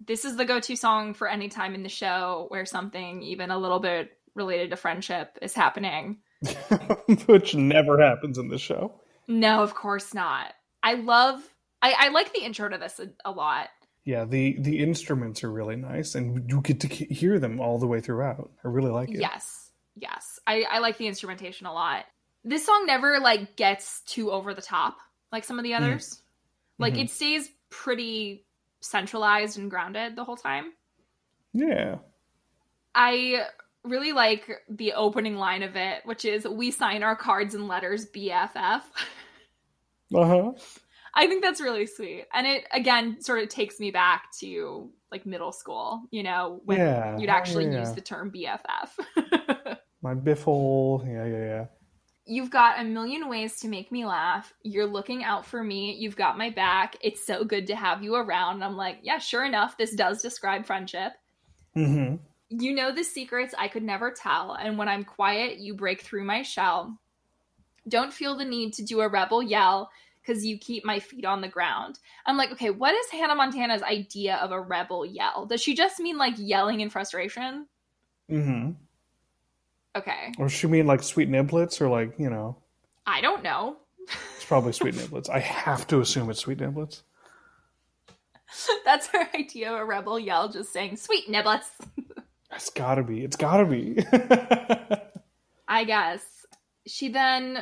This 0.07 0.25
is 0.25 0.37
the 0.37 0.45
go 0.45 0.61
to 0.61 0.77
song 0.77 1.15
for 1.15 1.27
any 1.27 1.49
time 1.49 1.75
in 1.75 1.83
the 1.83 1.89
show 1.89 2.47
where 2.51 2.65
something 2.65 3.23
even 3.23 3.51
a 3.51 3.59
little 3.59 3.81
bit 3.81 4.17
related 4.35 4.71
to 4.71 4.77
friendship 4.77 5.37
is 5.43 5.55
happening. 5.55 6.19
Which 7.27 7.57
never 7.57 8.01
happens 8.01 8.39
in 8.39 8.49
the 8.49 8.59
show. 8.59 9.01
No, 9.27 9.63
of 9.65 9.75
course 9.75 10.15
not. 10.15 10.55
I 10.85 10.95
love, 10.95 11.43
I, 11.83 11.95
I 11.99 12.09
like 12.09 12.33
the 12.33 12.41
intro 12.41 12.69
to 12.69 12.79
this 12.79 12.99
a, 13.01 13.09
a 13.25 13.31
lot. 13.31 13.69
Yeah, 14.05 14.25
the 14.25 14.57
the 14.61 14.79
instruments 14.79 15.45
are 15.45 15.51
really 15.53 15.77
nice, 15.77 16.15
and 16.15 16.49
you 16.51 16.61
get 16.63 16.81
to 16.81 16.89
hear 16.89 17.39
them 17.39 17.61
all 17.61 17.79
the 17.79 17.87
way 17.87 18.01
throughout. 18.01 18.51
I 18.65 18.69
really 18.69 18.91
like 18.91 19.11
it. 19.11 19.21
Yes, 19.21 19.71
yes. 19.97 20.41
I, 20.47 20.63
I 20.71 20.79
like 20.79 20.97
the 20.99 21.07
instrumentation 21.07 21.67
a 21.67 21.73
lot. 21.73 22.07
This 22.45 22.65
song 22.65 22.87
never 22.87 23.19
like 23.21 23.57
gets 23.57 24.01
too 24.03 24.31
over 24.31 24.55
the 24.55 24.63
top 24.63 24.99
like 25.31 25.45
some 25.45 25.59
of 25.59 25.63
the 25.63 25.75
others. 25.75 26.23
Like 26.79 26.95
Mhm. 26.95 27.05
it 27.05 27.11
stays 27.11 27.51
pretty 27.69 28.47
centralized 28.81 29.59
and 29.59 29.69
grounded 29.71 30.17
the 30.17 30.25
whole 30.25 30.37
time. 30.37 30.73
Yeah. 31.53 31.97
I 32.95 33.45
really 33.85 34.13
like 34.13 34.49
the 34.71 34.95
opening 34.95 35.37
line 35.37 35.63
of 35.63 35.77
it, 35.77 36.01
which 36.07 36.25
is 36.25 36.47
"We 36.49 36.71
sign 36.71 37.03
our 37.03 37.17
cards 37.17 37.55
and 37.55 37.69
letters, 37.69 38.07
BFF." 38.07 38.83
Uh 40.15 40.25
huh. 40.27 40.53
I 41.19 41.27
think 41.27 41.43
that's 41.43 41.61
really 41.61 41.87
sweet. 41.87 42.27
And 42.33 42.47
it 42.47 42.65
again 42.73 43.21
sort 43.23 43.43
of 43.43 43.51
takes 43.51 43.81
me 43.81 43.91
back 43.91 44.31
to 44.41 44.91
like 45.11 45.27
middle 45.27 45.53
school, 45.53 46.03
you 46.13 46.23
know, 46.23 46.61
when 46.65 46.79
Yeah, 46.79 47.17
you'd 47.17 47.31
actually 47.31 47.67
yeah. 47.67 47.79
use 47.79 47.93
the 47.93 48.01
term 48.03 48.31
BFF. 48.33 48.91
My 50.03 50.15
biffle. 50.15 51.05
Yeah, 51.07 51.25
yeah, 51.27 51.45
yeah. 51.45 51.67
You've 52.27 52.51
got 52.51 52.79
a 52.79 52.85
million 52.85 53.29
ways 53.29 53.59
to 53.61 53.69
make 53.69 53.91
me 53.91 54.07
laugh. 54.07 54.55
You're 54.63 54.87
looking 54.87 55.25
out 55.25 55.47
for 55.47 55.65
me. 55.65 55.95
You've 55.95 56.15
got 56.17 56.39
my 56.39 56.51
back. 56.51 56.97
It's 57.01 57.27
so 57.27 57.43
good 57.45 57.67
to 57.69 57.77
have 57.77 58.03
you 58.05 58.15
around. 58.15 58.57
And 58.57 58.65
I'm 58.65 58.77
like, 58.77 59.01
yeah, 59.03 59.19
sure 59.19 59.45
enough, 59.45 59.79
this 59.79 59.95
does 59.95 60.23
describe 60.23 60.67
friendship. 60.67 61.15
hmm 61.75 62.17
You 62.51 62.75
know 62.75 62.93
the 62.93 63.05
secrets 63.05 63.55
I 63.59 63.69
could 63.69 63.83
never 63.83 64.11
tell, 64.11 64.53
and 64.55 64.79
when 64.79 64.89
I'm 64.89 65.05
quiet, 65.05 65.59
you 65.59 65.75
break 65.75 66.01
through 66.03 66.25
my 66.25 66.43
shell. 66.43 66.99
Don't 67.89 68.13
feel 68.13 68.37
the 68.37 68.45
need 68.45 68.75
to 68.75 68.85
do 68.85 69.01
a 69.01 69.09
rebel 69.09 69.43
yell 69.43 69.91
because 70.29 70.45
you 70.45 70.59
keep 70.59 70.85
my 70.85 70.99
feet 71.01 71.25
on 71.25 71.41
the 71.41 71.49
ground. 71.49 71.99
I'm 72.27 72.37
like, 72.37 72.53
okay, 72.53 72.71
what 72.71 72.95
is 72.95 73.11
Hannah 73.11 73.35
Montana's 73.35 73.83
idea 73.83 74.37
of 74.37 74.53
a 74.53 74.61
rebel 74.61 75.07
yell? 75.07 75.47
Does 75.47 75.63
she 75.63 75.75
just 75.75 75.99
mean 75.99 76.19
like 76.19 76.35
yelling 76.37 76.81
in 76.81 76.91
frustration? 76.91 77.67
hmm 78.29 78.73
Okay, 79.97 80.33
Or 80.39 80.49
she 80.49 80.67
mean 80.67 80.87
like 80.87 81.03
sweet 81.03 81.31
niblets 81.31 81.81
or 81.81 81.89
like 81.89 82.13
you 82.19 82.29
know? 82.31 82.59
I 83.07 83.21
don't 83.23 83.43
know. 83.43 83.79
It's 84.37 84.45
probably 84.45 84.73
sweet 84.73 84.95
niblets. 84.97 85.31
I 85.31 85.39
have 85.41 85.87
to 85.89 86.01
assume 86.01 86.31
it's 86.31 86.41
sweet 86.41 86.59
niblets. 86.59 87.03
That's 88.85 89.07
her 89.09 89.27
idea 89.35 89.73
of 89.73 89.79
a 89.81 89.85
rebel 89.85 90.19
yell, 90.19 90.49
just 90.51 90.73
saying 90.73 90.97
sweet 90.97 91.29
niblets. 91.29 91.71
It's 92.51 92.71
gotta 92.71 93.03
be. 93.03 93.23
It's 93.23 93.37
gotta 93.37 93.67
be. 93.67 93.99
I 95.69 95.85
guess. 95.85 96.25
She 96.87 97.09
then 97.09 97.59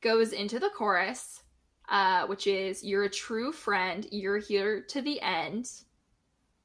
goes 0.00 0.32
into 0.32 0.58
the 0.58 0.70
chorus, 0.70 1.42
uh, 1.90 2.26
which 2.26 2.46
is 2.46 2.84
You're 2.84 3.04
a 3.04 3.10
true 3.10 3.52
friend, 3.52 4.06
you're 4.10 4.38
here 4.38 4.82
to 4.88 5.02
the 5.02 5.20
end. 5.20 5.66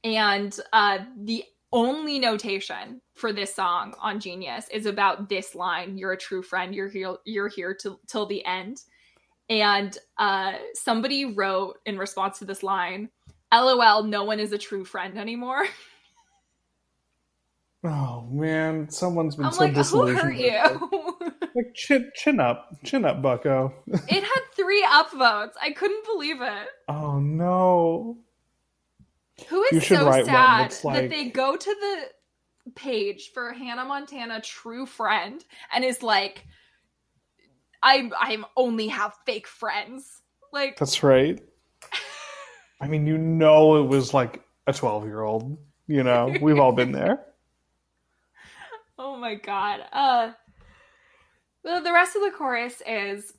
And 0.03 0.57
uh, 0.71 0.99
the 1.19 1.43
only 1.73 2.19
notation 2.19 3.01
for 3.13 3.33
this 3.33 3.53
song 3.53 3.95
on 3.99 4.19
Genius 4.19 4.67
is 4.69 4.85
about 4.85 5.29
this 5.29 5.55
line 5.55 5.97
You're 5.97 6.13
a 6.13 6.17
true 6.17 6.41
friend, 6.41 6.73
you're 6.73 6.89
here, 6.89 7.17
you're 7.25 7.49
here 7.49 7.75
to, 7.81 7.99
till 8.07 8.25
the 8.25 8.45
end. 8.45 8.81
And 9.49 9.97
uh, 10.17 10.53
somebody 10.73 11.25
wrote 11.25 11.77
in 11.85 11.97
response 11.97 12.39
to 12.39 12.45
this 12.45 12.63
line, 12.63 13.09
LOL, 13.53 14.03
no 14.03 14.23
one 14.23 14.39
is 14.39 14.51
a 14.51 14.57
true 14.57 14.85
friend 14.85 15.17
anymore. 15.17 15.65
oh 17.83 18.27
man, 18.31 18.89
someone's 18.89 19.35
been 19.35 19.45
I'm 19.45 19.51
so 19.51 19.59
like, 19.59 19.71
who 19.71 19.75
disillusioned. 19.75 20.19
hurt 20.19 20.37
you? 20.37 20.89
Like 21.55 21.73
chin, 21.73 22.11
chin 22.15 22.39
up, 22.39 22.69
chin 22.83 23.05
up, 23.05 23.21
Bucko. 23.21 23.73
It 23.87 24.23
had 24.23 24.41
three 24.65 24.83
upvotes. 24.83 25.53
I 25.61 25.71
couldn't 25.71 26.05
believe 26.05 26.41
it. 26.41 26.67
oh 26.87 27.19
no. 27.19 28.17
Who 29.49 29.63
is 29.71 29.85
so 29.85 30.11
sad 30.23 30.73
like- 30.83 30.95
that 30.95 31.09
they 31.09 31.29
go 31.29 31.55
to 31.55 31.75
the 31.79 32.71
page 32.71 33.31
for 33.33 33.53
Hannah 33.53 33.85
Montana 33.85 34.41
true 34.41 34.85
friend 34.85 35.43
and 35.71 35.83
is 35.83 36.01
like 36.01 36.45
I 37.83 38.09
I 38.17 38.43
only 38.57 38.87
have 38.87 39.13
fake 39.25 39.47
friends. 39.47 40.21
Like 40.51 40.77
That's 40.77 41.03
right. 41.03 41.39
I 42.81 42.87
mean, 42.87 43.05
you 43.05 43.17
know, 43.17 43.75
it 43.77 43.87
was 43.87 44.13
like 44.13 44.41
a 44.67 44.73
twelve-year-old. 44.73 45.57
You 45.87 46.03
know, 46.03 46.33
we've 46.41 46.59
all 46.59 46.71
been 46.71 46.91
there. 46.91 47.19
oh 48.97 49.17
my 49.17 49.35
god. 49.35 49.81
Uh 49.91 50.31
the, 51.63 51.81
the 51.81 51.91
rest 51.91 52.15
of 52.15 52.21
the 52.21 52.31
chorus 52.31 52.81
is 52.87 53.33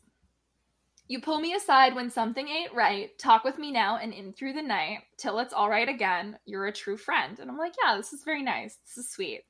you 1.09 1.21
pull 1.21 1.41
me 1.41 1.55
aside 1.55 1.95
when 1.95 2.11
something 2.11 2.49
ain't 2.49 2.75
right. 2.75 3.17
Talk 3.19 3.45
with 3.45 3.59
me 3.59 3.71
now 3.73 3.97
and 3.99 4.13
in 4.13 4.33
through 4.33 4.55
the 4.55 4.63
night 4.63 5.01
till 5.17 5.39
it's 5.39 5.53
all 5.55 5.71
right 5.71 5.89
again. 5.89 6.39
You're 6.47 6.67
a 6.67 6.73
true 6.73 6.97
friend. 6.97 7.39
And 7.39 7.51
I'm 7.51 7.59
like, 7.59 7.75
yeah, 7.85 7.97
this 7.97 8.13
is 8.13 8.25
very 8.25 8.43
nice. 8.43 8.77
This 8.85 8.99
is 9.05 9.11
sweet. 9.11 9.43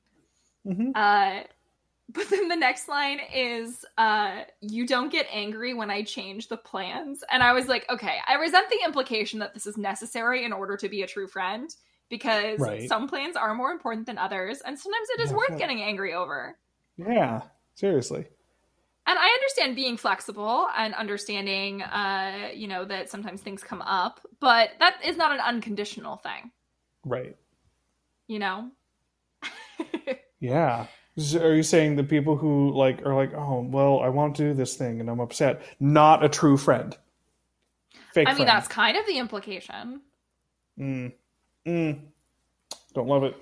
hmm 0.65 0.91
Uh, 0.93 1.41
but 2.13 2.29
then 2.29 2.49
the 2.49 2.55
next 2.55 2.87
line 2.89 3.19
is, 3.33 3.85
uh, 3.97 4.43
you 4.61 4.87
don't 4.87 5.11
get 5.11 5.27
angry 5.31 5.73
when 5.73 5.91
I 5.91 6.03
change 6.03 6.47
the 6.49 6.57
plans. 6.57 7.23
And 7.31 7.43
I 7.43 7.53
was 7.53 7.67
like, 7.67 7.85
okay, 7.89 8.17
I 8.27 8.35
resent 8.35 8.69
the 8.69 8.85
implication 8.85 9.39
that 9.39 9.53
this 9.53 9.67
is 9.67 9.77
necessary 9.77 10.45
in 10.45 10.53
order 10.53 10.77
to 10.77 10.89
be 10.89 11.03
a 11.03 11.07
true 11.07 11.27
friend 11.27 11.69
because 12.09 12.69
Right. 12.69 12.83
some 12.85 13.07
plans 13.09 13.35
are 13.35 13.55
more 13.55 13.71
important 13.71 14.07
than 14.07 14.17
others. 14.17 14.61
And 14.65 14.79
sometimes 14.79 15.07
it 15.17 15.21
is 15.21 15.29
Yeah, 15.29 15.37
worth 15.37 15.57
yeah. 15.57 15.59
getting 15.59 15.81
angry 15.83 16.13
over. 16.13 16.57
Yeah, 16.97 17.43
seriously. 17.75 18.27
And 19.09 19.17
I 19.17 19.27
understand 19.29 19.75
being 19.77 19.95
flexible 19.97 20.67
and 20.77 20.93
understanding, 20.93 21.81
uh, 21.81 22.49
you 22.53 22.67
know, 22.67 22.83
that 22.85 23.09
sometimes 23.09 23.41
things 23.41 23.63
come 23.63 23.81
up, 23.81 24.19
but 24.41 24.71
that 24.79 24.97
is 25.05 25.15
not 25.15 25.31
an 25.31 25.39
unconditional 25.39 26.17
thing, 26.17 26.51
Right. 27.05 27.35
you 28.27 28.39
know? 28.39 28.69
Yeah. 30.39 30.85
So 31.17 31.41
Are 31.41 31.55
you 31.55 31.63
saying 31.63 31.95
the 31.95 32.03
people 32.03 32.37
who 32.37 32.71
like 32.73 33.03
are 33.05 33.15
like, 33.15 33.33
oh, 33.33 33.61
well, 33.61 34.01
I 34.01 34.09
want 34.09 34.35
to 34.35 34.43
do 34.43 34.53
this 34.53 34.75
thing 34.75 34.99
and 34.99 35.09
I'm 35.09 35.19
upset, 35.19 35.63
not 35.79 36.23
a 36.23 36.29
true 36.29 36.57
friend? 36.57 36.95
Fake 38.13 38.27
I 38.27 38.31
mean, 38.31 38.35
friend. 38.45 38.49
that's 38.49 38.67
kind 38.67 38.97
of 38.97 39.05
the 39.07 39.17
implication. 39.17 40.01
Mm. 40.79 41.13
Mm. 41.65 41.99
Don't 42.97 43.07
love 43.07 43.23
it. 43.25 43.35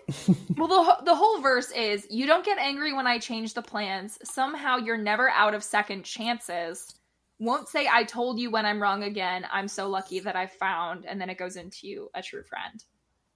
Well, 0.58 0.68
the, 0.68 1.06
the 1.06 1.16
whole 1.16 1.40
verse 1.40 1.72
is 1.72 2.06
you 2.10 2.26
don't 2.26 2.44
get 2.46 2.58
angry 2.58 2.92
when 2.92 3.08
I 3.08 3.20
change 3.20 3.54
the 3.54 3.62
plans. 3.62 4.20
Somehow 4.22 4.76
you're 4.76 4.98
never 4.98 5.30
out 5.30 5.54
of 5.54 5.64
second 5.64 6.04
chances. 6.04 6.94
Won't 7.40 7.70
say 7.70 7.88
I 7.90 8.04
told 8.04 8.38
you 8.38 8.52
when 8.52 8.66
I'm 8.66 8.82
wrong 8.82 9.04
again. 9.04 9.46
I'm 9.50 9.70
so 9.70 9.88
lucky 9.88 10.20
that 10.20 10.36
I 10.36 10.48
found. 10.48 11.06
And 11.06 11.22
then 11.22 11.30
it 11.30 11.38
goes 11.38 11.56
into 11.56 11.88
you, 11.88 12.10
a 12.14 12.22
true 12.22 12.44
friend. 12.44 12.84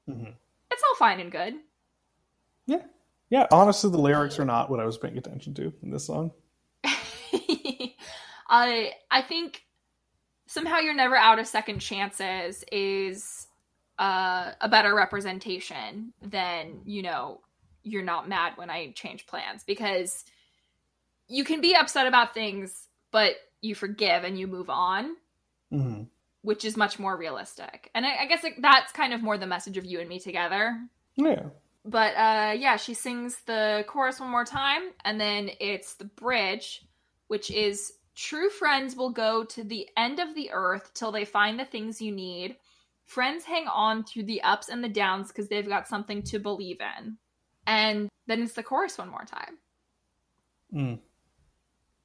Mhm. 0.10 0.34
It's 0.70 0.84
all 0.90 0.96
fine 0.96 1.22
and 1.22 1.32
good. 1.32 1.54
Yeah. 2.68 2.84
Yeah. 3.30 3.48
Honestly, 3.50 3.90
the 3.90 3.98
lyrics 3.98 4.40
are 4.40 4.46
not 4.46 4.70
what 4.70 4.82
I 4.82 4.86
was 4.86 4.98
paying 4.98 5.18
attention 5.18 5.54
to 5.54 5.72
in 5.84 5.90
this 5.90 6.06
song. 6.06 6.32
I 8.50 8.92
I 9.10 9.22
think 9.22 9.62
somehow 10.48 10.80
you're 10.80 10.94
never 10.94 11.16
out 11.16 11.40
of 11.40 11.48
second 11.48 11.80
chances 11.80 12.66
is 12.74 13.39
uh, 14.00 14.54
a 14.62 14.70
better 14.70 14.96
representation 14.96 16.14
than 16.22 16.82
you 16.86 17.02
know 17.02 17.42
you're 17.84 18.04
not 18.04 18.28
mad 18.28 18.54
when 18.56 18.70
I 18.70 18.92
change 18.92 19.28
plans 19.28 19.64
because 19.64 20.26
you 21.28 21.44
can 21.44 21.62
be 21.62 21.76
upset 21.76 22.08
about 22.08 22.34
things, 22.34 22.88
but 23.12 23.36
you 23.62 23.76
forgive 23.76 24.24
and 24.24 24.40
you 24.40 24.48
move 24.48 24.70
on, 24.70 25.16
hmm 25.72 26.04
which 26.42 26.64
is 26.64 26.78
much 26.78 26.98
more 26.98 27.18
realistic. 27.18 27.92
And 27.94 28.06
I, 28.06 28.22
I 28.22 28.26
guess 28.26 28.44
like, 28.44 28.60
that's 28.62 28.94
kind 28.94 29.14
of 29.14 29.22
more 29.22 29.38
the 29.38 29.46
message 29.46 29.78
of 29.78 29.84
you 29.84 30.00
and 30.00 30.08
me 30.08 30.22
together. 30.22 30.80
Yeah. 31.18 31.48
But 31.84 32.16
uh, 32.16 32.54
yeah, 32.58 32.78
she 32.78 32.94
sings 32.94 33.42
the 33.46 33.84
chorus 33.88 34.22
one 34.22 34.30
more 34.30 34.46
time, 34.46 34.92
and 35.04 35.20
then 35.20 35.50
it's 35.60 35.96
the 35.96 36.06
bridge, 36.06 36.86
which 37.28 37.52
is 37.52 37.92
True 38.20 38.50
friends 38.50 38.98
will 38.98 39.12
go 39.12 39.46
to 39.46 39.64
the 39.64 39.88
end 39.96 40.20
of 40.20 40.36
the 40.36 40.52
earth 40.52 40.92
till 40.94 41.10
they 41.10 41.24
find 41.24 41.58
the 41.58 41.64
things 41.64 42.02
you 42.02 42.12
need. 42.12 42.58
Friends 43.10 43.44
hang 43.44 43.66
on 43.68 44.04
through 44.04 44.26
the 44.26 44.44
ups 44.44 44.70
and 44.70 44.84
the 44.84 44.88
downs 44.88 45.30
because 45.30 45.48
they've 45.48 45.68
got 45.68 45.88
something 45.88 46.22
to 46.22 46.38
believe 46.38 46.78
in. 46.80 47.18
And 47.66 48.08
then 48.28 48.44
it's 48.44 48.54
the 48.54 48.62
chorus 48.62 49.00
one 49.00 49.10
more 49.10 49.26
time. 49.26 49.58
Mm. 50.72 51.00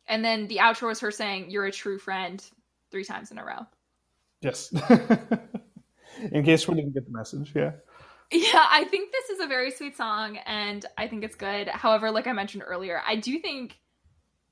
And 0.09 0.25
then 0.25 0.49
the 0.49 0.61
outro 0.63 0.91
is 0.91 1.01
her 1.01 1.11
saying, 1.11 1.51
You're 1.51 1.67
a 1.67 1.71
true 1.71 1.99
friend 1.99 2.43
three 2.91 3.05
times 3.05 3.31
in 3.31 3.37
a 3.37 3.45
row. 3.45 3.67
Yes. 4.41 4.73
in 6.33 6.43
case 6.43 6.67
we 6.67 6.75
didn't 6.75 6.95
get 6.95 7.05
the 7.05 7.13
message, 7.13 7.53
yeah. 7.55 7.73
Yeah, 8.33 8.67
I 8.71 8.85
think 8.85 9.13
this 9.13 9.29
is 9.29 9.45
a 9.45 9.47
very 9.47 9.73
sweet 9.73 9.99
song 9.99 10.39
and 10.47 10.87
I 10.97 11.07
think 11.07 11.23
it's 11.23 11.37
good. 11.37 11.69
However, 11.69 12.11
like 12.11 12.27
I 12.27 12.33
mentioned 12.33 12.65
earlier, 12.67 13.03
I 13.07 13.17
do 13.17 13.39
think 13.41 13.79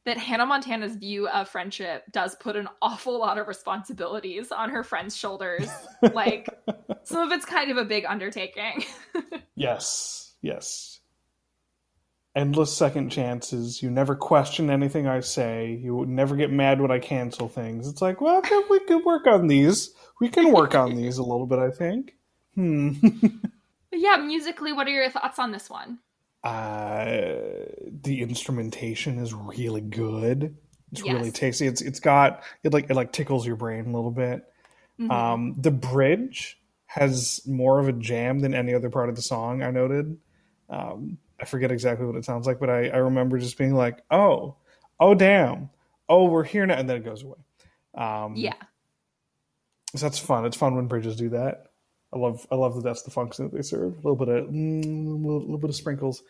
that 0.05 0.19
Hannah 0.19 0.47
Montana's 0.47 0.97
view 0.97 1.29
of 1.29 1.49
friendship 1.49 2.05
does 2.11 2.35
put 2.35 2.57
an 2.57 2.69
awful 2.81 3.19
lot 3.19 3.39
of 3.39 3.47
responsibilities 3.47 4.51
on 4.51 4.71
her 4.71 4.83
friends' 4.83 5.17
shoulders. 5.17 5.69
like 6.15 6.49
some 7.05 7.21
of 7.21 7.33
it's 7.33 7.45
kind 7.45 7.71
of 7.71 7.77
a 7.77 7.85
big 7.85 8.05
undertaking. 8.05 8.85
Yes. 9.55 10.35
Yes. 10.41 10.99
Endless 12.35 12.75
second 12.75 13.11
chances. 13.11 13.83
You 13.83 13.91
never 13.91 14.17
question 14.17 14.71
anything 14.71 15.07
I 15.07 15.21
say. 15.21 15.79
You 15.81 15.95
would 15.95 16.09
never 16.09 16.35
get 16.37 16.51
mad 16.51 16.81
when 16.81 16.91
I 16.91 16.99
cancel 16.99 17.49
things. 17.49 17.87
It's 17.87 18.01
like, 18.01 18.23
well, 18.23 18.43
we 18.71 18.81
could 18.81 19.05
work 19.05 19.27
on 19.27 19.47
these. 19.47 19.91
We 20.21 20.31
can 20.31 20.53
work 20.53 20.75
on 20.75 20.97
these 20.97 21.19
a 21.19 21.23
little 21.23 21.47
bit, 21.47 21.59
I 21.59 21.71
think. 21.71 22.17
Hmm. 22.55 22.95
Yeah, 23.93 24.17
musically, 24.17 24.73
what 24.73 24.87
are 24.87 24.91
your 24.91 25.11
thoughts 25.11 25.39
on 25.39 25.53
this 25.53 25.69
one? 25.69 25.99
Uh, 26.45 27.05
the 28.03 28.21
instrumentation 28.21 29.19
is 29.19 29.33
really 29.33 29.81
good. 29.81 30.57
It's 30.91 31.03
really 31.15 31.31
tasty. 31.31 31.67
It's 31.67 31.81
it's 31.81 32.01
got 32.01 32.43
it 32.63 32.73
like 32.73 32.91
it 32.91 32.95
like 32.97 33.13
tickles 33.13 33.47
your 33.47 33.57
brain 33.57 33.87
a 33.87 33.93
little 33.93 34.11
bit. 34.11 34.45
Mhm. 35.01 35.11
Um, 35.11 35.55
the 35.57 35.71
bridge 35.71 36.59
has 36.87 37.41
more 37.47 37.79
of 37.79 37.89
a 37.89 37.93
jam 37.93 38.41
than 38.41 38.55
any 38.55 38.75
other 38.75 38.91
part 38.91 39.09
of 39.09 39.17
the 39.17 39.23
song. 39.23 39.63
I 39.63 39.71
noted. 39.71 40.19
Um, 40.69 41.19
I 41.41 41.45
forget 41.45 41.73
exactly 41.73 42.07
what 42.07 42.17
it 42.17 42.25
sounds 42.25 42.47
like, 42.47 42.61
but 42.61 42.69
I, 42.71 42.89
I 42.89 42.99
remember 42.99 43.39
just 43.39 43.57
being 43.57 43.75
like, 43.75 44.03
"Oh, 44.11 44.57
oh, 45.01 45.15
damn, 45.15 45.71
oh, 46.09 46.27
we're 46.27 46.45
here 46.45 46.67
now," 46.67 46.75
and 46.75 46.89
then 46.89 46.99
it 46.99 47.05
goes 47.05 47.23
away. 47.23 47.39
Um, 47.95 48.35
yeah. 48.37 48.55
So 49.97 50.07
that's 50.07 50.19
fun. 50.19 50.45
It's 50.45 50.57
fun 50.57 50.75
when 50.75 50.87
bridges 50.87 51.17
do 51.17 51.31
that. 51.31 51.72
I 52.15 52.19
love 52.19 52.47
I 52.51 52.57
love 52.57 52.75
that 52.77 52.85
that's 52.85 53.03
the 53.03 53.11
function 53.11 53.45
that 53.49 53.55
they 53.57 53.63
serve. 53.63 53.93
A 53.95 53.97
little 54.09 54.17
bit 54.17 54.29
of 54.29 54.47
mm, 54.49 55.23
little, 55.23 55.41
little 55.41 55.59
bit 55.59 55.71
of 55.71 55.77
sprinkles. 55.77 56.23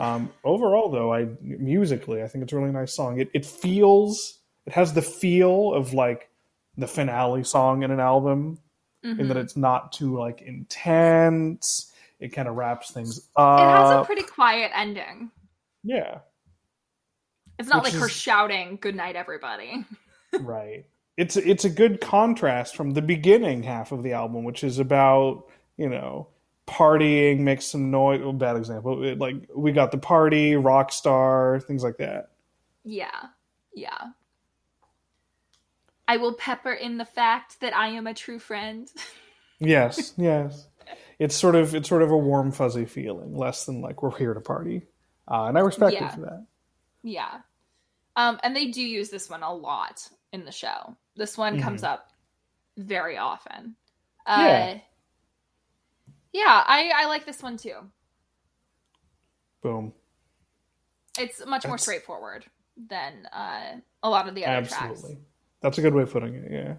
Um, 0.00 0.32
overall, 0.42 0.90
though, 0.90 1.12
I 1.12 1.28
musically, 1.40 2.22
I 2.22 2.28
think 2.28 2.42
it's 2.44 2.52
a 2.52 2.56
really 2.58 2.72
nice 2.72 2.94
song. 2.94 3.20
It 3.20 3.30
it 3.34 3.46
feels 3.46 4.40
it 4.66 4.72
has 4.72 4.92
the 4.92 5.02
feel 5.02 5.72
of 5.74 5.92
like 5.92 6.28
the 6.76 6.86
finale 6.88 7.44
song 7.44 7.82
in 7.82 7.90
an 7.90 8.00
album, 8.00 8.58
Mhm. 9.04 9.20
in 9.20 9.28
that 9.28 9.36
it's 9.36 9.56
not 9.56 9.92
too 9.92 10.16
like 10.18 10.40
intense. 10.42 11.92
It 12.18 12.28
kind 12.30 12.48
of 12.48 12.54
wraps 12.56 12.90
things 12.92 13.28
up. 13.36 13.60
it 13.60 13.64
has 13.64 13.90
a 13.90 14.04
pretty 14.04 14.22
quiet 14.22 14.70
ending. 14.74 15.30
yeah, 15.84 16.20
It's 17.58 17.68
not 17.68 17.82
Which 17.84 17.92
like 17.92 18.00
her 18.02 18.08
shouting 18.08 18.78
"Good 18.80 18.94
night, 18.96 19.14
everybody." 19.16 19.84
right. 20.40 20.84
It's 21.16 21.36
it's 21.36 21.64
a 21.64 21.70
good 21.70 22.00
contrast 22.00 22.74
from 22.76 22.92
the 22.92 23.02
beginning 23.02 23.62
half 23.62 23.92
of 23.92 24.02
the 24.02 24.12
album, 24.12 24.44
which 24.44 24.64
is 24.64 24.78
about 24.78 25.44
you 25.76 25.88
know 25.88 26.28
partying, 26.66 27.40
make 27.40 27.60
some 27.62 27.90
noise. 27.90 28.20
Bad 28.34 28.56
example. 28.56 29.04
It, 29.04 29.18
like 29.18 29.34
we 29.54 29.72
got 29.72 29.90
the 29.92 29.98
party, 29.98 30.56
rock 30.56 30.90
star, 30.92 31.60
things 31.60 31.82
like 31.84 31.98
that. 31.98 32.30
Yeah, 32.84 33.26
yeah. 33.74 33.98
I 36.08 36.16
will 36.16 36.34
pepper 36.34 36.72
in 36.72 36.98
the 36.98 37.04
fact 37.04 37.60
that 37.60 37.74
I 37.76 37.88
am 37.88 38.06
a 38.06 38.14
true 38.14 38.38
friend. 38.38 38.88
Yes, 39.64 40.12
yes. 40.16 40.66
It's 41.20 41.36
sort 41.36 41.54
of 41.54 41.72
it's 41.76 41.88
sort 41.88 42.02
of 42.02 42.10
a 42.10 42.16
warm 42.16 42.50
fuzzy 42.50 42.84
feeling, 42.84 43.36
less 43.36 43.64
than 43.64 43.80
like 43.80 44.02
we're 44.02 44.16
here 44.18 44.34
to 44.34 44.40
party, 44.40 44.82
uh, 45.30 45.44
and 45.44 45.56
I 45.56 45.60
respect 45.60 45.92
Yeah. 45.94 46.08
it 46.08 46.14
for 46.16 46.20
that. 46.22 46.46
yeah. 47.04 47.42
Um, 48.16 48.40
and 48.42 48.56
they 48.56 48.72
do 48.72 48.82
use 48.82 49.08
this 49.08 49.30
one 49.30 49.44
a 49.44 49.54
lot 49.54 50.08
in 50.32 50.44
the 50.44 50.50
show. 50.50 50.96
This 51.16 51.36
one 51.36 51.60
comes 51.60 51.82
up 51.82 52.08
very 52.76 53.18
often. 53.18 53.76
Uh, 54.26 54.36
Yeah. 54.46 54.78
yeah, 56.32 56.64
I, 56.66 56.92
I 56.94 57.06
like 57.06 57.26
this 57.26 57.42
one 57.42 57.56
too. 57.56 57.76
Boom. 59.62 59.92
It's 61.18 61.44
much 61.46 61.66
more 61.66 61.78
straightforward 61.78 62.46
than 62.88 63.26
uh, 63.32 63.76
a 64.02 64.08
lot 64.10 64.28
of 64.28 64.34
the 64.34 64.46
other 64.46 64.56
Absolutely. 64.58 65.00
tracks. 65.14 65.24
That's 65.60 65.78
a 65.78 65.82
good 65.82 65.94
way 65.94 66.02
of 66.02 66.10
putting 66.12 66.34
it, 66.34 66.50
yeah. 66.50 66.74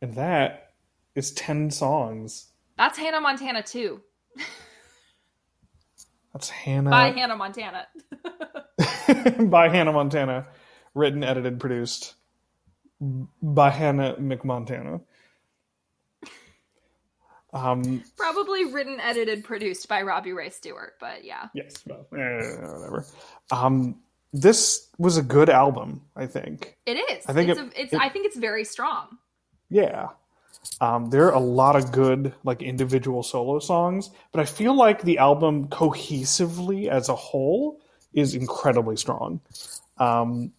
And 0.00 0.14
that 0.14 0.72
is 1.14 1.32
10 1.32 1.70
songs. 1.70 2.52
That's 2.78 2.96
Hannah 2.98 3.20
Montana 3.20 3.62
too. 3.62 4.00
That's 6.32 6.50
Hannah 6.50 6.90
By 6.90 7.10
Hannah 7.10 7.36
Montana. 7.36 7.86
by 9.48 9.68
Hannah 9.70 9.92
Montana, 9.92 10.46
written, 10.94 11.24
edited, 11.24 11.58
produced 11.58 12.14
by 13.00 13.70
Hannah 13.70 14.14
McMontana. 14.16 15.00
Um, 17.52 18.02
Probably 18.16 18.66
written, 18.66 19.00
edited, 19.00 19.44
produced 19.44 19.88
by 19.88 20.02
Robby 20.02 20.32
Ray 20.32 20.50
Stewart, 20.50 20.94
but 21.00 21.24
yeah. 21.24 21.48
yes, 21.54 21.82
well, 21.86 22.06
eh, 22.12 22.56
whatever. 22.60 23.06
Um, 23.50 23.96
this 24.32 24.90
was 24.98 25.16
a 25.16 25.22
good 25.22 25.48
album, 25.48 26.02
I 26.14 26.26
think. 26.26 26.76
It 26.84 26.96
is. 26.98 27.24
I 27.26 27.32
think 27.32 27.48
it's 27.50 27.58
it- 27.60 27.64
a, 27.76 27.80
it's 27.80 27.92
it- 27.94 28.00
I 28.00 28.08
think 28.10 28.26
it's 28.26 28.36
very 28.36 28.64
strong. 28.64 29.16
Yeah. 29.70 30.08
Um, 30.80 31.10
there 31.10 31.26
are 31.26 31.32
a 31.34 31.40
lot 31.40 31.76
of 31.76 31.92
good 31.92 32.34
like 32.44 32.60
individual 32.60 33.22
solo 33.22 33.58
songs, 33.60 34.10
but 34.32 34.40
I 34.40 34.44
feel 34.44 34.74
like 34.74 35.02
the 35.02 35.18
album 35.18 35.68
cohesively 35.68 36.88
as 36.88 37.08
a 37.08 37.14
whole 37.14 37.80
is 38.12 38.34
incredibly 38.34 38.96
strong. 38.96 39.40
Um, 39.98 40.52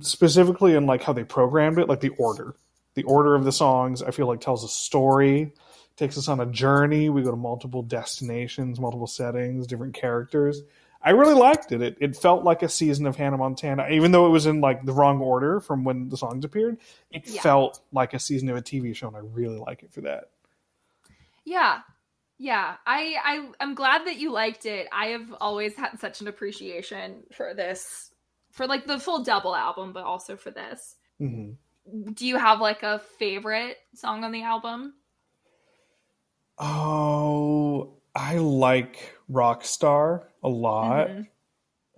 specifically 0.00 0.74
in 0.74 0.86
like 0.86 1.02
how 1.02 1.12
they 1.12 1.24
programmed 1.24 1.78
it, 1.78 1.88
like 1.88 2.00
the 2.00 2.10
order, 2.10 2.54
the 2.94 3.02
order 3.04 3.34
of 3.34 3.44
the 3.44 3.52
songs, 3.52 4.02
I 4.02 4.10
feel 4.10 4.26
like 4.26 4.40
tells 4.40 4.64
a 4.64 4.68
story, 4.68 5.52
takes 5.96 6.16
us 6.18 6.28
on 6.28 6.40
a 6.40 6.46
journey. 6.46 7.08
We 7.10 7.22
go 7.22 7.30
to 7.30 7.36
multiple 7.36 7.82
destinations, 7.82 8.80
multiple 8.80 9.06
settings, 9.06 9.66
different 9.66 9.94
characters. 9.94 10.62
I 11.00 11.10
really 11.10 11.34
liked 11.34 11.70
it. 11.70 11.80
It 11.80 11.96
it 12.00 12.16
felt 12.16 12.42
like 12.44 12.62
a 12.62 12.68
season 12.68 13.06
of 13.06 13.14
Hannah 13.16 13.36
Montana, 13.38 13.88
even 13.90 14.10
though 14.10 14.26
it 14.26 14.30
was 14.30 14.46
in 14.46 14.60
like 14.60 14.84
the 14.84 14.92
wrong 14.92 15.20
order 15.20 15.60
from 15.60 15.84
when 15.84 16.08
the 16.08 16.16
songs 16.16 16.44
appeared. 16.44 16.78
It 17.10 17.28
Yeah. 17.28 17.40
felt 17.40 17.80
like 17.92 18.14
a 18.14 18.18
season 18.18 18.48
of 18.48 18.56
a 18.56 18.62
TV 18.62 18.94
show, 18.96 19.06
and 19.08 19.16
I 19.16 19.20
really 19.20 19.58
like 19.58 19.84
it 19.84 19.92
for 19.92 20.00
that. 20.02 20.30
Yeah. 21.44 21.80
Yeah. 22.36 22.76
I, 22.84 23.16
I 23.24 23.48
I'm 23.60 23.74
glad 23.74 24.06
that 24.06 24.16
you 24.16 24.32
liked 24.32 24.66
it. 24.66 24.88
I 24.92 25.06
have 25.08 25.32
always 25.40 25.74
had 25.76 26.00
such 26.00 26.20
an 26.20 26.26
appreciation 26.28 27.22
for 27.32 27.54
this 27.54 28.10
for 28.50 28.66
like 28.66 28.86
the 28.86 28.98
full 28.98 29.22
double 29.22 29.54
album, 29.54 29.92
but 29.92 30.04
also 30.04 30.36
for 30.36 30.50
this. 30.50 30.96
hmm 31.18 31.50
Do 32.12 32.26
you 32.26 32.36
have 32.36 32.60
like 32.60 32.82
a 32.82 33.00
favorite 33.18 33.76
song 33.94 34.24
on 34.24 34.32
the 34.32 34.42
album? 34.42 34.94
Oh, 36.58 37.94
I 38.14 38.38
like 38.38 39.14
Rockstar 39.30 40.24
a 40.42 40.48
lot. 40.48 41.08
Mhm. 41.08 41.26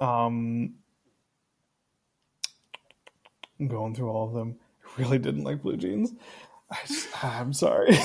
Um, 0.00 0.74
I'm 3.58 3.68
going 3.68 3.94
through 3.94 4.10
all 4.10 4.28
of 4.28 4.34
them. 4.34 4.58
I 4.84 5.00
really 5.02 5.18
didn't 5.18 5.44
like 5.44 5.62
Blue 5.62 5.76
Jeans. 5.76 6.12
I 6.70 6.78
just, 6.86 7.08
I'm 7.24 7.52
sorry. 7.52 7.90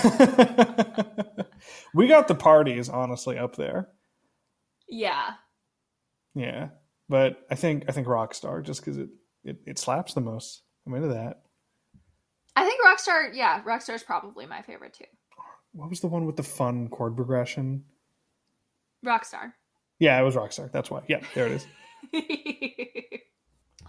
we 1.93 2.07
got 2.07 2.27
the 2.27 2.35
parties 2.35 2.89
honestly 2.89 3.37
up 3.37 3.55
there. 3.55 3.89
Yeah. 4.87 5.31
Yeah, 6.33 6.69
but 7.09 7.45
I 7.49 7.55
think 7.55 7.85
I 7.87 7.91
think 7.91 8.07
Rockstar 8.07 8.63
just 8.63 8.81
because 8.81 8.97
it, 8.97 9.09
it 9.43 9.57
it 9.65 9.79
slaps 9.79 10.13
the 10.13 10.21
most. 10.21 10.61
I'm 10.85 10.93
into 10.93 11.09
that. 11.09 11.41
I 12.55 12.63
think 12.63 12.79
Rockstar, 12.85 13.31
yeah, 13.33 13.61
Rockstar's 13.63 14.03
probably 14.03 14.45
my 14.45 14.61
favorite 14.61 14.93
too. 14.93 15.05
What 15.73 15.89
was 15.89 15.99
the 15.99 16.07
one 16.07 16.25
with 16.25 16.37
the 16.37 16.43
fun 16.43 16.87
chord 16.87 17.15
progression? 17.15 17.83
Rockstar. 19.05 19.51
Yeah, 19.99 20.19
it 20.19 20.23
was 20.23 20.35
Rockstar. 20.35 20.71
That's 20.71 20.89
why. 20.89 21.01
Yeah, 21.09 21.19
there 21.33 21.47
it 21.47 21.51
is. 21.51 21.67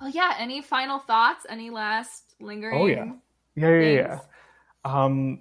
well, 0.01 0.11
yeah. 0.11 0.35
Any 0.39 0.63
final 0.63 0.99
thoughts? 0.99 1.47
Any 1.49 1.71
last 1.71 2.35
lingering? 2.41 2.81
Oh, 2.81 2.87
yeah. 2.87 3.13
Yeah, 3.55 3.79
yeah, 3.81 3.93
yeah. 3.93 4.19
Um, 4.85 5.41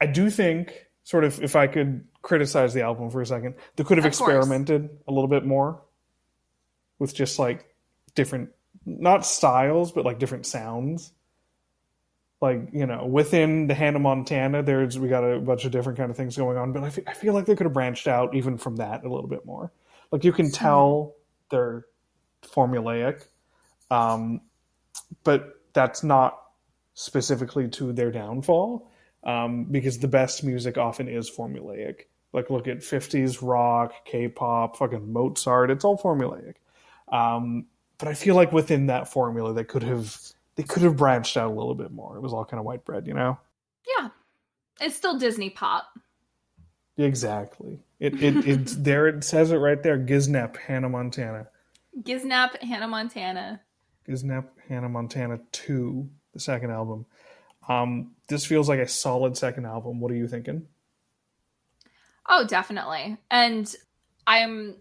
I 0.00 0.06
do 0.06 0.30
think, 0.30 0.86
sort 1.02 1.24
of, 1.24 1.42
if 1.42 1.56
I 1.56 1.66
could 1.66 2.04
criticize 2.22 2.72
the 2.74 2.82
album 2.82 3.10
for 3.10 3.20
a 3.20 3.26
second, 3.26 3.54
they 3.76 3.84
could 3.84 3.98
have 3.98 4.06
Of 4.06 4.16
course. 4.16 4.30
experimented 4.30 4.88
a 5.08 5.12
little 5.12 5.28
bit 5.28 5.44
more 5.44 5.82
with 6.98 7.14
just 7.14 7.38
like 7.38 7.74
different, 8.14 8.50
not 8.84 9.26
styles, 9.26 9.92
but 9.92 10.04
like 10.04 10.18
different 10.18 10.46
sounds. 10.46 11.12
Like 12.40 12.68
you 12.72 12.86
know, 12.86 13.06
within 13.06 13.68
the 13.68 13.74
Hannah 13.74 14.00
Montana, 14.00 14.62
there's 14.62 14.98
we 14.98 15.08
got 15.08 15.24
a 15.24 15.38
bunch 15.38 15.64
of 15.64 15.72
different 15.72 15.98
kind 15.98 16.10
of 16.10 16.16
things 16.16 16.36
going 16.36 16.58
on, 16.58 16.72
but 16.72 16.82
I 16.82 17.14
feel 17.14 17.32
like 17.32 17.46
they 17.46 17.56
could 17.56 17.64
have 17.64 17.72
branched 17.72 18.06
out 18.06 18.34
even 18.34 18.58
from 18.58 18.76
that 18.76 19.04
a 19.04 19.08
little 19.08 19.28
bit 19.28 19.46
more. 19.46 19.72
Like 20.10 20.24
you 20.24 20.32
can 20.32 20.50
tell 20.50 21.14
they're 21.50 21.86
formulaic, 22.42 23.24
um, 23.90 24.42
but 25.22 25.60
that's 25.72 26.02
not 26.02 26.38
specifically 26.94 27.68
to 27.68 27.92
their 27.92 28.10
downfall 28.10 28.90
um, 29.24 29.64
because 29.64 29.98
the 29.98 30.08
best 30.08 30.44
music 30.44 30.78
often 30.78 31.08
is 31.08 31.30
formulaic. 31.30 32.02
Like 32.32 32.50
look 32.50 32.66
at 32.68 32.78
50s 32.78 33.38
rock, 33.42 34.04
K-pop, 34.04 34.76
fucking 34.76 35.12
Mozart, 35.12 35.70
it's 35.70 35.84
all 35.84 35.98
formulaic. 35.98 36.54
Um, 37.08 37.66
but 37.98 38.08
I 38.08 38.14
feel 38.14 38.34
like 38.34 38.52
within 38.52 38.86
that 38.86 39.08
formula 39.08 39.52
they 39.52 39.64
could 39.64 39.82
have 39.82 40.18
they 40.56 40.62
could 40.62 40.82
have 40.82 40.96
branched 40.96 41.36
out 41.36 41.50
a 41.50 41.54
little 41.54 41.74
bit 41.74 41.90
more. 41.90 42.16
It 42.16 42.20
was 42.20 42.32
all 42.32 42.44
kind 42.44 42.58
of 42.58 42.64
white 42.64 42.84
bread, 42.84 43.06
you 43.06 43.14
know? 43.14 43.38
Yeah. 43.98 44.08
It's 44.80 44.96
still 44.96 45.18
Disney 45.18 45.50
pop. 45.50 45.86
Exactly. 46.96 47.80
It 48.00 48.22
it 48.22 48.46
it's 48.46 48.76
there 48.78 49.08
it 49.08 49.24
says 49.24 49.50
it 49.50 49.56
right 49.56 49.82
there. 49.82 49.98
Giznap, 49.98 50.56
Hannah 50.56 50.88
Montana. 50.88 51.48
Giznap, 52.02 52.60
Hannah 52.62 52.88
Montana. 52.88 53.60
Giznap, 54.08 54.48
Hannah 54.68 54.88
Montana 54.88 55.40
2, 55.52 56.08
the 56.32 56.40
second 56.40 56.70
album. 56.70 57.06
Um, 57.68 58.12
this 58.28 58.44
feels 58.44 58.68
like 58.68 58.80
a 58.80 58.88
solid 58.88 59.36
second 59.36 59.64
album. 59.64 60.00
What 60.00 60.10
are 60.12 60.16
you 60.16 60.28
thinking? 60.28 60.66
Oh, 62.28 62.46
definitely. 62.46 63.16
And 63.30 63.74
I'm 64.26 64.76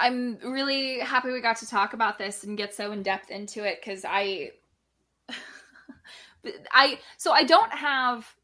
I'm 0.00 0.38
really 0.42 1.00
happy 1.00 1.30
we 1.30 1.40
got 1.40 1.58
to 1.58 1.68
talk 1.68 1.92
about 1.92 2.18
this 2.18 2.44
and 2.44 2.56
get 2.56 2.74
so 2.74 2.92
in 2.92 3.02
depth 3.02 3.30
into 3.30 3.64
it 3.64 3.82
cuz 3.84 4.04
I 4.08 4.52
I 6.72 6.98
so 7.18 7.32
I 7.32 7.44
don't 7.44 7.72
have 7.72 8.34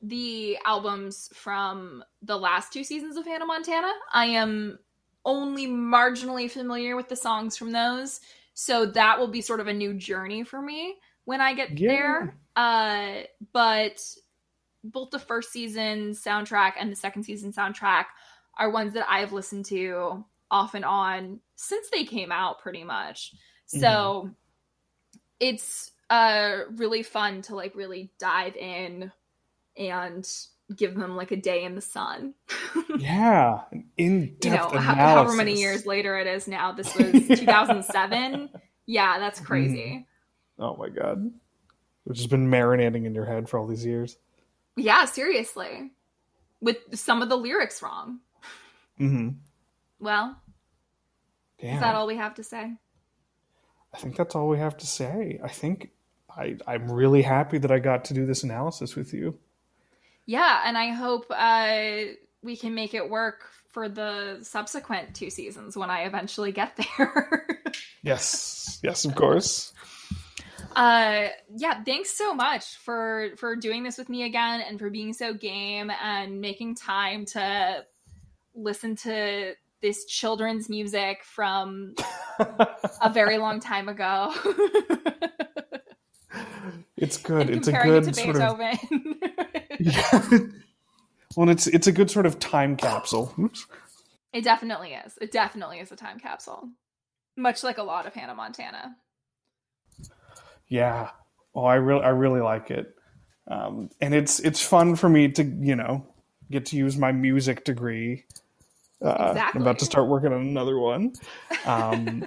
the 0.00 0.58
albums 0.66 1.30
from 1.34 2.02
the 2.22 2.36
last 2.36 2.72
two 2.72 2.84
seasons 2.84 3.16
of 3.16 3.24
Hannah 3.24 3.46
Montana. 3.46 3.92
I 4.12 4.26
am 4.26 4.78
only 5.24 5.66
marginally 5.68 6.50
familiar 6.50 6.96
with 6.96 7.08
the 7.08 7.16
songs 7.16 7.56
from 7.56 7.72
those. 7.72 8.20
So 8.54 8.86
that 8.86 9.18
will 9.18 9.28
be 9.28 9.40
sort 9.40 9.60
of 9.60 9.68
a 9.68 9.72
new 9.72 9.94
journey 9.94 10.44
for 10.44 10.60
me 10.60 10.96
when 11.24 11.40
I 11.40 11.54
get 11.54 11.70
Yeah. 11.70 11.86
there. 11.86 12.36
Uh 12.56 13.22
but 13.52 14.00
both 14.84 15.10
the 15.10 15.18
first 15.18 15.52
season 15.52 16.10
soundtrack 16.10 16.72
and 16.78 16.90
the 16.90 16.96
second 16.96 17.22
season 17.22 17.52
soundtrack 17.52 18.06
are 18.58 18.70
ones 18.70 18.94
that 18.94 19.06
I've 19.08 19.32
listened 19.32 19.64
to 19.66 20.24
off 20.52 20.74
and 20.74 20.84
on 20.84 21.40
since 21.56 21.88
they 21.90 22.04
came 22.04 22.30
out 22.30 22.60
pretty 22.60 22.84
much. 22.84 23.34
So 23.66 24.30
it's 25.40 25.90
uh 26.10 26.58
really 26.76 27.02
fun 27.02 27.42
to 27.42 27.54
like 27.56 27.74
really 27.74 28.12
dive 28.20 28.54
in 28.56 29.10
and 29.76 30.28
give 30.76 30.94
them 30.94 31.16
like 31.16 31.30
a 31.32 31.36
day 31.36 31.64
in 31.64 31.74
the 31.74 31.80
sun. 31.80 32.34
yeah, 32.98 33.62
in 33.96 34.36
you 34.44 34.50
know, 34.50 34.68
analysis. 34.68 34.80
however 34.84 35.32
many 35.32 35.54
years 35.58 35.86
later 35.86 36.18
it 36.18 36.26
is 36.26 36.46
now. 36.46 36.72
This 36.72 36.94
was 36.96 37.12
2007. 37.28 38.50
yeah, 38.86 39.18
that's 39.18 39.38
Mm-hmm. 39.40 39.46
crazy. 39.46 40.06
Oh 40.58 40.76
my 40.76 40.90
god, 40.90 41.30
which 42.04 42.18
has 42.18 42.26
been 42.26 42.48
marinating 42.50 43.06
in 43.06 43.14
your 43.14 43.24
head 43.24 43.48
for 43.48 43.58
all 43.58 43.66
these 43.66 43.84
years. 43.86 44.18
Yeah, 44.76 45.06
seriously. 45.06 45.92
With 46.60 46.76
some 46.94 47.22
of 47.22 47.28
the 47.28 47.36
lyrics 47.36 47.82
wrong. 47.82 48.20
Mm-hmm. 49.00 49.30
Well, 50.02 50.36
Damn. 51.60 51.76
is 51.76 51.80
that 51.80 51.94
all 51.94 52.06
we 52.08 52.16
have 52.16 52.34
to 52.34 52.42
say? 52.44 52.72
I 53.94 53.98
think 53.98 54.16
that's 54.16 54.34
all 54.34 54.48
we 54.48 54.58
have 54.58 54.76
to 54.78 54.86
say. 54.86 55.38
I 55.42 55.48
think 55.48 55.90
I, 56.36 56.56
I'm 56.66 56.90
really 56.90 57.22
happy 57.22 57.58
that 57.58 57.70
I 57.70 57.78
got 57.78 58.04
to 58.06 58.14
do 58.14 58.26
this 58.26 58.42
analysis 58.42 58.96
with 58.96 59.14
you. 59.14 59.38
Yeah, 60.26 60.62
and 60.66 60.76
I 60.76 60.88
hope 60.90 61.26
uh, 61.30 62.12
we 62.42 62.56
can 62.56 62.74
make 62.74 62.94
it 62.94 63.08
work 63.08 63.44
for 63.70 63.88
the 63.88 64.38
subsequent 64.42 65.14
two 65.14 65.30
seasons 65.30 65.76
when 65.76 65.88
I 65.88 66.02
eventually 66.02 66.52
get 66.52 66.76
there. 66.98 67.46
Yes, 68.02 68.80
yes, 68.82 69.04
of 69.04 69.14
course. 69.14 69.72
uh 70.74 71.28
yeah 71.54 71.82
thanks 71.84 72.16
so 72.16 72.32
much 72.34 72.76
for 72.78 73.30
for 73.36 73.56
doing 73.56 73.82
this 73.82 73.98
with 73.98 74.08
me 74.08 74.22
again 74.22 74.62
and 74.62 74.78
for 74.78 74.88
being 74.88 75.12
so 75.12 75.34
game 75.34 75.90
and 76.02 76.40
making 76.40 76.74
time 76.74 77.26
to 77.26 77.84
listen 78.54 78.96
to 78.96 79.52
this 79.82 80.04
children's 80.06 80.68
music 80.68 81.24
from 81.24 81.94
a 82.38 83.10
very 83.12 83.38
long 83.38 83.60
time 83.60 83.88
ago 83.88 84.32
It's 86.96 87.16
good. 87.16 87.48
and 87.48 87.56
It's 87.56 87.68
a 87.68 87.72
good 87.72 88.06
it 88.06 88.14
to 88.14 88.20
sort 88.20 88.36
of 88.36 88.58
beethoven 88.58 89.20
yeah. 89.80 90.38
well, 91.36 91.48
it's 91.48 91.66
it's 91.66 91.86
a 91.88 91.92
good 91.92 92.10
sort 92.10 92.26
of 92.26 92.38
time 92.38 92.76
capsule. 92.76 93.34
Oops. 93.38 93.66
it 94.32 94.44
definitely 94.44 94.92
is 94.94 95.18
it 95.20 95.32
definitely 95.32 95.80
is 95.80 95.90
a 95.92 95.96
time 95.96 96.18
capsule 96.20 96.68
much 97.36 97.64
like 97.64 97.78
a 97.78 97.82
lot 97.82 98.06
of 98.06 98.14
hannah 98.14 98.34
montana 98.34 98.94
Yeah. 100.68 101.10
Oh, 101.54 101.64
I 101.64 101.74
really 101.74 102.02
I 102.02 102.08
really 102.10 102.40
like 102.40 102.70
it, 102.70 102.94
um, 103.50 103.90
and 104.00 104.14
it's 104.14 104.40
it's 104.40 104.62
fun 104.64 104.96
for 104.96 105.08
me 105.08 105.28
to 105.32 105.44
you 105.44 105.76
know 105.76 106.06
get 106.50 106.64
to 106.66 106.76
use 106.76 106.96
my 106.96 107.12
music 107.12 107.64
degree. 107.64 108.24
Uh, 109.02 109.30
Exactly. 109.30 109.58
I'm 109.58 109.62
about 109.62 109.78
to 109.80 109.84
start 109.84 110.08
working 110.08 110.32
on 110.32 110.40
another 110.42 110.78
one. 110.78 111.12
Um, 111.66 112.24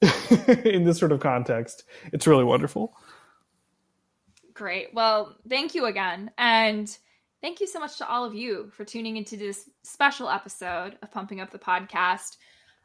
in 0.64 0.84
this 0.84 0.98
sort 0.98 1.12
of 1.12 1.20
context, 1.20 1.84
it's 2.12 2.26
really 2.26 2.44
wonderful. 2.44 2.94
Great. 4.54 4.94
Well, 4.94 5.36
thank 5.48 5.74
you 5.74 5.86
again. 5.86 6.30
And 6.38 6.94
thank 7.40 7.60
you 7.60 7.66
so 7.66 7.80
much 7.80 7.98
to 7.98 8.08
all 8.08 8.24
of 8.24 8.34
you 8.34 8.70
for 8.72 8.84
tuning 8.84 9.16
into 9.16 9.36
this 9.36 9.68
special 9.82 10.28
episode 10.28 10.96
of 11.02 11.10
Pumping 11.10 11.40
Up 11.40 11.50
the 11.50 11.58
Podcast. 11.58 12.36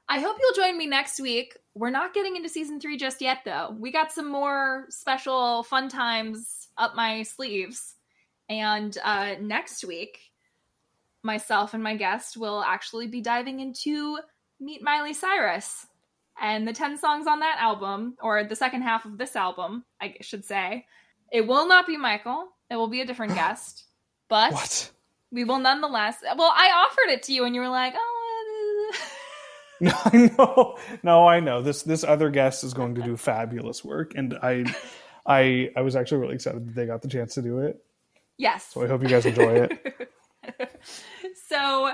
I 0.08 0.20
hope 0.20 0.38
you'll 0.40 0.66
join 0.66 0.78
me 0.78 0.86
next 0.86 1.20
week. 1.20 1.58
We're 1.74 1.90
not 1.90 2.14
getting 2.14 2.36
into 2.36 2.48
season 2.48 2.80
three 2.80 2.98
just 2.98 3.22
yet, 3.22 3.40
though. 3.44 3.76
We 3.78 3.92
got 3.92 4.12
some 4.12 4.32
more 4.32 4.86
special 4.90 5.64
fun 5.64 5.90
times 5.90 6.68
up 6.78 6.96
my 6.96 7.24
sleeves. 7.24 7.96
And 8.48 8.96
uh, 9.04 9.36
next 9.42 9.84
week, 9.84 10.20
myself 11.26 11.74
and 11.74 11.84
my 11.84 11.96
guest 11.96 12.38
will 12.38 12.64
actually 12.64 13.08
be 13.08 13.20
diving 13.22 13.60
into 13.60 14.18
Meet 14.60 14.82
Miley 14.82 15.14
Cyrus 15.14 15.86
and 16.42 16.68
the 16.68 16.74
10 16.74 16.98
songs 16.98 17.28
on 17.28 17.40
that 17.40 17.58
album, 17.60 18.16
or 18.22 18.44
the 18.44 18.56
second 18.56 18.82
half 18.84 19.06
of 19.06 19.18
this 19.18 19.36
album, 19.36 19.84
I 20.02 20.16
should 20.22 20.46
say. 20.46 20.86
It 21.32 21.48
will 21.48 21.68
not 21.68 21.88
be 21.88 21.98
Michael. 21.98 22.48
It 22.70 22.76
will 22.76 22.88
be 22.88 23.02
a 23.02 23.06
different 23.06 23.36
guest. 23.36 23.84
But 24.30 24.54
What? 24.54 24.92
we 25.32 25.44
will 25.44 25.60
nonetheless. 25.60 26.18
Well, 26.24 26.52
I 26.54 26.86
offered 26.88 27.12
it 27.12 27.24
to 27.24 27.34
you, 27.34 27.46
and 27.46 27.56
you 27.56 27.62
were 27.62 27.70
like, 27.70 27.94
"Oh." 27.96 28.94
No, 29.82 29.92
I 30.06 30.18
know. 30.38 30.78
No, 31.04 31.28
I 31.28 31.42
know. 31.42 31.62
This 31.62 31.84
this 31.84 32.06
other 32.06 32.30
guest 32.30 32.64
is 32.64 32.74
going 32.74 32.96
to 32.96 33.02
do 33.02 33.18
fabulous 33.18 33.84
work, 33.84 34.14
and 34.16 34.34
I, 34.42 34.64
I, 35.26 35.70
I 35.76 35.82
was 35.82 35.98
actually 35.98 36.20
really 36.20 36.36
excited 36.36 36.66
that 36.66 36.76
they 36.76 36.86
got 36.86 37.02
the 37.02 37.10
chance 37.10 37.34
to 37.34 37.42
do 37.42 37.60
it. 37.60 37.84
Yes. 38.38 38.68
So 38.72 38.84
I 38.84 38.88
hope 38.88 39.04
you 39.04 39.10
guys 39.10 39.26
enjoy 39.26 39.68
it. 39.68 40.10
so 41.48 41.92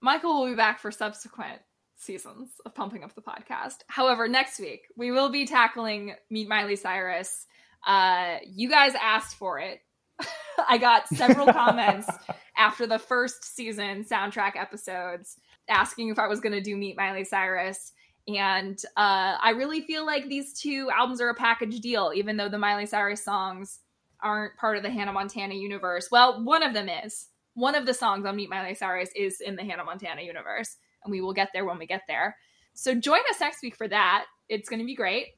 Michael 0.00 0.40
will 0.40 0.50
be 0.50 0.56
back 0.56 0.80
for 0.80 0.90
subsequent 0.90 1.60
seasons 1.96 2.50
of 2.66 2.74
Pumping 2.74 3.04
Up 3.04 3.14
the 3.14 3.22
Podcast. 3.22 3.76
However, 3.86 4.28
next 4.28 4.58
week 4.58 4.82
we 4.96 5.10
will 5.10 5.30
be 5.30 5.46
tackling 5.46 6.14
Meet 6.30 6.48
Miley 6.48 6.76
Cyrus. 6.76 7.46
Uh, 7.86 8.36
you 8.46 8.68
guys 8.68 8.94
asked 9.00 9.36
for 9.36 9.58
it. 9.58 9.80
I 10.68 10.78
got 10.78 11.08
several 11.08 11.46
comments 11.52 12.08
after 12.56 12.86
the 12.86 12.98
first 12.98 13.56
season 13.56 14.04
soundtrack 14.04 14.56
episodes 14.56 15.38
asking 15.68 16.08
if 16.08 16.18
I 16.18 16.28
was 16.28 16.40
going 16.40 16.52
to 16.52 16.60
do 16.60 16.76
Meet 16.76 16.96
Miley 16.96 17.24
Cyrus. 17.24 17.92
And 18.28 18.78
uh, 18.96 19.36
I 19.40 19.50
really 19.56 19.80
feel 19.80 20.06
like 20.06 20.28
these 20.28 20.52
two 20.52 20.90
albums 20.96 21.20
are 21.20 21.28
a 21.28 21.34
package 21.34 21.80
deal, 21.80 22.12
even 22.14 22.36
though 22.36 22.48
the 22.48 22.58
Miley 22.58 22.86
Cyrus 22.86 23.24
songs 23.24 23.80
aren't 24.20 24.56
part 24.56 24.76
of 24.76 24.82
the 24.82 24.90
Hannah 24.90 25.12
Montana 25.12 25.54
universe. 25.54 26.08
Well, 26.10 26.44
one 26.44 26.62
of 26.62 26.74
them 26.74 26.88
is. 26.88 27.26
One 27.54 27.74
of 27.74 27.86
the 27.86 27.94
songs 27.94 28.24
on 28.24 28.36
Meet 28.36 28.50
Miley 28.50 28.74
Cyrus 28.74 29.10
is 29.14 29.40
in 29.40 29.56
the 29.56 29.64
Hannah 29.64 29.84
Montana 29.84 30.22
universe, 30.22 30.76
and 31.04 31.10
we 31.10 31.20
will 31.20 31.34
get 31.34 31.50
there 31.52 31.64
when 31.64 31.78
we 31.78 31.86
get 31.86 32.02
there. 32.08 32.36
So 32.74 32.94
join 32.94 33.20
us 33.30 33.40
next 33.40 33.62
week 33.62 33.76
for 33.76 33.88
that. 33.88 34.24
It's 34.48 34.68
going 34.68 34.80
to 34.80 34.86
be 34.86 34.94
great. 34.94 35.28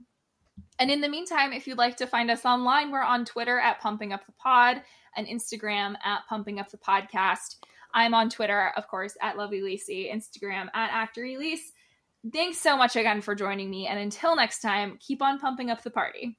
And 0.79 0.91
in 0.91 1.01
the 1.01 1.09
meantime, 1.09 1.53
if 1.53 1.67
you'd 1.67 1.79
like 1.79 1.97
to 1.97 2.07
find 2.07 2.31
us 2.31 2.45
online, 2.45 2.91
we're 2.91 3.03
on 3.03 3.25
Twitter 3.25 3.59
at 3.59 3.81
Pumping 3.81 4.13
Up 4.13 4.27
the 4.27 4.33
Pod 4.33 4.83
and 5.17 5.27
Instagram 5.27 5.95
at 6.05 6.27
Pumping 6.29 6.59
Up 6.59 6.71
the 6.71 6.79
Podcast. 6.79 7.57
I'm 7.93 8.15
on 8.15 8.29
Twitter, 8.29 8.73
of 8.77 8.89
course, 8.89 9.17
at 9.23 9.37
Lovely 9.37 9.63
Lacey, 9.63 10.11
Instagram 10.13 10.67
at 10.75 10.91
Actor 10.91 11.25
Elise. 11.25 11.73
Thanks 12.33 12.59
so 12.59 12.77
much 12.77 12.97
again 12.97 13.21
for 13.21 13.35
joining 13.35 13.71
me. 13.71 13.87
And 13.87 13.99
until 13.99 14.35
next 14.35 14.61
time, 14.61 14.99
keep 15.01 15.23
on 15.23 15.39
pumping 15.39 15.71
up 15.71 15.83
the 15.83 15.91
party. 15.91 16.39